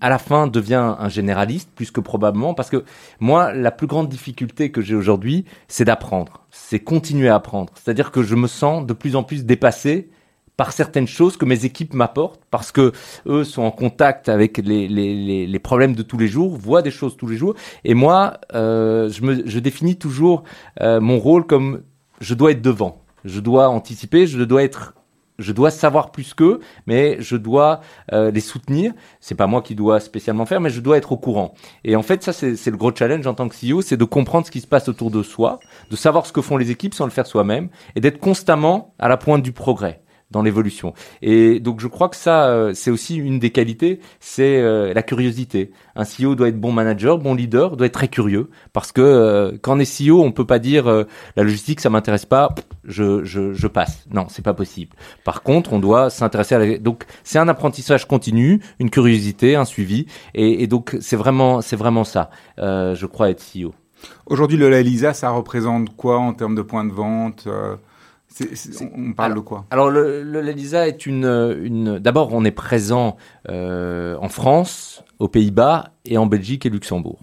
à 0.01 0.09
la 0.11 0.19
fin 0.19 0.47
devient 0.47 0.95
un 0.99 1.09
généraliste, 1.09 1.71
plus 1.75 1.91
que 1.91 2.01
probablement, 2.01 2.55
parce 2.55 2.71
que 2.71 2.85
moi, 3.19 3.53
la 3.55 3.71
plus 3.71 3.87
grande 3.87 4.09
difficulté 4.09 4.71
que 4.71 4.81
j'ai 4.83 4.95
aujourd'hui, 4.95 5.45
c'est 5.69 5.85
d'apprendre. 5.85 6.47
C'est 6.51 6.81
continuer 6.81 7.29
à 7.29 7.37
apprendre. 7.37 7.73
C'est-à-dire 7.75 8.11
que 8.11 8.23
je 8.23 8.35
me 8.35 8.47
sens 8.47 8.87
de 8.87 8.93
plus 8.93 9.17
en 9.17 9.23
plus 9.23 9.45
dépassé 9.45 10.11
par 10.61 10.73
certaines 10.73 11.07
choses 11.07 11.39
que 11.39 11.47
mes 11.47 11.65
équipes 11.65 11.95
m'apportent, 11.95 12.43
parce 12.51 12.71
que 12.71 12.93
eux 13.27 13.45
sont 13.45 13.63
en 13.63 13.71
contact 13.71 14.29
avec 14.29 14.59
les, 14.59 14.89
les, 14.89 15.15
les, 15.15 15.47
les 15.47 15.59
problèmes 15.59 15.95
de 15.95 16.03
tous 16.03 16.19
les 16.19 16.29
jours, 16.29 16.55
voient 16.55 16.83
des 16.83 16.91
choses 16.91 17.17
tous 17.17 17.27
les 17.27 17.39
jours, 17.39 17.55
et 17.83 17.95
moi, 17.95 18.35
euh, 18.53 19.09
je, 19.09 19.23
me, 19.23 19.47
je 19.47 19.59
définis 19.59 19.97
toujours 19.97 20.43
euh, 20.83 21.01
mon 21.01 21.19
rôle 21.19 21.47
comme 21.47 21.81
je 22.21 22.35
dois 22.35 22.51
être 22.51 22.61
devant, 22.61 23.01
je 23.25 23.41
dois 23.41 23.71
anticiper, 23.71 24.27
je 24.27 24.43
dois 24.43 24.63
être 24.63 24.93
je 25.41 25.53
dois 25.53 25.71
savoir 25.71 26.13
plus 26.13 26.35
qu'eux, 26.35 26.61
mais 26.87 27.17
je 27.21 27.37
dois 27.37 27.81
euh, 28.13 28.31
les 28.31 28.41
soutenir. 28.41 28.93
C'est 29.21 29.35
pas 29.35 29.47
moi 29.47 29.63
qui 29.63 29.75
dois 29.75 30.01
spécialement 30.01 30.47
faire, 30.47 30.61
mais 30.61 30.71
je 30.71 30.81
dois 30.81 30.97
être 30.97 31.13
au 31.13 31.17
courant. 31.17 31.55
Et 31.85 31.97
en 31.97 32.03
fait, 32.03 32.23
ça, 32.23 32.33
c'est 32.33 32.71
le 32.71 32.77
gros 32.77 32.95
challenge 32.95 33.27
en 33.27 33.35
tant 33.35 33.49
que 33.49 33.55
CEO, 33.55 33.83
c'est 33.83 33.97
de 33.97 34.05
comprendre 34.05 34.47
ce 34.47 34.51
qui 34.51 34.61
se 34.61 34.67
passe 34.67 34.89
autour 34.89 35.11
de 35.11 35.23
soi, 35.23 35.61
de 35.91 35.97
savoir 35.97 36.27
ce 36.27 36.33
que 36.33 36.43
font 36.43 36.57
les 36.57 36.71
équipes 36.71 36.95
sans 36.95 37.05
le 37.05 37.11
faire 37.11 37.27
soi-même, 37.27 37.69
et 37.97 38.01
d'être 38.01 38.21
constamment 38.21 38.95
à 38.99 39.09
la 39.09 39.17
pointe 39.17 39.43
du 39.43 39.53
progrès 39.53 40.01
dans 40.31 40.43
l'évolution. 40.43 40.95
Et 41.23 41.61
donc 41.61 41.81
je 41.81 41.89
crois 41.89 42.09
que 42.09 42.17
ça, 42.17 42.49
euh, 42.49 42.73
c'est 42.75 42.91
aussi 42.91 43.17
une 43.17 43.39
des 43.39 43.51
qualités, 43.51 44.01
c'est 44.21 44.59
euh, 44.59 44.93
la 44.95 45.03
curiosité. 45.03 45.73
Un 45.97 46.05
CEO 46.05 46.35
doit 46.35 46.49
être 46.49 46.61
bon 46.61 46.73
manager, 46.73 47.19
bon 47.19 47.35
leader, 47.35 47.77
doit 47.77 47.87
être 47.87 47.95
très 47.95 48.09
curieux, 48.09 48.49
parce 48.73 48.93
que 48.93 49.01
euh, 49.01 49.59
quand 49.61 49.77
on 49.77 49.81
est 49.81 50.09
CEO, 50.09 50.23
on 50.23 50.33
peut 50.33 50.47
pas 50.47 50.59
dire 50.59 50.87
la 51.37 51.43
logistique 51.43 51.81
ça 51.81 51.91
m'intéresse 51.91 52.27
pas, 52.27 52.55
je, 52.85 53.25
je, 53.25 53.53
je 53.53 53.67
passe. 53.67 54.07
Non, 54.13 54.27
c'est 54.29 54.45
pas 54.45 54.55
possible. 54.55 54.97
Par 55.25 55.43
contre, 55.43 55.73
on 55.73 55.79
doit 55.79 56.11
s'intéresser 56.11 56.55
à 56.55 56.59
la... 56.59 56.79
donc 56.79 57.05
c'est 57.25 57.39
un 57.39 57.49
apprentissage 57.49 58.07
continu, 58.07 58.61
une 58.79 58.91
curiosité, 58.91 59.57
un 59.57 59.65
suivi, 59.65 60.07
et, 60.35 60.63
et 60.63 60.67
donc 60.67 60.97
c'est 61.01 61.17
vraiment 61.17 61.61
c'est 61.61 61.77
vraiment 61.77 62.05
ça. 62.05 62.31
euh, 62.59 62.95
je 62.95 63.07
crois 63.07 63.31
être 63.31 63.43
CEO. 63.43 63.75
Aujourd'hui, 64.27 64.57
le 64.57 64.69
Lisa, 64.81 65.13
ça 65.13 65.31
représente 65.31 65.95
quoi 65.97 66.19
en 66.19 66.33
termes 66.33 66.55
de 66.55 66.63
points 66.63 66.85
de 66.85 66.93
vente 66.93 67.47
on 68.81 68.91
on 69.11 69.13
parle 69.13 69.35
de 69.35 69.41
quoi? 69.41 69.65
Alors 69.71 69.91
le, 69.91 70.23
le 70.23 70.49
est 70.49 71.07
une, 71.07 71.25
une 71.63 71.99
d'abord 71.99 72.33
on 72.33 72.45
est 72.45 72.51
présent 72.51 73.17
euh, 73.49 74.17
en 74.21 74.29
France, 74.29 75.05
aux 75.19 75.29
Pays-Bas 75.29 75.93
et 76.05 76.19
en 76.19 76.27
Belgique 76.27 76.67
et 76.67 76.71
Luxembourg. 76.71 77.21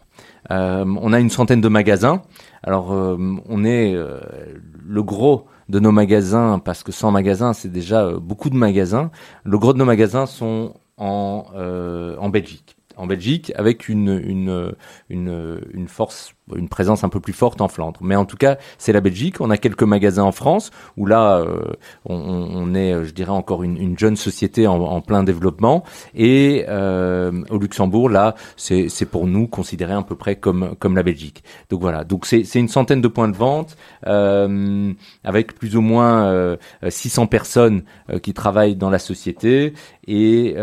Euh, 0.51 0.85
on 1.01 1.13
a 1.13 1.19
une 1.19 1.29
centaine 1.29 1.61
de 1.61 1.67
magasins. 1.67 2.21
Alors 2.63 2.93
euh, 2.93 3.17
on 3.47 3.63
est 3.63 3.93
le 3.93 5.03
gros 5.03 5.45
de 5.69 5.79
nos 5.79 5.91
magasins 5.91 6.59
parce 6.59 6.83
que 6.83 6.91
100 6.91 7.11
magasins 7.11 7.53
c'est 7.53 7.71
déjà 7.71 8.11
beaucoup 8.13 8.49
de 8.49 8.57
magasins. 8.57 9.11
Le 9.43 9.57
gros 9.57 9.73
de 9.73 9.77
nos 9.77 9.85
magasins 9.85 10.25
sont 10.25 10.75
en 10.97 11.45
en 11.55 12.29
Belgique. 12.29 12.75
En 12.95 13.05
Belgique, 13.05 13.53
avec 13.55 13.89
une, 13.89 14.09
une, 14.09 14.73
une, 15.09 15.61
une 15.71 15.87
force, 15.87 16.33
une 16.55 16.69
présence 16.69 17.03
un 17.03 17.09
peu 17.09 17.19
plus 17.19 17.33
forte 17.33 17.61
en 17.61 17.67
Flandre. 17.67 17.99
Mais 18.01 18.15
en 18.15 18.25
tout 18.25 18.37
cas, 18.37 18.57
c'est 18.77 18.93
la 18.93 19.01
Belgique. 19.01 19.41
On 19.41 19.49
a 19.49 19.57
quelques 19.57 19.83
magasins 19.83 20.23
en 20.23 20.31
France 20.31 20.71
où 20.95 21.05
là, 21.05 21.39
euh, 21.39 21.73
on, 22.05 22.73
est, 22.73 22.93
euh, 22.93 23.03
je 23.03 23.11
dirais, 23.11 23.31
encore 23.31 23.63
une, 23.63 23.77
une 23.77 23.97
jeune 23.97 24.15
société 24.15 24.67
en, 24.67 25.01
plein 25.01 25.23
développement. 25.23 25.83
Et 26.15 26.65
euh, 26.67 27.43
au 27.49 27.57
Luxembourg, 27.57 28.09
là, 28.09 28.35
c'est 28.55 29.05
pour 29.09 29.27
nous 29.27 29.47
considéré 29.47 29.93
à 29.93 30.01
peu 30.01 30.15
près 30.15 30.35
comme 30.35 30.75
comme 30.79 30.95
la 30.95 31.03
Belgique. 31.03 31.43
Donc 31.69 31.81
voilà. 31.81 32.03
Donc 32.03 32.25
c'est 32.25 32.55
une 32.55 32.67
centaine 32.67 33.01
de 33.01 33.07
points 33.07 33.27
de 33.27 33.35
vente 33.35 33.77
avec 34.03 35.55
plus 35.55 35.75
ou 35.75 35.81
moins 35.81 36.27
euh, 36.27 36.57
600 36.87 37.27
personnes 37.27 37.83
qui 38.21 38.33
travaillent 38.33 38.75
dans 38.75 38.89
la 38.89 38.99
société 38.99 39.73
et 40.07 40.55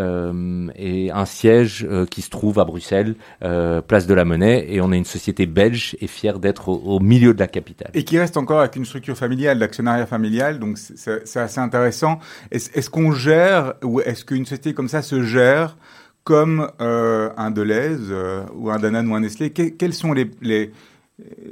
et 0.77 1.11
un 1.11 1.25
siège 1.25 1.87
qui 2.11 2.23
se 2.23 2.31
trouve 2.31 2.59
à 2.59 2.65
Bruxelles, 2.65 3.15
place 3.41 4.07
de 4.07 4.15
la 4.15 4.25
Monnaie. 4.25 4.67
Et 4.69 4.81
on 4.81 4.93
est 4.93 4.99
une 4.99 5.05
société 5.05 5.47
belge 5.47 5.74
et 6.01 6.07
fière 6.07 6.39
d'être 6.39 6.69
au, 6.69 6.75
au 6.97 7.01
milieu 7.01 7.35
de 7.35 7.39
la 7.39 7.47
capitale. 7.49 7.91
Et 7.95 8.05
qui 8.05 8.19
reste 8.19 8.37
encore 8.37 8.61
avec 8.61 8.77
une 8.77 8.85
structure 8.85 9.17
familiale, 9.17 9.59
l'actionnariat 9.59 10.07
familial, 10.07 10.59
donc 10.59 10.79
c'est- 10.79 11.37
assez 11.37 11.59
intéressant. 11.61 12.19
Est-ce 12.51 12.89
qu'on 12.91 13.13
gère, 13.13 13.75
ou 13.83 14.01
est-ce 14.01 14.25
qu'une 14.25 14.45
société 14.47 14.75
comme 14.75 14.89
ça 14.89 15.03
se 15.03 15.23
gère 15.23 15.77
comme 16.25 16.71
euh, 16.81 17.31
un 17.37 17.51
Deleuze 17.51 18.09
euh, 18.11 18.45
ou 18.55 18.71
un 18.71 18.79
Danone 18.79 19.09
ou 19.11 19.15
un 19.15 19.21
Nestlé 19.21 19.51
Que- 19.51 19.69
Quelles 19.69 19.93
sont 19.93 20.13
les, 20.15 20.31
les, 20.41 20.71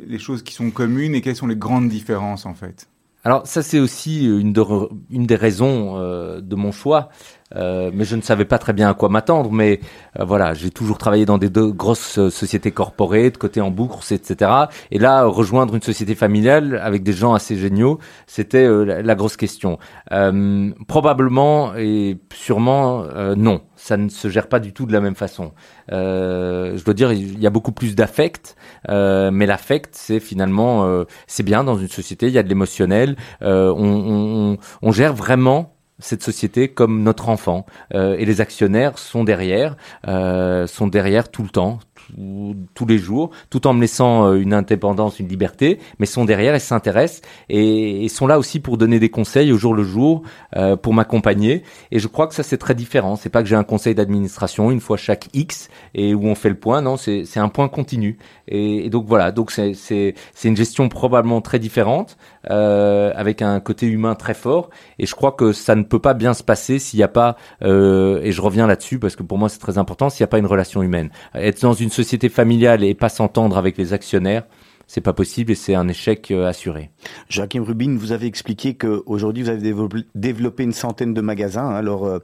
les 0.06 0.18
choses 0.18 0.42
qui 0.42 0.54
sont 0.54 0.70
communes 0.70 1.14
et 1.14 1.20
quelles 1.20 1.36
sont 1.36 1.46
les 1.46 1.56
grandes 1.56 1.88
différences 1.88 2.46
en 2.46 2.54
fait? 2.54 2.88
Alors 3.24 3.46
ça 3.46 3.62
c'est 3.62 3.78
aussi 3.78 4.24
une, 4.24 4.52
de- 4.52 4.88
une 5.10 5.26
des 5.26 5.36
raisons 5.36 5.96
euh, 5.98 6.40
de 6.40 6.56
mon 6.56 6.72
choix, 6.72 7.10
Euh, 7.56 7.90
mais 7.92 8.04
je 8.04 8.16
ne 8.16 8.22
savais 8.22 8.44
pas 8.44 8.58
très 8.58 8.72
bien 8.72 8.88
à 8.88 8.94
quoi 8.94 9.08
m'attendre. 9.08 9.50
Mais 9.52 9.80
euh, 10.18 10.24
voilà, 10.24 10.54
j'ai 10.54 10.70
toujours 10.70 10.98
travaillé 10.98 11.24
dans 11.26 11.38
des 11.38 11.50
deux 11.50 11.70
grosses 11.72 12.18
euh, 12.18 12.30
sociétés 12.30 12.70
corporate, 12.72 13.36
côté 13.38 13.60
en 13.60 13.70
bourse, 13.70 14.12
etc. 14.12 14.50
Et 14.90 14.98
là, 14.98 15.24
rejoindre 15.24 15.74
une 15.74 15.82
société 15.82 16.14
familiale 16.14 16.80
avec 16.82 17.02
des 17.02 17.12
gens 17.12 17.34
assez 17.34 17.56
géniaux, 17.56 17.98
c'était 18.26 18.64
euh, 18.64 19.02
la, 19.02 19.14
grosse 19.14 19.36
question. 19.36 19.78
Euh, 20.12 20.70
probablement 20.88 21.74
et 21.76 22.18
sûrement 22.34 23.04
non, 23.36 23.60
ça 23.76 23.96
ne 23.96 24.08
se 24.08 24.28
gère 24.28 24.48
pas 24.48 24.58
du 24.60 24.72
tout 24.72 24.86
de 24.86 24.92
la 24.92 25.00
même 25.00 25.14
façon. 25.14 25.52
Je 25.88 26.82
dois 26.84 26.94
dire, 26.94 27.12
il 27.12 27.38
y 27.40 27.46
a 27.46 27.50
beaucoup 27.50 27.72
plus 27.72 27.94
d'affect, 27.94 28.56
mais 28.88 29.46
l'affect, 29.46 29.90
c'est 29.94 30.20
finalement, 30.20 31.04
c'est 31.26 31.42
bien 31.42 31.64
dans 31.64 31.76
une 31.76 31.88
société, 31.88 32.26
il 32.28 32.32
y 32.32 32.38
a 32.38 32.42
de 32.42 32.48
l'émotionnel, 32.48 33.16
on, 33.40 33.46
on, 33.48 34.52
on- 34.52 34.58
on 34.82 34.92
gère 34.92 35.14
vraiment 35.14 35.74
cette 36.02 36.22
société 36.22 36.68
comme 36.68 37.02
notre 37.02 37.28
enfant. 37.28 37.66
Euh, 37.94 38.16
et 38.18 38.24
les 38.24 38.40
actionnaires 38.40 38.98
sont 38.98 39.24
derrière, 39.24 39.76
euh, 40.08 40.66
sont 40.66 40.86
derrière 40.86 41.30
tout 41.30 41.42
le 41.42 41.48
temps, 41.48 41.80
tout- 42.08 42.56
tous 42.74 42.86
les 42.86 42.98
jours, 42.98 43.30
tout 43.50 43.66
en 43.66 43.72
me 43.74 43.80
laissant 43.80 44.26
euh, 44.26 44.34
une 44.34 44.54
indépendance, 44.54 45.18
une 45.20 45.28
liberté, 45.28 45.78
mais 45.98 46.06
sont 46.06 46.24
derrière 46.24 46.54
et 46.54 46.58
s'intéressent 46.60 47.22
et, 47.48 48.04
et 48.04 48.08
sont 48.08 48.26
là 48.26 48.38
aussi 48.38 48.60
pour 48.60 48.78
donner 48.78 48.98
des 48.98 49.10
conseils 49.10 49.52
au 49.52 49.58
jour 49.58 49.74
le 49.74 49.84
jour, 49.84 50.22
euh, 50.56 50.76
pour 50.76 50.94
m'accompagner. 50.94 51.62
Et 51.90 51.98
je 51.98 52.08
crois 52.08 52.26
que 52.26 52.34
ça 52.34 52.42
c'est 52.42 52.58
très 52.58 52.74
différent. 52.74 53.16
C'est 53.16 53.28
pas 53.30 53.42
que 53.42 53.48
j'ai 53.48 53.56
un 53.56 53.64
conseil 53.64 53.94
d'administration 53.94 54.70
une 54.70 54.80
fois 54.80 54.96
chaque 54.96 55.28
X 55.34 55.68
et 55.94 56.14
où 56.14 56.26
on 56.26 56.34
fait 56.34 56.48
le 56.48 56.54
point. 56.56 56.82
Non, 56.82 56.96
c'est 56.96 57.24
un 57.36 57.48
point 57.48 57.68
continu. 57.68 58.18
Et, 58.48 58.86
et 58.86 58.90
donc 58.90 59.06
voilà. 59.06 59.32
Donc 59.32 59.50
c'est 59.50 60.14
une 60.44 60.56
gestion 60.56 60.88
probablement 60.88 61.40
très 61.40 61.58
différente 61.58 62.16
euh, 62.50 63.12
avec 63.14 63.42
un 63.42 63.60
côté 63.60 63.86
humain 63.86 64.14
très 64.14 64.34
fort. 64.34 64.70
Et 64.98 65.06
je 65.06 65.14
crois 65.14 65.32
que 65.32 65.52
ça 65.52 65.74
ne 65.74 65.82
peut 65.82 65.98
pas 65.98 66.14
bien 66.14 66.34
se 66.34 66.42
passer 66.42 66.78
s'il 66.78 66.98
n'y 66.98 67.04
a 67.04 67.08
pas. 67.08 67.36
euh, 67.62 68.20
et 68.22 68.32
je 68.32 68.40
reviens 68.40 68.66
là-dessus 68.66 68.98
parce 68.98 69.16
que 69.16 69.22
pour 69.22 69.38
moi 69.38 69.48
c'est 69.48 69.58
très 69.58 69.78
important 69.78 70.10
s'il 70.10 70.22
n'y 70.22 70.28
a 70.28 70.32
pas 70.32 70.38
une 70.38 70.46
relation 70.46 70.82
humaine. 70.82 71.10
Être 71.34 71.62
dans 71.62 71.72
une 71.74 71.90
société 71.92 72.28
familiale 72.28 72.82
et 72.84 72.94
pas 72.94 73.08
s'entendre 73.08 73.56
avec 73.56 73.76
les 73.78 73.92
actionnaires. 73.92 74.44
C'est 74.88 75.00
pas 75.00 75.12
possible 75.12 75.52
et 75.52 75.54
c'est 75.54 75.74
un 75.74 75.88
échec 75.88 76.30
euh, 76.30 76.46
assuré. 76.46 76.90
Joachim 77.28 77.62
Rubin, 77.62 77.96
vous 77.96 78.12
avez 78.12 78.26
expliqué 78.26 78.74
qu'aujourd'hui, 78.74 79.44
vous 79.44 79.48
avez 79.48 79.72
développé- 80.14 80.62
une 80.64 80.72
centaine 80.72 81.14
de 81.14 81.20
magasins. 81.20 81.64
hein. 81.66 81.74
Alors, 81.74 82.04
euh, 82.06 82.18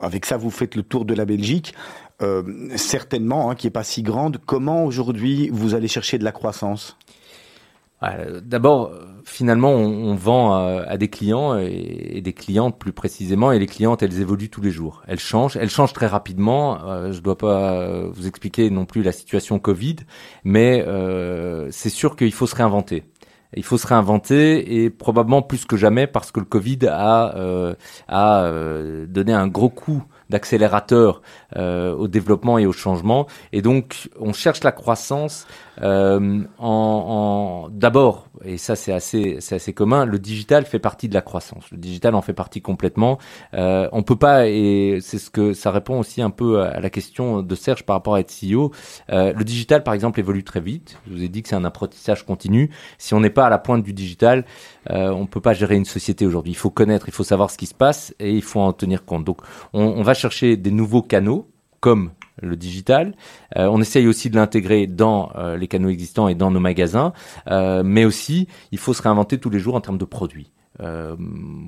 avec 0.00 0.26
ça, 0.26 0.36
vous 0.36 0.50
faites 0.50 0.74
le 0.74 0.82
tour 0.82 1.04
de 1.04 1.14
la 1.14 1.24
Belgique. 1.24 1.72
Euh, 2.22 2.42
certainement, 2.76 3.50
hein, 3.50 3.54
qui 3.54 3.66
est 3.66 3.70
pas 3.70 3.84
si 3.84 4.02
grande. 4.02 4.38
Comment 4.44 4.84
aujourd'hui 4.84 5.48
vous 5.52 5.74
allez 5.74 5.88
chercher 5.88 6.18
de 6.18 6.24
la 6.24 6.32
croissance? 6.32 6.96
D'abord, 8.02 8.90
euh, 8.92 9.06
finalement, 9.24 9.72
on, 9.72 10.14
vend 10.14 10.54
à, 10.54 10.96
des 10.98 11.08
clients 11.08 11.56
et, 11.58 12.20
des 12.22 12.32
clientes 12.32 12.78
plus 12.78 12.92
précisément, 12.92 13.52
et 13.52 13.58
les 13.58 13.66
clientes, 13.66 14.02
elles 14.02 14.20
évoluent 14.20 14.50
tous 14.50 14.60
les 14.60 14.70
jours. 14.70 15.02
Elles 15.06 15.18
changent, 15.18 15.56
elles 15.56 15.70
changent 15.70 15.94
très 15.94 16.06
rapidement. 16.06 16.78
Euh, 16.86 17.12
je 17.12 17.20
dois 17.20 17.38
pas 17.38 17.72
euh, 17.72 18.10
vous 18.12 18.26
expliquer 18.26 18.70
non 18.70 18.84
plus 18.84 19.02
la 19.02 19.12
situation 19.12 19.58
Covid, 19.58 19.96
mais 20.44 20.84
euh, 20.86 21.68
c'est 21.70 21.88
sûr 21.88 22.16
qu'il 22.16 22.32
faut 22.32 22.46
se 22.46 22.54
réinventer. 22.54 23.04
Il 23.54 23.64
faut 23.64 23.78
se 23.78 23.86
réinventer 23.86 24.82
et 24.82 24.90
probablement 24.90 25.42
plus 25.42 25.64
que 25.64 25.76
jamais 25.76 26.06
parce 26.06 26.32
que 26.32 26.40
le 26.40 26.46
Covid 26.46 26.80
a, 26.88 27.36
euh, 27.36 27.74
euh, 28.10 29.06
donné 29.06 29.32
un 29.32 29.46
gros 29.46 29.70
coup 29.70 30.02
d'accélérateur 30.28 31.22
euh, 31.56 31.94
au 31.94 32.08
développement 32.08 32.58
et 32.58 32.66
au 32.66 32.72
changement. 32.72 33.26
Et 33.52 33.62
donc, 33.62 34.08
on 34.18 34.32
cherche 34.32 34.64
la 34.64 34.72
croissance 34.72 35.46
euh, 35.82 36.42
d'abord, 37.70 38.28
et 38.44 38.58
ça 38.58 38.76
c'est 38.76 38.92
assez, 38.92 39.38
assez 39.50 39.72
commun, 39.72 40.04
le 40.04 40.18
digital 40.18 40.64
fait 40.64 40.78
partie 40.78 41.08
de 41.08 41.14
la 41.14 41.22
croissance. 41.22 41.70
Le 41.70 41.78
digital 41.78 42.14
en 42.14 42.22
fait 42.22 42.32
partie 42.32 42.62
complètement. 42.62 43.18
Euh, 43.54 43.88
on 43.92 44.02
peut 44.02 44.16
pas, 44.16 44.48
et 44.48 44.98
c'est 45.00 45.18
ce 45.18 45.30
que 45.30 45.52
ça 45.52 45.70
répond 45.70 45.98
aussi 45.98 46.22
un 46.22 46.30
peu 46.30 46.62
à 46.62 46.80
la 46.80 46.90
question 46.90 47.42
de 47.42 47.54
Serge 47.54 47.84
par 47.84 47.96
rapport 47.96 48.14
à 48.14 48.20
être 48.20 48.32
CEO. 48.32 48.72
Euh, 49.10 49.32
le 49.32 49.44
digital, 49.44 49.82
par 49.82 49.94
exemple, 49.94 50.20
évolue 50.20 50.44
très 50.44 50.60
vite. 50.60 50.98
Je 51.06 51.12
vous 51.12 51.22
ai 51.22 51.28
dit 51.28 51.42
que 51.42 51.48
c'est 51.48 51.56
un 51.56 51.64
apprentissage 51.64 52.24
continu. 52.24 52.70
Si 52.98 53.14
on 53.14 53.20
n'est 53.20 53.30
pas 53.30 53.46
à 53.46 53.50
la 53.50 53.58
pointe 53.58 53.82
du 53.82 53.92
digital, 53.92 54.44
euh, 54.90 55.10
on 55.10 55.26
peut 55.26 55.40
pas 55.40 55.52
gérer 55.52 55.76
une 55.76 55.84
société 55.84 56.26
aujourd'hui. 56.26 56.52
Il 56.52 56.56
faut 56.56 56.70
connaître, 56.70 57.08
il 57.08 57.14
faut 57.14 57.24
savoir 57.24 57.50
ce 57.50 57.58
qui 57.58 57.66
se 57.66 57.74
passe 57.74 58.14
et 58.18 58.32
il 58.32 58.42
faut 58.42 58.60
en 58.60 58.72
tenir 58.72 59.04
compte. 59.04 59.24
Donc, 59.24 59.38
on, 59.72 59.82
on 59.82 60.02
va 60.02 60.14
chercher 60.14 60.56
des 60.56 60.70
nouveaux 60.70 61.02
canaux 61.02 61.48
comme 61.80 62.10
le 62.42 62.56
digital. 62.56 63.14
Euh, 63.56 63.68
on 63.70 63.80
essaye 63.80 64.06
aussi 64.06 64.30
de 64.30 64.36
l'intégrer 64.36 64.86
dans 64.86 65.30
euh, 65.36 65.56
les 65.56 65.68
canaux 65.68 65.88
existants 65.88 66.28
et 66.28 66.34
dans 66.34 66.50
nos 66.50 66.60
magasins, 66.60 67.12
euh, 67.48 67.82
mais 67.84 68.04
aussi 68.04 68.48
il 68.72 68.78
faut 68.78 68.94
se 68.94 69.02
réinventer 69.02 69.38
tous 69.38 69.50
les 69.50 69.58
jours 69.58 69.74
en 69.74 69.80
termes 69.80 69.98
de 69.98 70.04
produits. 70.04 70.50
Euh, 70.80 71.16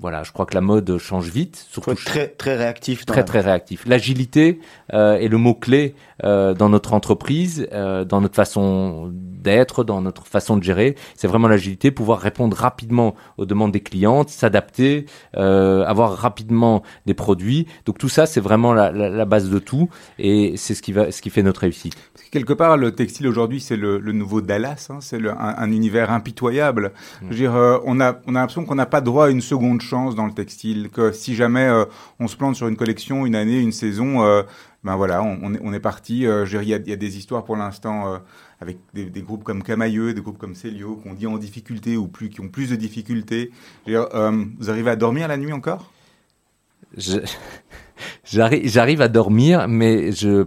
voilà, 0.00 0.22
je 0.22 0.32
crois 0.32 0.44
que 0.46 0.54
la 0.54 0.61
mode 0.61 0.98
change 0.98 1.28
vite, 1.30 1.66
surtout 1.70 1.92
être 1.92 2.04
très, 2.04 2.28
très 2.28 2.56
réactif. 2.56 3.06
dans 3.06 3.14
très 3.14 3.24
très 3.24 3.40
réactif. 3.40 3.84
L'agilité 3.86 4.61
euh, 4.92 5.16
est 5.16 5.28
le 5.28 5.38
mot 5.38 5.54
clé 5.54 5.94
euh, 6.24 6.52
dans 6.54 6.68
notre 6.68 6.92
entreprise, 6.92 7.66
euh, 7.72 8.04
dans 8.04 8.20
notre 8.20 8.34
façon 8.36 9.11
d'être, 9.12 9.82
dans 9.84 10.02
notre 10.02 10.26
façon 10.26 10.56
de 10.56 10.62
gérer. 10.62 10.94
C'est 11.16 11.26
vraiment 11.26 11.48
l'agilité, 11.48 11.90
pouvoir 11.90 12.18
répondre 12.20 12.56
rapidement 12.56 13.14
aux 13.38 13.46
demandes 13.46 13.72
des 13.72 13.80
clientes, 13.80 14.28
s'adapter, 14.28 15.06
euh, 15.36 15.84
avoir 15.84 16.12
rapidement 16.16 16.82
des 17.06 17.14
produits. 17.14 17.66
Donc 17.86 17.98
tout 17.98 18.09
ça, 18.11 18.26
c'est 18.26 18.40
vraiment 18.40 18.74
la, 18.74 18.92
la, 18.92 19.09
la 19.09 19.24
base 19.24 19.48
de 19.48 19.59
tout, 19.59 19.88
et 20.18 20.54
c'est 20.56 20.74
ce 20.74 20.82
qui 20.82 20.92
va, 20.92 21.11
ce 21.12 21.22
qui 21.22 21.30
fait 21.30 21.42
notre 21.42 21.61
réussite. 21.62 21.94
Parce 22.12 22.26
que 22.26 22.30
quelque 22.30 22.52
part, 22.52 22.76
le 22.76 22.92
textile 22.92 23.26
aujourd'hui, 23.26 23.61
c'est 23.61 23.76
le, 23.76 23.98
le 23.98 24.12
nouveau 24.12 24.40
Dallas, 24.42 24.88
hein, 24.90 24.98
c'est 25.00 25.18
le- 25.18 25.30
un, 25.32 25.54
un 25.56 25.70
univers 25.72 26.11
impitoyable. 26.11 26.92
Je 27.22 27.26
veux 27.28 27.34
dire, 27.34 27.54
euh, 27.56 27.78
on 27.84 28.00
a, 28.00 28.18
on 28.26 28.34
a 28.34 28.40
l'impression 28.40 28.64
qu'on 28.64 28.74
n'a 28.74 28.86
droit 29.01 29.26
à 29.26 29.30
une 29.30 29.40
seconde 29.40 29.80
chance 29.80 30.14
dans 30.14 30.26
le 30.26 30.32
textile, 30.32 30.90
que 30.90 31.12
si 31.12 31.34
jamais 31.34 31.66
euh, 31.66 31.84
on 32.20 32.28
se 32.28 32.36
plante 32.36 32.57
sur 32.57 32.68
une 32.68 32.76
collection, 32.76 33.26
une 33.26 33.34
année, 33.34 33.59
une 33.59 33.72
saison, 33.72 34.22
euh, 34.24 34.42
ben 34.84 34.96
voilà, 34.96 35.22
on, 35.22 35.55
est, 35.55 35.61
on 35.62 35.72
est 35.72 35.80
parti. 35.80 36.26
Euh, 36.26 36.46
il 36.62 36.68
y 36.68 36.74
a, 36.74 36.78
des 36.78 37.18
histoires 37.18 37.44
pour 37.44 37.57
l'instant 37.57 38.20
avec 38.61 38.78
des, 38.94 39.22
groupes 39.22 39.44
comme 39.44 39.62
Camailleux, 39.62 40.14
des 40.14 40.20
groupes 40.20 40.38
comme 40.38 40.55
Célio, 40.55 40.96
qu'on 40.96 41.14
dit 41.14 41.26
en 41.26 41.38
difficulté 41.38 41.96
ou 41.96 42.07
plus, 42.09 42.28
qui 42.28 42.40
ont 42.40 42.49
plus 42.49 42.70
de 42.70 42.76
difficultés. 42.76 43.51
Vous 43.86 44.70
arrivez 44.70 44.90
à 44.90 44.96
dormir 44.96 45.28
la 45.28 45.36
nuit 45.36 45.53
encore? 45.53 45.92
J'arrive 48.24 49.03
à 49.03 49.09
dormir, 49.09 49.66
mais 49.68 50.12
je 50.12 50.46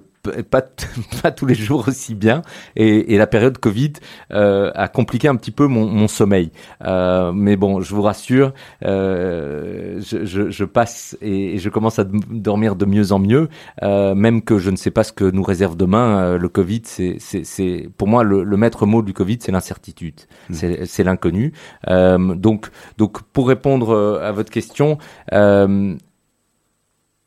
pas 0.49 0.61
pas 1.23 1.31
tous 1.31 1.45
les 1.45 1.55
jours 1.55 1.85
aussi 1.87 2.15
bien. 2.15 2.41
Et, 2.75 3.13
et 3.13 3.17
la 3.17 3.27
période 3.27 3.57
Covid 3.57 3.93
euh, 4.31 4.71
a 4.75 4.87
compliqué 4.87 5.27
un 5.27 5.35
petit 5.35 5.51
peu 5.51 5.67
mon, 5.67 5.85
mon 5.87 6.07
sommeil. 6.07 6.51
Euh, 6.85 7.31
mais 7.33 7.55
bon, 7.55 7.81
je 7.81 7.93
vous 7.95 8.01
rassure, 8.01 8.53
euh, 8.85 9.99
je, 10.01 10.25
je, 10.25 10.49
je 10.49 10.65
passe 10.65 11.17
et, 11.21 11.55
et 11.55 11.57
je 11.57 11.69
commence 11.69 11.99
à 11.99 12.05
dormir 12.05 12.75
de 12.75 12.85
mieux 12.85 13.11
en 13.11 13.19
mieux. 13.19 13.49
Euh, 13.83 14.15
même 14.15 14.41
que 14.41 14.57
je 14.57 14.69
ne 14.69 14.75
sais 14.75 14.91
pas 14.91 15.03
ce 15.03 15.13
que 15.13 15.25
nous 15.25 15.43
réserve 15.43 15.75
demain. 15.77 16.19
euh, 16.23 16.37
le 16.37 16.49
Covid, 16.49 16.81
c'est 16.85 17.89
pour 17.97 18.07
moi 18.07 18.23
le, 18.23 18.43
le 18.43 18.57
maître 18.57 18.85
mot 18.85 19.01
du 19.01 19.13
Covid, 19.13 19.37
c'est 19.41 19.51
l'incertitude, 19.51 20.21
c'est 20.51 20.85
c'est 20.85 21.03
l'inconnu. 21.03 21.53
Euh, 21.89 22.35
donc 22.35 22.69
donc 22.97 23.21
pour 23.33 23.47
répondre 23.47 24.19
à 24.21 24.31
votre 24.31 24.49
question. 24.51 24.97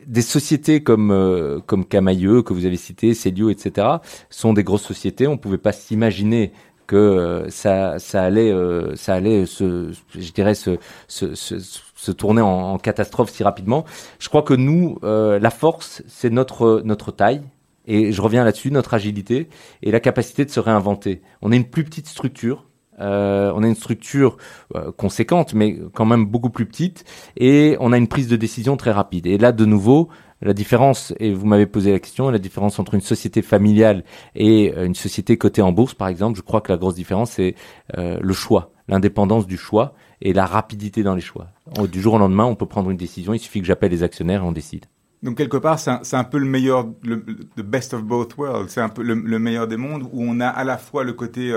Des 0.07 0.23
sociétés 0.23 0.83
comme 0.83 1.11
euh, 1.11 1.61
comme 1.67 1.85
Camailleux 1.85 2.43
que 2.43 2.53
vous 2.53 2.67
avez 2.67 2.77
cité, 2.77 3.15
Célio, 3.15 3.51
etc. 3.51 3.87
sont 4.31 4.53
des 4.53 4.65
grosses 4.65 4.83
sociétés. 4.83 5.27
On 5.27 5.39
pouvait 5.39 5.59
pas 5.59 5.73
s'imaginer 5.73 6.53
que 6.87 6.97
euh, 6.97 7.49
ça 7.51 7.99
ça 7.99 8.23
allait 8.23 8.53
euh, 8.53 8.95
ça 8.97 9.15
allait 9.15 9.47
se 9.47 9.93
je 10.15 10.33
dirais 10.33 10.55
se 10.55 10.79
se, 11.09 11.35
se, 11.35 12.13
tourner 12.13 12.43
en, 12.43 12.73
en 12.75 12.79
catastrophe 12.79 13.31
si 13.31 13.43
rapidement. 13.43 13.85
Je 14.19 14.29
crois 14.29 14.43
que 14.43 14.55
nous 14.55 14.99
la 15.03 15.51
force 15.51 16.03
c'est 16.09 16.31
notre 16.31 16.83
notre 16.85 17.11
taille 17.13 17.43
et 17.87 18.13
je 18.13 18.23
reviens 18.23 18.45
là-dessus 18.45 18.71
notre 18.71 18.95
agilité 18.95 19.49
et 19.83 19.91
la 19.91 20.01
capacité 20.01 20.45
de 20.45 20.51
se 20.51 20.61
réinventer. 20.61 21.23
On 21.43 21.53
est 21.53 21.57
une 21.57 21.69
plus 21.69 21.85
petite 21.85 22.07
structure. 22.09 22.67
Euh, 23.01 23.53
on 23.55 23.63
a 23.63 23.69
une 23.69 23.75
structure 23.75 24.37
euh, 24.75 24.93
conséquente, 24.93 25.55
mais 25.55 25.79
quand 25.93 26.05
même 26.07 26.27
beaucoup 26.27 26.51
plus 26.51 26.67
petite, 26.67 27.05
et 27.37 27.77
on 27.81 27.93
a 27.93 27.99
une 27.99 28.09
prise 28.09 28.29
de 28.29 28.37
décision 28.37 28.77
très 28.77 28.93
rapide. 28.93 29.27
Et 29.27 29.39
là, 29.39 29.53
de 29.53 29.65
nouveau, 29.65 30.09
la 30.43 30.53
différence, 30.53 31.13
et 31.19 31.33
vous 31.33 31.47
m'avez 31.47 31.67
posé 31.67 31.93
la 31.93 31.99
question, 31.99 32.31
la 32.31 32.39
différence 32.39 32.79
entre 32.79 32.95
une 32.95 33.01
société 33.01 33.43
familiale 33.43 34.05
et 34.35 34.73
euh, 34.77 34.87
une 34.87 34.95
société 34.95 35.37
cotée 35.39 35.63
en 35.63 35.73
bourse, 35.73 35.95
par 35.95 36.09
exemple, 36.09 36.37
je 36.37 36.43
crois 36.43 36.61
que 36.61 36.71
la 36.71 36.79
grosse 36.79 36.95
différence, 36.95 37.33
c'est 37.33 37.55
le 37.97 38.33
choix, 38.33 38.73
l'indépendance 38.89 39.47
du 39.47 39.57
choix 39.57 39.95
et 40.21 40.33
la 40.33 40.47
rapidité 40.47 41.03
dans 41.03 41.15
les 41.15 41.21
choix. 41.21 41.49
On- 41.79 41.87
Du 41.87 42.01
jour 42.01 42.15
au 42.15 42.19
lendemain, 42.19 42.45
on 42.45 42.55
peut 42.55 42.67
prendre 42.67 42.91
une 42.91 42.97
décision, 42.97 43.33
il 43.35 43.39
suffit 43.39 43.61
que 43.61 43.67
j'appelle 43.67 43.91
les 43.91 44.03
actionnaires 44.03 44.43
et 44.43 44.47
on 44.47 44.53
décide. 44.53 44.85
Donc 45.23 45.39
quelque 45.39 45.57
part, 45.57 45.79
c'est 45.79 46.17
un, 46.17 46.25
peu 46.25 46.37
le 46.37 46.45
meilleur, 46.45 46.87
le 47.03 47.17
best 47.63 47.95
of 47.95 48.03
both 48.03 48.37
worlds. 48.37 48.69
C'est 48.69 48.83
un 48.83 48.91
peu 48.91 49.03
le, 49.03 49.15
le 49.15 49.39
meilleur 49.39 49.67
des 49.67 49.79
mondes 49.79 50.03
où 50.13 50.23
on 50.23 50.39
a 50.39 50.49
à 50.49 50.65
la 50.65 50.77
fois 50.77 51.03
le 51.03 51.15
côté 51.15 51.51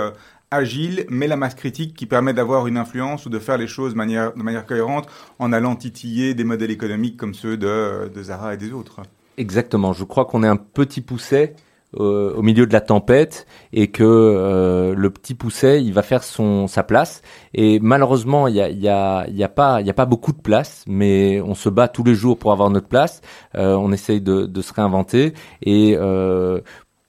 agile, 0.52 1.06
mais 1.10 1.28
la 1.28 1.36
masse 1.36 1.56
critique 1.56 1.94
qui 1.94 2.06
permet 2.06 2.34
d'avoir 2.34 2.68
une 2.68 2.78
influence 2.78 3.26
ou 3.26 3.30
de 3.30 3.40
faire 3.40 3.58
les 3.58 3.68
choses 3.68 3.94
de 3.94 3.98
manière, 3.98 4.66
cohérente 4.66 5.08
en 5.40 5.52
allant 5.52 5.76
titiller 5.76 6.34
des 6.34 6.44
modèles 6.44 6.72
économiques 6.72 7.18
comme 7.18 7.34
ceux 7.34 7.58
de, 7.58 8.10
Zara 8.22 8.54
et 8.54 8.58
des 8.58 8.72
autres. 8.72 9.02
Exactement. 9.38 9.94
Je 9.94 10.04
crois 10.04 10.26
qu'on 10.26 10.44
est 10.44 10.48
un 10.48 10.56
petit 10.58 11.02
pousset 11.02 11.56
euh, 12.00 12.34
au 12.34 12.42
milieu 12.42 12.66
de 12.66 12.74
la 12.74 12.82
tempête 12.82 13.46
et 13.72 13.88
que 13.88 14.04
euh, 14.04 14.94
le 14.96 15.10
petit 15.10 15.36
pousset, 15.36 15.84
il 15.84 15.94
va 15.94 16.02
faire 16.02 16.24
son 16.24 16.68
sa 16.68 16.84
place. 16.84 17.22
Et 17.54 17.80
malheureusement, 17.80 18.48
il 18.48 18.56
y 18.56 18.62
a, 18.62 18.72
y 18.72 19.44
a, 19.44 19.48
pas, 19.50 20.06
beaucoup 20.06 20.32
de 20.32 20.42
place, 20.42 20.84
mais 20.88 21.42
on 21.42 21.56
se 21.56 21.70
bat 21.70 21.88
tous 21.88 22.04
les 22.04 22.16
jours 22.16 22.38
pour 22.38 22.52
avoir 22.52 22.70
notre 22.70 22.88
place. 22.88 23.22
Euh, 23.56 23.76
on 23.76 23.92
essaye 23.92 24.22
de, 24.22 24.62
se 24.62 24.74
réinventer 24.74 25.34
et 25.62 25.96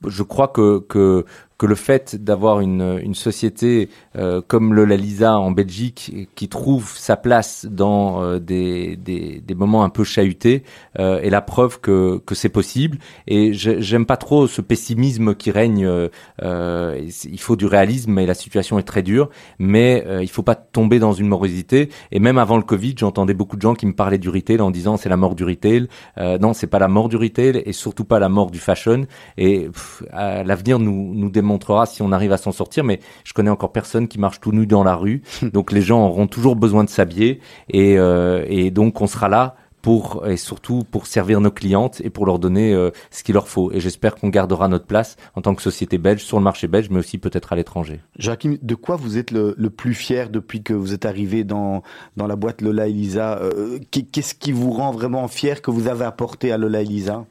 je 0.07 0.23
crois 0.23 0.49
que 0.49 1.25
que 1.59 1.67
le 1.67 1.75
fait 1.75 2.17
d'avoir 2.17 2.61
une, 2.61 3.01
une 3.03 3.15
société 3.15 3.91
euh, 4.17 4.41
comme 4.47 4.75
le 4.75 4.85
Lalisa 4.85 5.39
en 5.39 5.51
Belgique 5.51 6.29
qui 6.37 6.49
trouve 6.49 6.97
sa 6.97 7.17
place 7.17 7.67
dans 7.69 8.23
euh, 8.23 8.39
des, 8.39 8.97
des, 8.97 9.41
des 9.45 9.55
moments 9.55 9.83
un 9.83 9.89
peu 9.91 10.05
chahutés 10.05 10.63
euh, 11.01 11.21
est 11.21 11.31
la 11.31 11.41
preuve 11.43 11.81
que, 11.81 12.19
que 12.25 12.35
c'est 12.37 12.49
possible. 12.49 12.99
Et 13.27 13.53
j'aime 13.55 14.07
pas 14.07 14.17
trop 14.17 14.47
ce 14.47 14.61
pessimisme 14.61 15.35
qui 15.35 15.51
règne. 15.51 15.85
euh, 15.85 16.09
euh, 16.43 17.09
il 17.25 17.41
faut 17.41 17.57
du 17.57 17.67
réalisme 17.67 18.17
et 18.19 18.27
la 18.27 18.35
situation 18.35 18.79
est 18.79 18.85
très 18.85 19.03
dure, 19.03 19.29
mais 19.59 20.05
euh, 20.07 20.23
il 20.23 20.29
faut 20.29 20.45
pas 20.45 20.55
tomber 20.55 21.01
dans 21.01 21.13
une 21.13 21.27
morosité. 21.27 21.89
Et 22.13 22.21
même 22.21 22.39
avant 22.39 22.57
le 22.57 22.63
Covid, 22.63 22.95
j'entendais 22.97 23.35
beaucoup 23.35 23.57
de 23.57 23.63
gens 23.63 23.75
qui 23.75 23.87
me 23.87 23.95
parlaient 23.95 24.19
du 24.19 24.29
retail 24.29 24.61
en 24.61 24.71
disant 24.71 24.97
c'est 24.97 25.09
la 25.09 25.17
mort 25.17 25.35
du 25.35 25.45
retail. 25.45 25.89
Non, 26.17 26.53
c'est 26.53 26.67
pas 26.69 26.79
la 26.79 26.89
mort 26.89 27.09
du 27.09 27.17
retail 27.17 27.63
et 27.65 27.73
surtout 27.73 28.05
pas 28.05 28.19
la 28.21 28.29
mort 28.29 28.51
du 28.51 28.59
fashion. 28.59 29.07
Et 29.37 29.69
l'avenir 30.13 30.79
nous 30.79 31.15
nous 31.15 31.31
démontrera 31.49 31.87
si 31.87 32.03
on 32.03 32.13
arrive 32.13 32.33
à 32.33 32.37
s'en 32.37 32.53
sortir. 32.53 32.85
Mais 32.85 33.01
je 33.25 33.33
connais 33.33 33.51
encore 33.51 33.73
personne 33.73 34.07
qui 34.07 34.19
marche 34.21 34.41
tout 34.41 34.53
nu 34.53 34.67
dans 34.67 34.85
la 34.85 34.95
rue. 34.95 35.23
donc 35.55 35.73
les 35.73 35.83
gens 35.83 36.07
auront 36.07 36.27
toujours 36.27 36.57
besoin 36.57 36.85
de 36.85 36.91
s'habiller 36.91 37.41
et, 37.71 37.99
euh, 37.99 38.45
et 38.49 38.71
donc 38.71 39.01
on 39.01 39.07
sera 39.07 39.29
là 39.29 39.57
pour 39.81 40.27
et 40.27 40.37
surtout 40.37 40.83
pour 40.91 41.07
servir 41.07 41.41
nos 41.41 41.53
clientes 41.53 42.01
et 42.05 42.11
pour 42.11 42.27
leur 42.27 42.41
donner 42.41 42.75
euh, 42.75 42.91
ce 43.13 43.23
qu'il 43.23 43.35
leur 43.35 43.47
faut. 43.49 43.71
Et 43.73 43.79
j'espère 43.81 44.17
qu'on 44.17 44.29
gardera 44.29 44.67
notre 44.69 44.87
place 44.87 45.17
en 45.37 45.41
tant 45.41 45.55
que 45.55 45.63
société 45.63 45.99
belge 45.99 46.23
sur 46.25 46.37
le 46.37 46.43
marché 46.43 46.67
belge, 46.67 46.89
mais 46.91 46.99
aussi 46.99 47.17
peut-être 47.17 47.53
à 47.53 47.57
l'étranger. 47.57 48.01
Joachim, 48.19 48.57
de 48.61 48.75
quoi 48.75 48.97
vous 48.97 49.17
êtes 49.19 49.31
le, 49.31 49.55
le 49.57 49.71
plus 49.71 49.95
fier 49.95 50.31
depuis 50.31 50.63
que 50.65 50.75
vous 50.75 50.93
êtes 50.95 51.07
arrivé 51.07 51.45
dans, 51.45 51.83
dans 52.17 52.27
la 52.27 52.35
boîte 52.37 52.61
Lola 52.61 52.89
Elisa 52.89 53.39
Euh, 53.41 53.79
qu'est- 53.93 54.03
Qu'est-ce 54.11 54.35
qui 54.35 54.51
vous 54.53 54.73
rend 54.73 54.91
vraiment 54.91 55.27
fier 55.29 55.63
que 55.63 55.71
vous 55.71 55.87
avez 55.87 56.05
apporté 56.05 56.51
à 56.53 56.59
Lola 56.59 56.83
Elisa? 56.83 57.25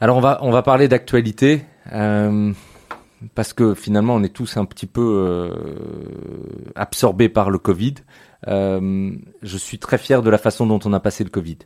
Alors 0.00 0.16
on 0.18 0.20
va 0.20 0.38
on 0.42 0.50
va 0.50 0.62
parler 0.62 0.88
d'actualité 0.88 1.62
euh, 1.92 2.52
parce 3.34 3.52
que 3.52 3.74
finalement 3.74 4.14
on 4.14 4.22
est 4.22 4.34
tous 4.34 4.56
un 4.56 4.64
petit 4.64 4.86
peu 4.86 5.02
euh, 5.02 5.50
absorbés 6.74 7.28
par 7.28 7.50
le 7.50 7.58
Covid. 7.58 7.94
Euh, 8.48 9.10
je 9.42 9.56
suis 9.56 9.78
très 9.78 9.98
fier 9.98 10.22
de 10.22 10.30
la 10.30 10.38
façon 10.38 10.66
dont 10.66 10.80
on 10.84 10.92
a 10.92 11.00
passé 11.00 11.24
le 11.24 11.30
Covid. 11.30 11.58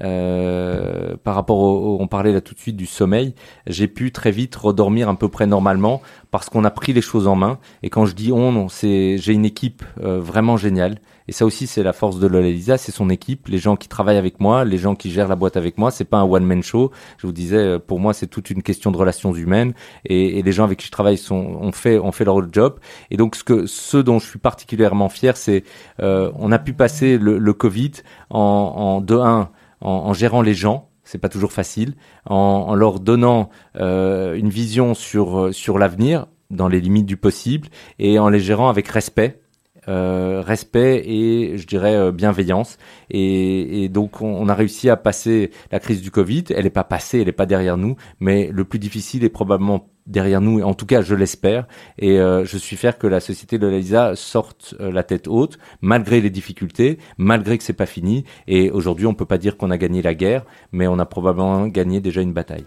Euh, 0.00 1.16
par 1.22 1.34
rapport 1.34 1.58
au, 1.58 1.98
on 2.00 2.06
parlait 2.06 2.32
là 2.32 2.40
tout 2.40 2.54
de 2.54 2.58
suite 2.58 2.76
du 2.76 2.86
sommeil, 2.86 3.34
j'ai 3.66 3.88
pu 3.88 4.12
très 4.12 4.30
vite 4.30 4.54
redormir 4.56 5.08
à 5.08 5.16
peu 5.16 5.28
près 5.28 5.46
normalement 5.46 6.02
parce 6.30 6.50
qu'on 6.50 6.64
a 6.64 6.70
pris 6.70 6.92
les 6.92 7.00
choses 7.00 7.26
en 7.26 7.36
main. 7.36 7.58
Et 7.82 7.90
quand 7.90 8.06
je 8.06 8.14
dis 8.14 8.32
on, 8.32 8.68
c'est 8.68 9.18
j'ai 9.18 9.32
une 9.32 9.44
équipe 9.44 9.84
euh, 10.02 10.20
vraiment 10.20 10.56
géniale. 10.56 10.98
Et 11.28 11.32
ça 11.32 11.44
aussi, 11.44 11.66
c'est 11.66 11.82
la 11.82 11.92
force 11.92 12.18
de 12.18 12.26
Lola 12.26 12.48
Lisa, 12.48 12.78
c'est 12.78 12.92
son 12.92 13.10
équipe, 13.10 13.48
les 13.48 13.58
gens 13.58 13.76
qui 13.76 13.88
travaillent 13.88 14.16
avec 14.16 14.38
moi, 14.38 14.64
les 14.64 14.78
gens 14.78 14.94
qui 14.94 15.10
gèrent 15.10 15.28
la 15.28 15.34
boîte 15.34 15.56
avec 15.56 15.76
moi. 15.76 15.90
C'est 15.90 16.04
pas 16.04 16.18
un 16.18 16.24
one 16.24 16.44
man 16.44 16.62
show. 16.62 16.92
Je 17.18 17.26
vous 17.26 17.32
disais, 17.32 17.56
euh, 17.56 17.78
pour 17.78 17.98
moi, 17.98 18.12
c'est 18.12 18.28
toute 18.28 18.50
une 18.50 18.62
question 18.62 18.92
de 18.92 18.96
relations 18.96 19.34
humaines. 19.34 19.74
Et, 20.04 20.42
les 20.42 20.52
gens 20.52 20.64
avec 20.64 20.78
qui 20.78 20.86
je 20.86 20.92
travaille 20.92 21.18
sont, 21.18 21.34
ont 21.34 21.72
fait, 21.72 21.98
ont 21.98 22.12
fait 22.12 22.24
leur 22.24 22.40
job. 22.52 22.78
Et 23.10 23.16
donc, 23.16 23.34
ce 23.34 23.42
que, 23.42 23.66
ce 23.66 23.96
dont 23.96 24.20
je 24.20 24.26
suis 24.26 24.38
particulièrement 24.38 25.08
fier, 25.08 25.36
c'est, 25.36 25.64
euh, 26.00 26.30
on 26.38 26.52
a 26.52 26.58
pu 26.58 26.72
passer 26.72 27.18
le, 27.18 27.38
le 27.38 27.52
Covid 27.52 27.92
en, 28.30 28.38
en 28.40 29.00
de 29.00 29.16
un, 29.16 29.50
en, 29.80 29.90
en 29.90 30.12
gérant 30.12 30.42
les 30.42 30.54
gens. 30.54 30.90
C'est 31.04 31.18
pas 31.18 31.28
toujours 31.28 31.52
facile, 31.52 31.94
en, 32.24 32.34
en 32.34 32.74
leur 32.74 32.98
donnant 32.98 33.48
euh, 33.76 34.34
une 34.34 34.48
vision 34.48 34.94
sur 34.94 35.38
euh, 35.38 35.52
sur 35.52 35.78
l'avenir 35.78 36.26
dans 36.50 36.66
les 36.66 36.80
limites 36.80 37.06
du 37.06 37.16
possible 37.16 37.68
et 37.98 38.18
en 38.18 38.28
les 38.28 38.40
gérant 38.40 38.68
avec 38.68 38.88
respect 38.88 39.40
euh, 39.88 40.42
respect 40.44 41.02
et 41.06 41.58
je 41.58 41.66
dirais 41.66 41.94
euh, 41.94 42.10
bienveillance 42.10 42.76
et, 43.08 43.84
et 43.84 43.88
donc 43.88 44.20
on, 44.20 44.26
on 44.26 44.48
a 44.48 44.54
réussi 44.54 44.90
à 44.90 44.96
passer 44.96 45.52
la 45.70 45.78
crise 45.78 46.02
du 46.02 46.10
Covid 46.10 46.44
elle 46.50 46.64
n'est 46.64 46.70
pas 46.70 46.82
passée 46.82 47.20
elle 47.20 47.26
n'est 47.26 47.32
pas 47.32 47.46
derrière 47.46 47.76
nous 47.76 47.94
mais 48.18 48.50
le 48.52 48.64
plus 48.64 48.80
difficile 48.80 49.22
est 49.22 49.28
probablement 49.28 49.88
derrière 50.06 50.40
nous 50.40 50.60
en 50.62 50.74
tout 50.74 50.86
cas 50.86 51.02
je 51.02 51.14
l'espère 51.14 51.66
et 51.98 52.18
euh, 52.18 52.44
je 52.44 52.56
suis 52.58 52.76
fier 52.76 52.98
que 52.98 53.06
la 53.06 53.20
société 53.20 53.58
de 53.58 53.66
l'Elisa 53.66 54.14
sorte 54.14 54.74
euh, 54.80 54.90
la 54.90 55.02
tête 55.02 55.28
haute 55.28 55.58
malgré 55.80 56.20
les 56.20 56.30
difficultés 56.30 56.98
malgré 57.18 57.58
que 57.58 57.64
c'est 57.64 57.72
pas 57.72 57.86
fini 57.86 58.24
et 58.46 58.70
aujourd'hui 58.70 59.06
on 59.06 59.14
peut 59.14 59.26
pas 59.26 59.38
dire 59.38 59.56
qu'on 59.56 59.70
a 59.70 59.78
gagné 59.78 60.02
la 60.02 60.14
guerre 60.14 60.44
mais 60.72 60.86
on 60.86 60.98
a 60.98 61.06
probablement 61.06 61.66
gagné 61.66 62.00
déjà 62.00 62.20
une 62.20 62.32
bataille 62.32 62.64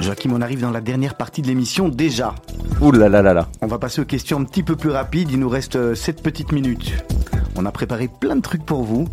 Joachim, 0.00 0.30
on 0.32 0.40
arrive 0.40 0.62
dans 0.62 0.70
la 0.70 0.80
dernière 0.80 1.14
partie 1.14 1.42
de 1.42 1.46
l'émission 1.46 1.90
déjà. 1.90 2.34
Ouh 2.80 2.90
là 2.90 3.10
là 3.10 3.20
là 3.20 3.34
là 3.34 3.48
On 3.60 3.66
va 3.66 3.78
passer 3.78 4.00
aux 4.00 4.06
questions 4.06 4.38
un 4.40 4.44
petit 4.44 4.62
peu 4.62 4.74
plus 4.74 4.88
rapides. 4.88 5.30
Il 5.30 5.38
nous 5.38 5.48
reste 5.50 5.94
7 5.94 6.22
petites 6.22 6.52
minutes. 6.52 6.94
On 7.54 7.66
a 7.66 7.70
préparé 7.70 8.08
plein 8.08 8.36
de 8.36 8.40
trucs 8.40 8.64
pour 8.64 8.82
vous. 8.82 9.06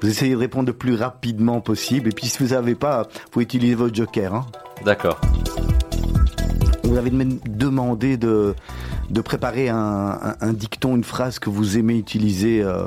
Vous 0.00 0.08
essayez 0.08 0.32
de 0.32 0.38
répondre 0.38 0.68
le 0.68 0.72
plus 0.72 0.94
rapidement 0.94 1.60
possible. 1.60 2.08
Et 2.08 2.12
puis 2.12 2.28
si 2.28 2.42
vous 2.42 2.54
n'avez 2.54 2.74
pas, 2.74 3.02
vous 3.02 3.30
pouvez 3.30 3.42
utiliser 3.44 3.74
votre 3.74 3.94
joker. 3.94 4.34
hein. 4.34 4.46
d'accord 4.86 5.20
vous 6.92 6.98
avait 6.98 7.10
même 7.10 7.38
demandé 7.48 8.16
de, 8.16 8.54
de 9.10 9.20
préparer 9.20 9.68
un, 9.68 10.34
dicton, 10.52 10.94
une 10.96 11.04
phrase 11.04 11.38
que 11.38 11.48
vous 11.50 11.78
aimez 11.78 11.96
utiliser. 11.98 12.62
euh. 12.62 12.84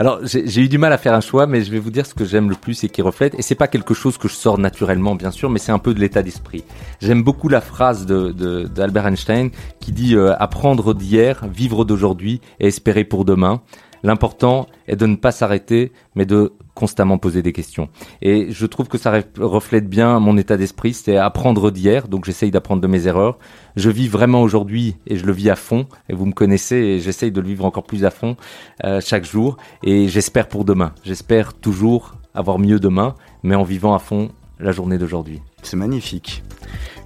Alors, 0.00 0.20
j'ai 0.22 0.60
eu 0.60 0.68
du 0.68 0.78
mal 0.78 0.92
à 0.92 0.98
faire 0.98 1.14
un 1.14 1.20
choix, 1.20 1.46
mais 1.48 1.62
je 1.62 1.72
vais 1.72 1.80
vous 1.80 1.90
dire 1.90 2.06
ce 2.06 2.14
que 2.14 2.24
j'aime 2.24 2.48
le 2.50 2.54
plus 2.54 2.84
et 2.84 2.88
qui 2.88 3.02
reflète. 3.02 3.34
Et 3.36 3.42
c'est 3.42 3.56
pas 3.56 3.66
quelque 3.66 3.94
chose 3.94 4.16
que 4.16 4.28
je 4.28 4.34
sors 4.34 4.56
naturellement, 4.58 5.16
bien 5.16 5.32
sûr, 5.32 5.50
mais 5.50 5.58
c'est 5.58 5.72
un 5.72 5.80
peu 5.80 5.92
de 5.92 5.98
l'état 5.98 6.22
d'esprit. 6.22 6.62
J'aime 7.00 7.22
beaucoup 7.24 7.48
la 7.48 7.60
phrase 7.60 8.06
de- 8.06 8.30
d'Albert 8.72 9.06
Einstein 9.08 9.50
qui 9.80 9.90
dit 9.90 10.14
euh, 10.14 10.34
apprendre 10.38 10.94
d'hier, 10.94 11.44
vivre 11.52 11.84
d'aujourd'hui 11.84 12.40
et 12.60 12.68
espérer 12.68 13.02
pour 13.04 13.24
demain. 13.24 13.60
L'important 14.02 14.66
est 14.86 14.96
de 14.96 15.06
ne 15.06 15.16
pas 15.16 15.32
s'arrêter, 15.32 15.92
mais 16.14 16.26
de 16.26 16.52
constamment 16.74 17.18
poser 17.18 17.42
des 17.42 17.52
questions. 17.52 17.88
Et 18.22 18.52
je 18.52 18.64
trouve 18.66 18.86
que 18.86 18.98
ça 18.98 19.12
ref- 19.12 19.26
reflète 19.40 19.88
bien 19.88 20.20
mon 20.20 20.36
état 20.36 20.56
d'esprit, 20.56 20.94
c'est 20.94 21.16
apprendre 21.16 21.70
d'hier, 21.72 22.06
donc 22.06 22.24
j'essaye 22.24 22.52
d'apprendre 22.52 22.80
de 22.80 22.86
mes 22.86 23.06
erreurs. 23.08 23.38
Je 23.74 23.90
vis 23.90 24.06
vraiment 24.06 24.42
aujourd'hui 24.42 24.96
et 25.08 25.16
je 25.16 25.26
le 25.26 25.32
vis 25.32 25.50
à 25.50 25.56
fond, 25.56 25.86
et 26.08 26.14
vous 26.14 26.26
me 26.26 26.32
connaissez 26.32 26.76
et 26.76 27.00
j'essaye 27.00 27.32
de 27.32 27.40
le 27.40 27.48
vivre 27.48 27.64
encore 27.64 27.82
plus 27.84 28.04
à 28.04 28.10
fond 28.10 28.36
euh, 28.84 29.00
chaque 29.00 29.24
jour, 29.24 29.56
et 29.82 30.08
j'espère 30.08 30.46
pour 30.46 30.64
demain. 30.64 30.92
J'espère 31.02 31.54
toujours 31.54 32.14
avoir 32.34 32.60
mieux 32.60 32.78
demain, 32.78 33.14
mais 33.42 33.56
en 33.56 33.64
vivant 33.64 33.94
à 33.94 33.98
fond 33.98 34.30
la 34.60 34.70
journée 34.70 34.98
d'aujourd'hui. 34.98 35.40
C'est 35.62 35.76
magnifique. 35.76 36.44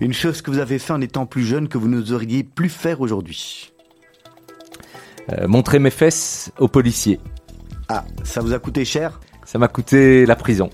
Une 0.01 0.13
chose 0.13 0.43
que 0.43 0.51
vous 0.51 0.59
avez 0.59 0.79
fait 0.79 0.93
en 0.93 1.01
étant 1.01 1.25
plus 1.27 1.45
jeune 1.45 1.69
que 1.69 1.79
vous 1.79 1.89
n'oseriez 1.89 2.43
plus 2.45 2.69
faire 2.69 3.01
aujourd'hui. 3.01 3.72
Euh, 5.31 5.47
montrer 5.47 5.79
mes 5.79 5.91
fesses 5.91 6.53
aux 6.59 6.69
policiers. 6.69 7.21
Ah, 7.89 8.05
ça 8.25 8.41
vous 8.41 8.53
a 8.53 8.59
coûté 8.59 8.85
cher? 8.85 9.21
Ça 9.45 9.59
m'a 9.59 9.69
coûté 9.69 10.27
la 10.27 10.35
prison. 10.35 10.71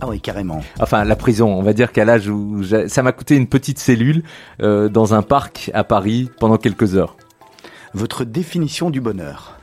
Ah 0.00 0.06
oui, 0.08 0.20
carrément. 0.20 0.60
Enfin, 0.78 1.04
la 1.04 1.16
prison, 1.16 1.48
on 1.52 1.62
va 1.62 1.72
dire 1.72 1.90
qu'à 1.90 2.04
l'âge 2.04 2.28
où 2.28 2.62
ça 2.62 3.02
m'a 3.02 3.12
coûté 3.12 3.36
une 3.36 3.48
petite 3.48 3.78
cellule 3.78 4.22
euh, 4.62 4.88
dans 4.88 5.14
un 5.14 5.22
parc 5.22 5.70
à 5.74 5.84
Paris 5.84 6.30
pendant 6.38 6.56
quelques 6.56 6.94
heures. 6.94 7.16
Votre 7.94 8.24
définition 8.24 8.90
du 8.90 9.00
bonheur? 9.00 9.58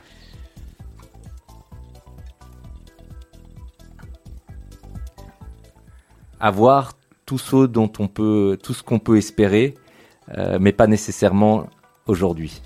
Avoir 6.38 6.92
tout 7.24 7.38
ce 7.38 7.66
dont 7.66 7.90
on 7.98 8.08
peut, 8.08 8.58
tout 8.62 8.74
ce 8.74 8.82
qu'on 8.82 8.98
peut 8.98 9.16
espérer, 9.16 9.74
euh, 10.36 10.58
mais 10.60 10.72
pas 10.72 10.86
nécessairement 10.86 11.66
aujourd'hui. 12.06 12.62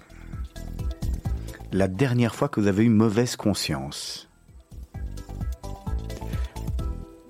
La 1.73 1.89
dernière 1.89 2.35
fois 2.35 2.49
que 2.49 2.61
vous 2.61 2.67
avez 2.67 2.85
eu 2.85 2.89
mauvaise 2.89 3.37
conscience. 3.37 4.29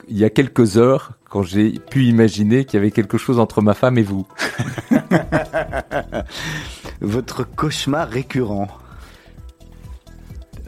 Il 0.09 0.16
y 0.16 0.24
a 0.24 0.30
quelques 0.30 0.76
heures, 0.76 1.12
quand 1.28 1.43
j'ai 1.43 1.72
pu 1.72 2.05
imaginer 2.05 2.64
qu'il 2.64 2.78
y 2.78 2.80
avait 2.80 2.91
quelque 2.91 3.18
chose 3.18 3.38
entre 3.38 3.62
ma 3.62 3.74
femme 3.74 3.99
et 3.99 4.03
vous. 4.03 4.26
Votre 7.01 7.45
cauchemar 7.45 8.09
récurrent. 8.09 8.68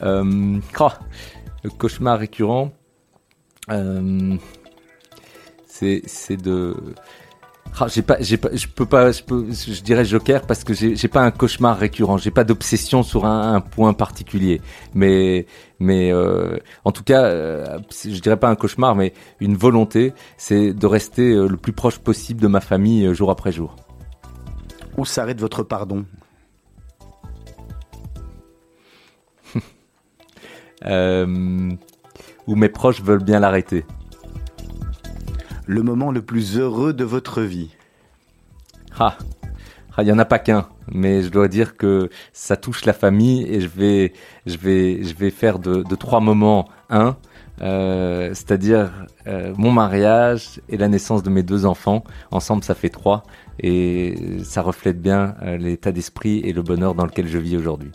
Euh, 0.02 0.58
oh, 0.80 0.88
le 1.64 1.70
cauchemar 1.70 2.18
récurrent, 2.18 2.72
euh, 3.70 4.36
c'est 5.66 6.02
c'est 6.06 6.36
de. 6.36 6.76
Ah, 7.80 7.88
j'ai 7.88 8.02
pas, 8.02 8.18
j'ai 8.20 8.36
pas, 8.36 8.50
je 8.54 8.68
peux 8.68 8.84
pas, 8.84 9.12
je 9.12 9.22
peux, 9.22 9.46
je 9.50 9.80
dirais 9.82 10.04
Joker 10.04 10.42
parce 10.42 10.62
que 10.62 10.74
j'ai 10.74 11.08
pas 11.08 11.22
un 11.22 11.30
cauchemar 11.30 11.78
récurrent, 11.78 12.18
j'ai 12.18 12.30
pas 12.30 12.44
d'obsession 12.44 13.02
sur 13.02 13.24
un, 13.24 13.54
un 13.54 13.60
point 13.60 13.94
particulier, 13.94 14.60
mais 14.94 15.46
mais 15.80 16.12
euh, 16.12 16.58
en 16.84 16.92
tout 16.92 17.02
cas, 17.02 17.24
euh, 17.24 17.78
je 17.90 18.20
dirais 18.20 18.36
pas 18.36 18.48
un 18.48 18.54
cauchemar, 18.56 18.94
mais 18.94 19.14
une 19.40 19.56
volonté, 19.56 20.12
c'est 20.36 20.74
de 20.74 20.86
rester 20.86 21.32
euh, 21.32 21.48
le 21.48 21.56
plus 21.56 21.72
proche 21.72 21.98
possible 21.98 22.40
de 22.40 22.46
ma 22.46 22.60
famille 22.60 23.06
euh, 23.06 23.14
jour 23.14 23.30
après 23.30 23.50
jour. 23.52 23.74
Où 24.96 25.04
s'arrête 25.04 25.40
votre 25.40 25.62
pardon? 25.62 26.04
Euh, 30.84 31.70
où 32.48 32.56
mes 32.56 32.68
proches 32.68 33.00
veulent 33.02 33.22
bien 33.22 33.38
l'arrêter. 33.38 33.84
Le 35.66 35.82
moment 35.82 36.10
le 36.10 36.22
plus 36.22 36.58
heureux 36.58 36.92
de 36.92 37.04
votre 37.04 37.42
vie. 37.42 37.70
Ah, 38.98 39.16
ah, 39.96 40.02
il 40.02 40.08
y 40.08 40.12
en 40.12 40.18
a 40.18 40.24
pas 40.24 40.38
qu'un, 40.38 40.68
mais 40.90 41.22
je 41.22 41.28
dois 41.28 41.48
dire 41.48 41.76
que 41.76 42.10
ça 42.32 42.56
touche 42.56 42.84
la 42.84 42.92
famille 42.92 43.44
et 43.44 43.60
je 43.60 43.68
vais, 43.68 44.12
je 44.46 44.56
vais, 44.56 45.02
je 45.02 45.14
vais 45.14 45.30
faire 45.30 45.58
de, 45.58 45.82
de 45.82 45.94
trois 45.94 46.20
moments 46.20 46.68
un, 46.90 47.16
euh, 47.60 48.30
c'est-à-dire 48.30 49.06
euh, 49.26 49.54
mon 49.56 49.70
mariage 49.70 50.60
et 50.68 50.76
la 50.76 50.88
naissance 50.88 51.22
de 51.22 51.30
mes 51.30 51.42
deux 51.42 51.64
enfants. 51.64 52.02
Ensemble, 52.30 52.64
ça 52.64 52.74
fait 52.74 52.88
trois 52.90 53.22
et 53.60 54.38
ça 54.44 54.62
reflète 54.62 55.00
bien 55.00 55.36
euh, 55.42 55.56
l'état 55.56 55.92
d'esprit 55.92 56.40
et 56.40 56.52
le 56.52 56.62
bonheur 56.62 56.94
dans 56.94 57.04
lequel 57.06 57.28
je 57.28 57.38
vis 57.38 57.56
aujourd'hui. 57.56 57.92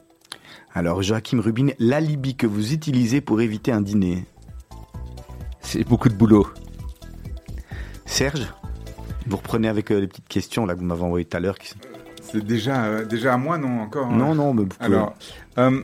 Alors, 0.73 1.01
Joachim 1.01 1.41
Rubin, 1.41 1.69
l'alibi 1.79 2.35
que 2.35 2.47
vous 2.47 2.73
utilisez 2.73 3.19
pour 3.19 3.41
éviter 3.41 3.71
un 3.71 3.81
dîner? 3.81 4.25
J'ai 5.69 5.83
beaucoup 5.83 6.09
de 6.09 6.13
boulot. 6.13 6.47
Serge, 8.07 8.47
vous 9.27 9.37
reprenez 9.37 9.67
avec 9.67 9.91
euh, 9.91 9.99
les 9.99 10.07
petites 10.07 10.27
questions 10.27 10.65
là 10.65 10.73
que 10.73 10.79
vous 10.79 10.85
m'avez 10.85 11.03
envoyées 11.03 11.25
tout 11.25 11.37
à 11.37 11.39
l'heure. 11.39 11.57
qui- 11.59 11.73
C'est 12.21 12.43
déjà, 12.43 12.85
euh, 12.85 13.05
déjà 13.05 13.33
à 13.33 13.37
moi, 13.37 13.57
non 13.57 13.81
encore 13.81 14.07
hein 14.07 14.17
Non, 14.17 14.33
non, 14.35 14.53
mais 14.53 14.63
vous 14.63 14.69
pouvez- 14.69 14.85
Alors, 14.85 15.13
euh, 15.59 15.81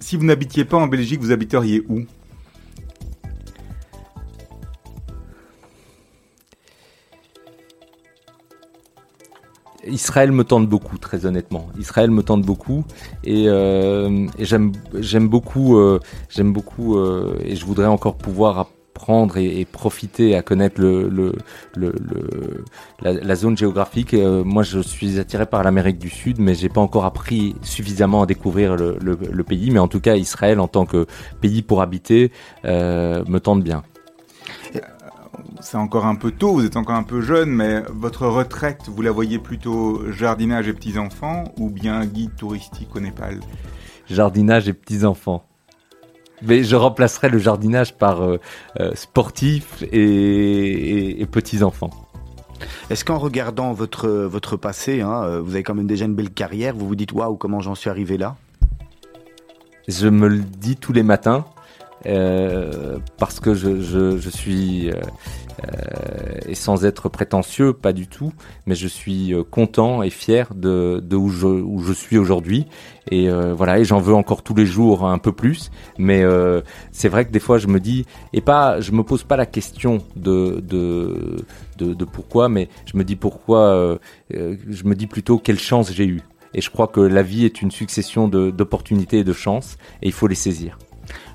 si 0.00 0.16
vous 0.16 0.24
n'habitiez 0.24 0.64
pas 0.64 0.76
en 0.76 0.86
Belgique, 0.86 1.20
vous 1.20 1.32
habiteriez 1.32 1.84
où? 1.88 2.00
Israël 9.86 10.32
me 10.32 10.42
tente 10.44 10.68
beaucoup, 10.68 10.98
très 10.98 11.24
honnêtement. 11.24 11.68
Israël 11.78 12.10
me 12.10 12.22
tente 12.22 12.42
beaucoup 12.42 12.84
et, 13.24 13.44
euh, 13.46 14.26
et 14.38 14.44
j'aime 14.44 14.72
j'aime 14.94 15.28
beaucoup 15.28 15.78
euh, 15.78 16.00
j'aime 16.28 16.52
beaucoup 16.52 16.98
euh, 16.98 17.38
et 17.44 17.54
je 17.54 17.64
voudrais 17.64 17.86
encore 17.86 18.16
pouvoir 18.16 18.70
apprendre 18.98 19.36
et, 19.36 19.60
et 19.60 19.64
profiter 19.64 20.34
à 20.34 20.42
connaître 20.42 20.80
le, 20.80 21.08
le, 21.08 21.32
le, 21.76 21.92
le- 22.10 22.64
la, 23.00 23.12
la 23.12 23.34
zone 23.36 23.56
géographique. 23.56 24.12
Euh, 24.12 24.42
moi, 24.42 24.64
je 24.64 24.80
suis 24.80 25.20
attiré 25.20 25.46
par 25.46 25.62
l'Amérique 25.62 25.98
du 25.98 26.10
Sud, 26.10 26.40
mais 26.40 26.54
j'ai 26.54 26.68
pas 26.68 26.80
encore 26.80 27.04
appris 27.04 27.54
suffisamment 27.62 28.22
à 28.22 28.26
découvrir 28.26 28.74
le, 28.76 29.44
pays. 29.44 29.70
Mais 29.70 29.78
en 29.78 29.88
tout 29.88 30.00
cas, 30.00 30.16
Israël 30.16 30.58
en 30.58 30.66
tant 30.66 30.84
que 30.84 31.06
pays 31.40 31.62
pour 31.62 31.80
habiter 31.80 32.32
euh, 32.64 33.24
me 33.28 33.38
tente 33.38 33.62
bien. 33.62 33.82
C'est 35.60 35.76
encore 35.76 36.06
un 36.06 36.14
peu 36.16 36.30
tôt, 36.32 36.52
vous 36.52 36.64
êtes 36.64 36.76
encore 36.76 36.96
un 36.96 37.02
peu 37.04 37.20
jeune, 37.20 37.50
mais 37.50 37.82
votre 37.92 38.26
retraite, 38.26 38.82
vous 38.88 39.02
la 39.02 39.12
voyez 39.12 39.38
plutôt 39.38 40.10
jardinage 40.10 40.68
et 40.68 40.72
petits-enfants 40.72 41.44
ou 41.56 41.70
bien 41.70 42.04
guide 42.04 42.34
touristique 42.36 42.94
au 42.94 43.00
Népal? 43.00 43.40
Jardinage 44.08 44.68
et 44.68 44.72
petits 44.72 45.04
enfants. 45.04 45.47
Mais 46.42 46.62
je 46.62 46.76
remplacerai 46.76 47.28
le 47.28 47.38
jardinage 47.38 47.94
par 47.94 48.22
euh, 48.22 48.38
euh, 48.80 48.92
sportif 48.94 49.82
et, 49.90 49.98
et- 49.98 51.20
et 51.22 51.26
petits 51.26 51.62
enfants. 51.62 51.90
Est-ce 52.90 53.04
qu'en 53.04 53.18
regardant 53.18 53.72
votre, 53.72 54.08
votre 54.08 54.56
passé, 54.56 55.00
hein, 55.00 55.22
euh, 55.24 55.40
vous 55.40 55.52
avez 55.54 55.62
quand 55.62 55.74
même 55.74 55.86
déjà 55.86 56.04
une 56.06 56.14
belle 56.14 56.30
carrière, 56.30 56.74
vous 56.74 56.86
vous 56.88 56.96
dites 56.96 57.12
waouh, 57.12 57.36
comment 57.36 57.60
j'en 57.60 57.74
suis 57.74 57.90
arrivé 57.90 58.16
là? 58.18 58.36
Je 59.88 60.08
me 60.08 60.28
le 60.28 60.40
dis 60.40 60.76
tous 60.76 60.92
les 60.92 61.02
matins 61.02 61.44
euh, 62.06 62.98
parce 63.18 63.40
que 63.40 63.54
je, 63.54 63.80
je, 63.80 64.18
je 64.18 64.30
suis, 64.30 64.90
et 66.46 66.54
sans 66.54 66.84
être 66.84 67.08
prétentieux, 67.08 67.72
pas 67.72 67.92
du 67.92 68.06
tout, 68.06 68.32
mais 68.66 68.74
je 68.74 68.88
suis 68.88 69.34
euh, 69.34 69.42
content 69.44 70.02
et 70.02 70.10
fier 70.10 70.54
de, 70.54 71.02
où, 71.14 71.28
je, 71.30 71.92
suis 71.92 72.18
aujourd'hui. 72.18 72.66
Et 73.10 73.28
euh, 73.28 73.54
voilà, 73.54 73.78
et 73.78 73.84
j'en 73.84 74.00
veux 74.00 74.14
encore 74.14 74.42
tous 74.42 74.54
les 74.54 74.66
jours 74.66 75.06
un 75.06 75.18
peu 75.18 75.32
plus. 75.32 75.70
Mais 75.98 76.22
euh, 76.22 76.60
c'est 76.92 77.08
vrai 77.08 77.24
que 77.24 77.30
des 77.30 77.40
fois, 77.40 77.58
je 77.58 77.66
me 77.66 77.80
dis, 77.80 78.06
et 78.32 78.40
pas, 78.40 78.80
je 78.80 78.92
me 78.92 79.02
pose 79.02 79.24
pas 79.24 79.36
la 79.36 79.46
question 79.46 79.98
de, 80.16 80.60
de, 80.60 81.36
de, 81.78 82.04
pourquoi, 82.04 82.48
mais 82.48 82.68
je 82.86 82.96
me 82.96 83.04
dis 83.04 83.16
pourquoi, 83.16 83.60
euh, 83.60 83.98
euh, 84.34 84.56
je 84.68 84.84
me 84.84 84.94
dis 84.94 85.06
plutôt 85.06 85.38
quelle 85.38 85.58
chance 85.58 85.92
j'ai 85.92 86.06
eue. 86.06 86.22
Et 86.54 86.60
je 86.60 86.70
crois 86.70 86.88
que 86.88 87.00
la 87.00 87.22
vie 87.22 87.44
est 87.44 87.60
une 87.60 87.70
succession 87.70 88.26
d'opportunités 88.26 89.18
et 89.18 89.24
de 89.24 89.32
chances, 89.32 89.76
et 90.02 90.06
il 90.06 90.12
faut 90.12 90.26
les 90.26 90.34
saisir. 90.34 90.78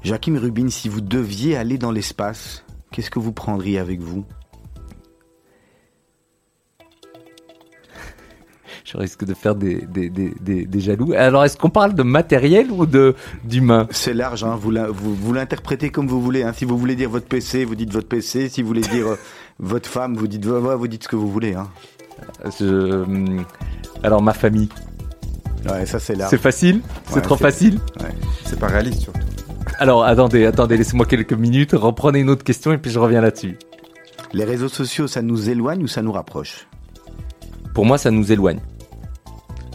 Joachim 0.03 0.37
Rubin, 0.37 0.69
si 0.69 0.89
vous 0.89 1.01
deviez 1.01 1.55
aller 1.55 1.77
dans 1.77 1.91
l'espace, 1.91 2.65
qu'est-ce 2.93 3.09
que 3.11 3.19
vous 3.19 3.33
prendriez 3.33 3.77
avec 3.79 3.99
vous 3.99 4.23
Je 8.85 8.97
risque 8.97 9.23
de 9.25 9.33
faire 9.33 9.55
des, 9.55 9.75
des, 9.87 10.09
des, 10.09 10.33
des, 10.39 10.65
des 10.65 10.79
jaloux. 10.79 11.13
Alors, 11.15 11.43
est-ce 11.45 11.57
qu'on 11.57 11.69
parle 11.69 11.93
de 11.95 12.03
matériel 12.03 12.69
ou 12.71 12.85
de 12.85 13.15
d'humain 13.43 13.87
C'est 13.91 14.13
large, 14.13 14.43
hein, 14.43 14.55
vous, 14.59 14.71
la- 14.71 14.89
vous, 14.89 15.15
vous 15.15 15.33
l'interprétez 15.33 15.89
comme 15.89 16.07
vous 16.07 16.21
voulez. 16.21 16.43
Hein. 16.43 16.53
Si 16.53 16.65
vous 16.65 16.77
voulez 16.77 16.95
dire 16.95 17.09
votre 17.09 17.25
PC, 17.27 17.65
vous 17.65 17.75
dites 17.75 17.91
votre 17.91 18.07
PC. 18.07 18.49
Si 18.49 18.61
vous 18.61 18.67
voulez 18.67 18.81
dire 18.81 19.07
euh, 19.07 19.15
votre 19.59 19.89
femme, 19.89 20.15
vous 20.15 20.27
dites, 20.27 20.45
ouais, 20.45 20.75
vous 20.75 20.87
dites 20.87 21.03
ce 21.03 21.07
que 21.07 21.15
vous 21.15 21.29
voulez. 21.31 21.55
Hein. 21.55 21.69
Je- 22.59 23.03
hum, 23.03 23.45
Alors, 24.03 24.21
ma 24.21 24.33
famille. 24.33 24.69
Ouais, 25.69 25.85
ça 25.85 25.97
c'est 25.99 26.15
large. 26.15 26.29
C'est 26.29 26.37
facile? 26.41 26.81
C'est 27.07 27.15
Ouais, 27.15 27.21
trop 27.21 27.37
c'est- 27.37 27.43
facile? 27.43 27.79
C'est 28.45 28.59
pas 28.59 28.67
réaliste 28.67 29.01
surtout. 29.03 29.19
Alors, 29.79 30.05
attendez, 30.05 30.45
attendez, 30.45 30.77
laissez-moi 30.77 31.05
quelques 31.05 31.33
minutes. 31.33 31.71
Reprenez 31.73 32.19
une 32.19 32.29
autre 32.29 32.43
question 32.43 32.71
et 32.71 32.77
puis 32.77 32.91
je 32.91 32.99
reviens 32.99 33.21
là-dessus. 33.21 33.57
Les 34.33 34.45
réseaux 34.45 34.69
sociaux, 34.69 35.07
ça 35.07 35.21
nous 35.21 35.49
éloigne 35.49 35.83
ou 35.83 35.87
ça 35.87 36.01
nous 36.01 36.11
rapproche? 36.11 36.67
Pour 37.73 37.85
moi, 37.85 37.97
ça 37.97 38.11
nous 38.11 38.31
éloigne. 38.31 38.59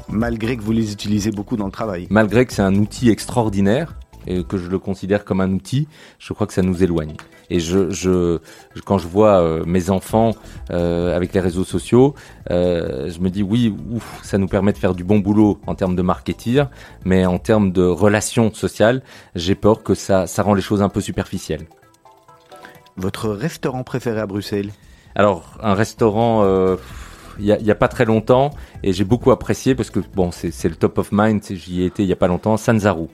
Malgré 0.09 0.57
que 0.57 0.62
vous 0.62 0.72
les 0.72 0.92
utilisez 0.92 1.30
beaucoup 1.30 1.57
dans 1.57 1.66
le 1.66 1.72
travail. 1.72 2.07
Malgré 2.11 2.46
que 2.46 2.53
c'est 2.53 2.62
un 2.62 2.74
outil 2.76 3.11
extraordinaire, 3.11 3.99
et 4.26 4.44
que 4.44 4.58
je 4.58 4.68
le 4.68 4.78
considère 4.78 5.24
comme 5.24 5.40
un 5.40 5.52
outil, 5.52 5.88
je 6.18 6.32
crois 6.32 6.46
que 6.46 6.52
ça 6.52 6.62
nous 6.62 6.82
éloigne. 6.82 7.14
Et 7.50 7.60
je, 7.60 7.90
je, 7.90 8.38
quand 8.84 8.98
je 8.98 9.08
vois 9.08 9.40
euh, 9.40 9.64
mes 9.64 9.88
enfants 9.88 10.32
euh, 10.70 11.16
avec 11.16 11.32
les 11.32 11.40
réseaux 11.40 11.64
sociaux, 11.64 12.14
euh, 12.50 13.10
je 13.10 13.20
me 13.20 13.30
dis 13.30 13.42
oui, 13.42 13.74
ouf, 13.90 14.20
ça 14.22 14.36
nous 14.36 14.48
permet 14.48 14.72
de 14.72 14.78
faire 14.78 14.94
du 14.94 15.04
bon 15.04 15.18
boulot 15.18 15.58
en 15.66 15.74
termes 15.74 15.96
de 15.96 16.02
marketing, 16.02 16.64
mais 17.04 17.24
en 17.24 17.38
termes 17.38 17.72
de 17.72 17.82
relations 17.82 18.52
sociales, 18.52 19.02
j'ai 19.34 19.54
peur 19.54 19.82
que 19.82 19.94
ça, 19.94 20.26
ça 20.26 20.42
rend 20.42 20.54
les 20.54 20.62
choses 20.62 20.82
un 20.82 20.90
peu 20.90 21.00
superficielles. 21.00 21.66
Votre 22.96 23.28
restaurant 23.30 23.84
préféré 23.84 24.20
à 24.20 24.26
Bruxelles? 24.26 24.70
Alors, 25.14 25.56
un 25.62 25.74
restaurant, 25.74 26.42
euh, 26.44 26.76
il 27.38 27.46
y, 27.46 27.52
a, 27.52 27.58
il 27.58 27.66
y 27.66 27.70
a 27.70 27.74
pas 27.74 27.88
très 27.88 28.04
longtemps, 28.04 28.50
et 28.82 28.92
j'ai 28.92 29.04
beaucoup 29.04 29.30
apprécié 29.30 29.74
parce 29.74 29.90
que 29.90 30.00
bon, 30.14 30.30
c'est 30.32 30.68
le 30.68 30.74
top 30.74 30.98
of 30.98 31.10
mind. 31.12 31.42
J'y 31.48 31.82
ai 31.82 31.86
été 31.86 32.02
il 32.02 32.08
y 32.08 32.12
a 32.12 32.16
pas 32.16 32.28
longtemps. 32.28 32.56
Sanzaru, 32.56 33.06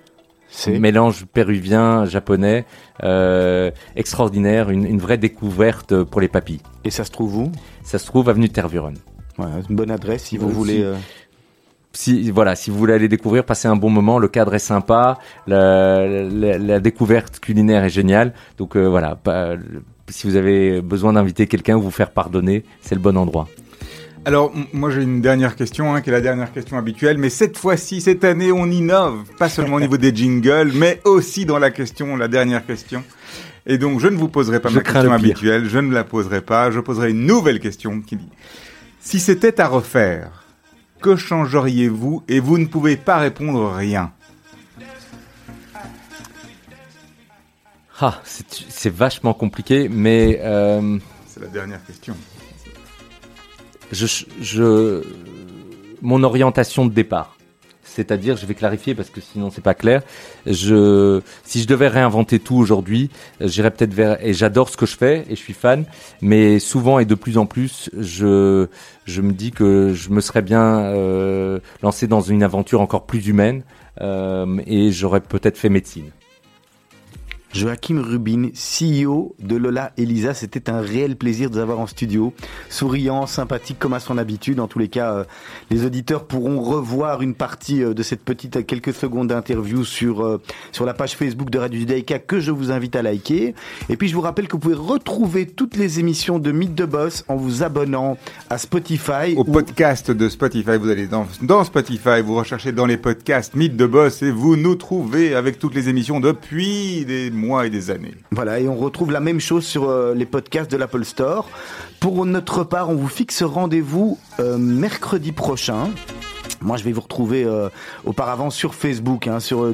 mélange 0.79 1.27
péruvien, 1.27 2.05
japonais, 2.05 2.65
euh, 3.03 3.71
extraordinaire, 3.97 4.71
une, 4.71 4.85
une 4.87 4.99
vraie 4.99 5.19
découverte 5.19 6.03
pour 6.05 6.21
les 6.21 6.29
papilles. 6.29 6.61
Et 6.85 6.91
ça 6.91 7.05
se 7.05 7.11
trouve 7.11 7.37
où? 7.39 7.53
Ça 7.83 7.99
se 7.99 8.07
trouve 8.07 8.29
avenue 8.29 8.49
Tervuren. 8.49 8.95
Voilà, 9.37 9.57
une 9.69 9.77
bonne 9.77 9.91
adresse 9.91 10.25
si 10.25 10.37
vous 10.37 10.49
Euh, 10.49 10.53
voulez. 10.53 10.83
euh, 10.83 10.95
Si 11.93 12.31
voilà, 12.31 12.57
si 12.57 12.71
vous 12.71 12.79
voulez 12.79 12.93
aller 12.95 13.09
découvrir, 13.09 13.45
passez 13.45 13.69
un 13.69 13.77
bon 13.77 13.89
moment. 13.91 14.19
Le 14.19 14.27
cadre 14.29 14.55
est 14.55 14.59
sympa, 14.59 15.19
la, 15.47 16.07
la- 16.07 16.59
la 16.59 16.81
découverte 16.81 17.39
culinaire 17.41 17.85
est 17.85 17.89
géniale. 17.91 18.33
Donc 18.59 18.77
euh, 18.77 18.87
voilà, 18.89 19.17
si 20.09 20.27
vous 20.27 20.35
avez 20.37 20.81
besoin 20.83 21.13
d'inviter 21.13 21.47
quelqu'un 21.47 21.77
ou 21.77 21.81
vous 21.83 21.91
faire 21.93 22.11
pardonner, 22.11 22.65
c'est 22.81 22.95
le 22.97 23.01
bon 23.01 23.17
endroit. 23.17 23.49
Alors, 24.27 24.53
moi 24.73 24.91
j'ai 24.91 25.03
une 25.03 25.21
dernière 25.21 25.55
question, 25.55 25.95
hein, 25.95 26.01
qui 26.01 26.09
est 26.09 26.13
la 26.13 26.23
dernière 26.23 26.51
question 26.51 26.79
habituelle, 26.79 27.19
mais 27.19 27.29
cette 27.29 27.59
fois-ci, 27.59 28.01
cette 28.01 28.25
année, 28.25 28.53
on 28.53 28.67
innove, 28.67 29.25
pas 29.39 29.51
seulement 29.51 29.77
au 29.77 29.81
niveau 29.81 29.99
des 29.99 30.15
jingles, 30.15 30.73
mais 30.75 31.01
aussi 31.05 31.45
dans 31.45 31.59
la 31.59 31.71
question, 31.71 32.17
la 32.17 32.29
dernière 32.29 32.65
question. 32.65 33.05
Et 33.67 33.77
donc, 33.77 34.01
je 34.01 34.09
ne 34.09 34.17
vous 34.17 34.29
poserai 34.29 34.61
pas 34.61 34.71
Je 34.71 34.77
ma 34.77 34.83
question 34.83 35.13
habituelle, 35.13 35.69
je 35.69 35.79
ne 35.79 35.93
la 35.93 36.05
poserai 36.05 36.41
pas, 36.41 36.71
je 36.71 36.81
poserai 36.81 37.11
une 37.11 37.27
nouvelle 37.27 37.61
question 37.61 38.01
qui 38.01 38.17
dit 38.17 38.29
Si 39.01 39.21
c'était 39.21 39.61
à 39.61 39.69
refaire, 39.69 40.45
que 41.03 41.17
changeriez-vous 41.17 42.23
et 42.27 42.41
vous 42.41 42.57
ne 42.57 42.67
pouvez 42.67 42.97
pas 42.97 43.19
répondre 43.19 43.73
rien? 43.75 44.11
Ah, 48.01 48.21
c'est 48.25 48.47
c'est 48.69 48.93
vachement 48.93 49.35
compliqué, 49.35 49.89
mais 49.91 50.41
euh, 50.43 50.99
C'est 51.27 51.41
la 51.41 51.47
dernière 51.47 51.85
question. 51.85 52.15
Je, 53.95 54.07
je, 54.41 55.03
mon 56.03 56.23
orientation 56.23 56.85
de 56.87 56.93
départ. 56.93 57.37
C'est-à-dire, 57.85 58.37
je 58.37 58.45
vais 58.45 58.55
clarifier 58.55 58.95
parce 58.97 59.09
que 59.09 59.21
sinon 59.21 59.51
c'est 59.51 59.63
pas 59.63 59.75
clair. 59.75 60.03
Je, 60.47 61.21
si 61.45 61.63
je 61.63 61.69
devais 61.69 61.87
réinventer 61.87 62.41
tout 62.41 62.57
aujourd'hui, 62.57 63.09
j'irais 63.41 63.71
peut-être 63.71 63.95
vers, 63.95 64.25
et 64.25 64.33
j'adore 64.33 64.69
ce 64.69 64.77
que 64.77 64.85
je 64.85 64.97
fais 64.97 65.25
et 65.31 65.37
je 65.37 65.41
suis 65.41 65.53
fan, 65.53 65.85
mais 66.21 66.59
souvent 66.59 66.99
et 66.99 67.05
de 67.05 67.15
plus 67.15 67.39
en 67.39 67.47
plus, 67.47 67.91
je, 67.97 68.67
je 69.05 69.21
me 69.23 69.33
dis 69.33 69.53
que 69.53 69.93
je 69.95 70.11
me 70.11 70.21
serais 70.21 70.43
bien 70.43 70.81
euh, 70.81 71.61
lancé 71.83 72.09
dans 72.09 72.21
une 72.21 72.43
aventure 72.43 72.81
encore 72.81 73.07
plus 73.07 73.29
humaine 73.29 73.63
euh, 74.01 74.59
et 74.67 74.91
j'aurais 74.91 75.21
peut-être 75.21 75.57
fait 75.57 75.69
médecine. 75.69 76.11
Joachim 77.55 78.03
Rubin, 78.03 78.49
CEO 78.53 79.37
de 79.39 79.55
Lola 79.55 79.93
Elisa, 79.97 80.35
c'était 80.35 80.69
un 80.69 80.81
réel 80.81 81.15
plaisir 81.15 81.51
de 81.51 81.55
vous 81.55 81.61
avoir 81.61 81.79
en 81.79 81.87
studio, 81.87 82.33
souriant, 82.69 83.29
sympathique 83.29 83.79
comme 83.79 83.93
à 83.93 84.01
son 84.01 84.19
habitude. 84.19 84.59
En 84.59 84.67
tous 84.67 84.81
les 84.81 84.89
cas, 84.89 85.15
euh, 85.15 85.25
les 85.71 85.87
auditeurs 85.87 86.25
pourront 86.25 86.61
revoir 86.61 87.23
une 87.23 87.35
partie 87.37 87.85
euh, 87.85 87.95
de 87.95 88.03
cette 88.03 88.25
petite 88.25 88.57
euh, 88.57 88.63
quelques 88.63 88.93
secondes 88.93 89.29
d'interview 89.29 89.85
sur 89.85 90.41
sur 90.73 90.85
la 90.85 90.95
page 90.95 91.15
Facebook 91.15 91.49
de 91.49 91.59
Radio 91.59 91.79
Judaïka 91.79 92.19
que 92.19 92.41
je 92.41 92.51
vous 92.51 92.73
invite 92.73 92.97
à 92.97 93.03
liker. 93.03 93.55
Et 93.89 93.97
puis 93.97 94.09
je 94.09 94.17
vous 94.17 94.21
rappelle 94.21 94.49
que 94.49 94.55
vous 94.55 94.59
pouvez 94.59 94.75
retrouver 94.75 95.47
toutes 95.47 95.77
les 95.77 96.01
émissions 96.01 96.41
de 96.41 96.51
Mythe 96.51 96.75
de 96.75 96.87
Boss 96.87 97.25
en 97.29 97.37
vous 97.37 97.63
abonnant 97.63 98.19
à 98.51 98.59
Spotify. 98.59 99.35
Au 99.37 99.45
podcast 99.45 100.11
de 100.11 100.29
Spotify, 100.29 100.77
vous 100.77 100.91
allez 100.91 101.07
dans, 101.07 101.29
dans 101.41 101.63
Spotify, 101.63 102.21
vous 102.25 102.35
recherchez 102.35 102.73
dans 102.73 102.87
les 102.87 102.97
podcasts 102.97 103.55
Mythe 103.55 103.77
de 103.77 103.87
Boss 103.87 104.23
et 104.23 104.33
vous 104.33 104.57
nous 104.57 104.75
trouvez 104.75 105.37
avec 105.37 105.61
toutes 105.61 105.77
les 105.77 105.89
émissions 105.89 106.19
depuis 106.19 107.05
des 107.05 107.31
mois 107.31 107.44
et 107.63 107.71
des 107.71 107.91
années. 107.91 108.15
Voilà, 108.31 108.61
et 108.61 108.69
on 108.69 108.77
retrouve 108.77 109.13
la 109.13 109.21
même 109.21 109.41
chose 109.41 109.65
sur 109.65 109.89
euh, 109.89 110.15
les 110.15 110.27
podcasts 110.27 110.71
de 110.71 110.77
l'Apple 110.77 111.05
Store. 111.05 111.49
Pour 112.01 112.25
notre 112.27 112.65
part, 112.65 112.91
on 112.91 112.95
vous 112.95 113.09
fixe 113.09 113.43
rendez-vous 113.43 114.19
euh, 114.41 114.59
mercredi 114.59 115.33
prochain. 115.33 115.91
Moi, 116.61 116.77
je 116.77 116.85
vais 116.85 116.93
vous 116.93 117.01
retrouver 117.01 117.45
euh, 117.45 117.69
auparavant 118.05 118.51
sur 118.51 118.75
Facebook 118.75 119.27
hein, 119.27 119.39
euh, 119.53 119.73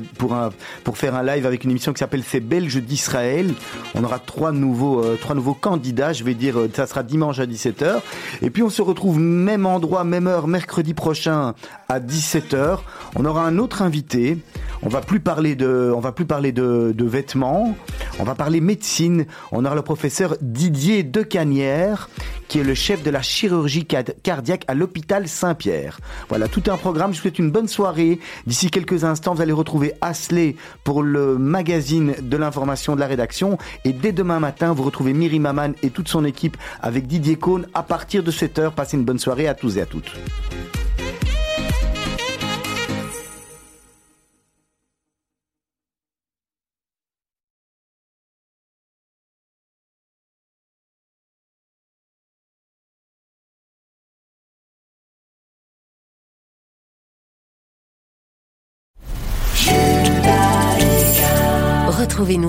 pour, 0.84 0.98
faire 0.98 1.14
un 1.14 1.22
live 1.22 1.46
avec 1.46 1.64
une 1.64 1.70
émission 1.70 1.92
qui 1.92 1.98
s'appelle 1.98 2.22
C'est 2.26 2.40
Belges 2.40 2.76
d'Israël. 2.76 3.54
On 3.94 4.04
aura 4.04 4.18
trois 4.18 4.52
nouveaux, 4.52 5.02
euh, 5.02 5.16
trois 5.20 5.34
nouveaux 5.34 5.54
candidats. 5.54 6.12
Je 6.12 6.24
vais 6.24 6.34
dire, 6.34 6.56
ça 6.74 6.86
sera 6.86 7.02
dimanche 7.02 7.38
à 7.38 7.46
17h. 7.46 8.00
Et 8.42 8.50
puis, 8.50 8.62
on 8.62 8.70
se 8.70 8.82
retrouve 8.82 9.18
même 9.18 9.66
endroit, 9.66 10.04
même 10.04 10.26
heure, 10.26 10.48
mercredi 10.48 10.94
prochain 10.94 11.54
à 11.88 12.00
17h. 12.00 12.78
On 13.16 13.24
aura 13.24 13.44
un 13.44 13.58
autre 13.58 13.82
invité. 13.82 14.38
On 14.82 14.88
va 14.88 15.00
plus 15.00 15.20
parler 15.20 15.56
de, 15.56 15.92
on 15.94 16.00
va 16.00 16.12
plus 16.12 16.24
parler 16.24 16.52
de, 16.52 16.94
de 16.96 17.04
vêtements. 17.04 17.76
On 18.18 18.24
va 18.24 18.34
parler 18.34 18.60
médecine. 18.60 19.26
On 19.52 19.64
aura 19.64 19.74
le 19.74 19.82
professeur 19.82 20.36
Didier 20.40 21.02
Decanière, 21.02 22.08
qui 22.50 22.58
est 22.58 22.64
le 22.64 22.74
chef 22.74 23.04
de 23.04 23.10
la 23.10 23.22
chirurgie 23.22 23.86
cardiaque 23.86 24.64
à 24.66 24.74
l'hôpital 24.74 25.28
Saint-Pierre. 25.28 26.00
Voilà, 26.28 26.48
tout 26.48 26.64
un 26.66 26.76
programme. 26.76 27.12
Je 27.12 27.18
vous 27.18 27.22
souhaite 27.22 27.38
une 27.38 27.52
bonne 27.52 27.68
soirée. 27.68 28.18
D'ici 28.44 28.70
quelques 28.70 29.04
instants, 29.04 29.34
vous 29.34 29.40
allez 29.40 29.52
retrouver 29.52 29.92
Asley 30.00 30.56
pour 30.82 31.04
le 31.04 31.38
magazine 31.38 32.16
de 32.20 32.36
l'information 32.36 32.96
de 32.96 33.00
la 33.00 33.06
rédaction. 33.06 33.56
Et 33.84 33.92
dès 33.92 34.10
demain 34.10 34.40
matin, 34.40 34.72
vous 34.72 34.82
retrouvez 34.82 35.12
Miri 35.12 35.38
Maman 35.38 35.74
et 35.84 35.90
toute 35.90 36.08
son 36.08 36.24
équipe 36.24 36.56
avec 36.82 37.06
Didier 37.06 37.36
Cohn 37.36 37.68
à 37.72 37.84
partir 37.84 38.24
de 38.24 38.32
7h. 38.32 38.72
Passez 38.72 38.96
une 38.96 39.04
bonne 39.04 39.20
soirée 39.20 39.46
à 39.46 39.54
tous 39.54 39.76
et 39.76 39.82
à 39.82 39.86
toutes. 39.86 40.12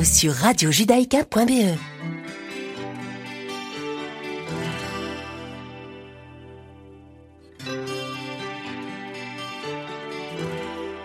Retrouvez-nous 0.02 0.06
sur 0.06 0.34
radiojudaïka.be. 0.34 1.78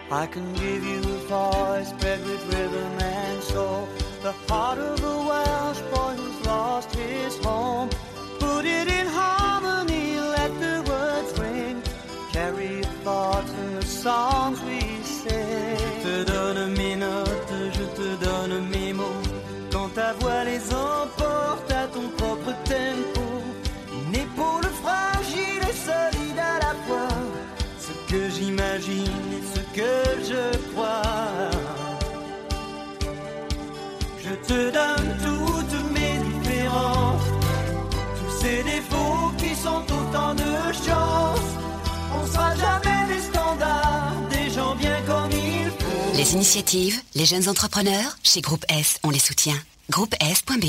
I 0.08 0.26
can 0.28 0.52
give 0.54 0.84
you 0.84 1.00
a 1.00 1.18
voice 1.28 1.92
bred 2.00 2.24
with 2.24 2.42
rhythm 2.54 2.98
and 3.00 3.42
soul. 3.42 3.88
The 4.22 4.32
heart 4.48 4.78
of 4.78 5.02
a 5.02 5.16
Welsh 5.28 5.80
boy 5.92 6.14
who's 6.16 6.46
lost 6.46 6.94
his 6.94 7.36
home. 7.44 7.90
Put 8.38 8.64
it 8.64 8.88
in 8.88 9.06
harmony, 9.08 10.18
let 10.20 10.52
the 10.60 10.82
words 10.88 11.38
ring. 11.38 11.82
Carry 12.32 12.82
thoughts 13.04 13.52
in 13.52 13.74
the 13.74 13.82
songs 13.82 14.60
j'imagine 28.86 29.32
et 29.32 29.42
ce 29.54 29.60
que 29.74 29.92
je 30.24 30.72
crois. 30.72 31.02
Je 34.22 34.34
te 34.46 34.70
donne 34.70 35.16
toutes 35.22 35.92
mes 35.92 36.18
différences, 36.18 37.22
tous 38.18 38.42
ces 38.42 38.62
défauts 38.62 39.32
qui 39.38 39.54
sont 39.54 39.82
autant 39.82 40.34
de 40.34 40.72
chances. 40.72 41.52
On 42.14 42.26
sera 42.26 42.54
jamais 42.56 43.14
des 43.14 43.20
standards, 43.20 44.14
des 44.30 44.50
gens 44.50 44.74
bien 44.74 45.00
comme 45.06 45.30
il 45.32 45.70
faut. 45.70 46.16
Les 46.16 46.34
initiatives, 46.34 47.00
les 47.14 47.26
jeunes 47.26 47.48
entrepreneurs, 47.48 48.16
chez 48.22 48.40
Groupe 48.40 48.64
S, 48.68 48.98
on 49.04 49.10
les 49.10 49.18
soutient. 49.18 49.58
Groupe 49.90 50.14
S.be 50.20 50.64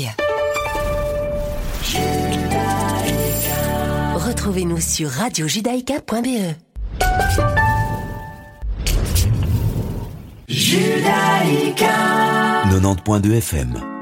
Retrouvez-nous 4.14 4.80
sur 4.80 5.10
radiojudaïka.be. 5.10 6.54
Judaïka. 10.68 11.94
90.2 12.68 13.40
FM 13.40 13.97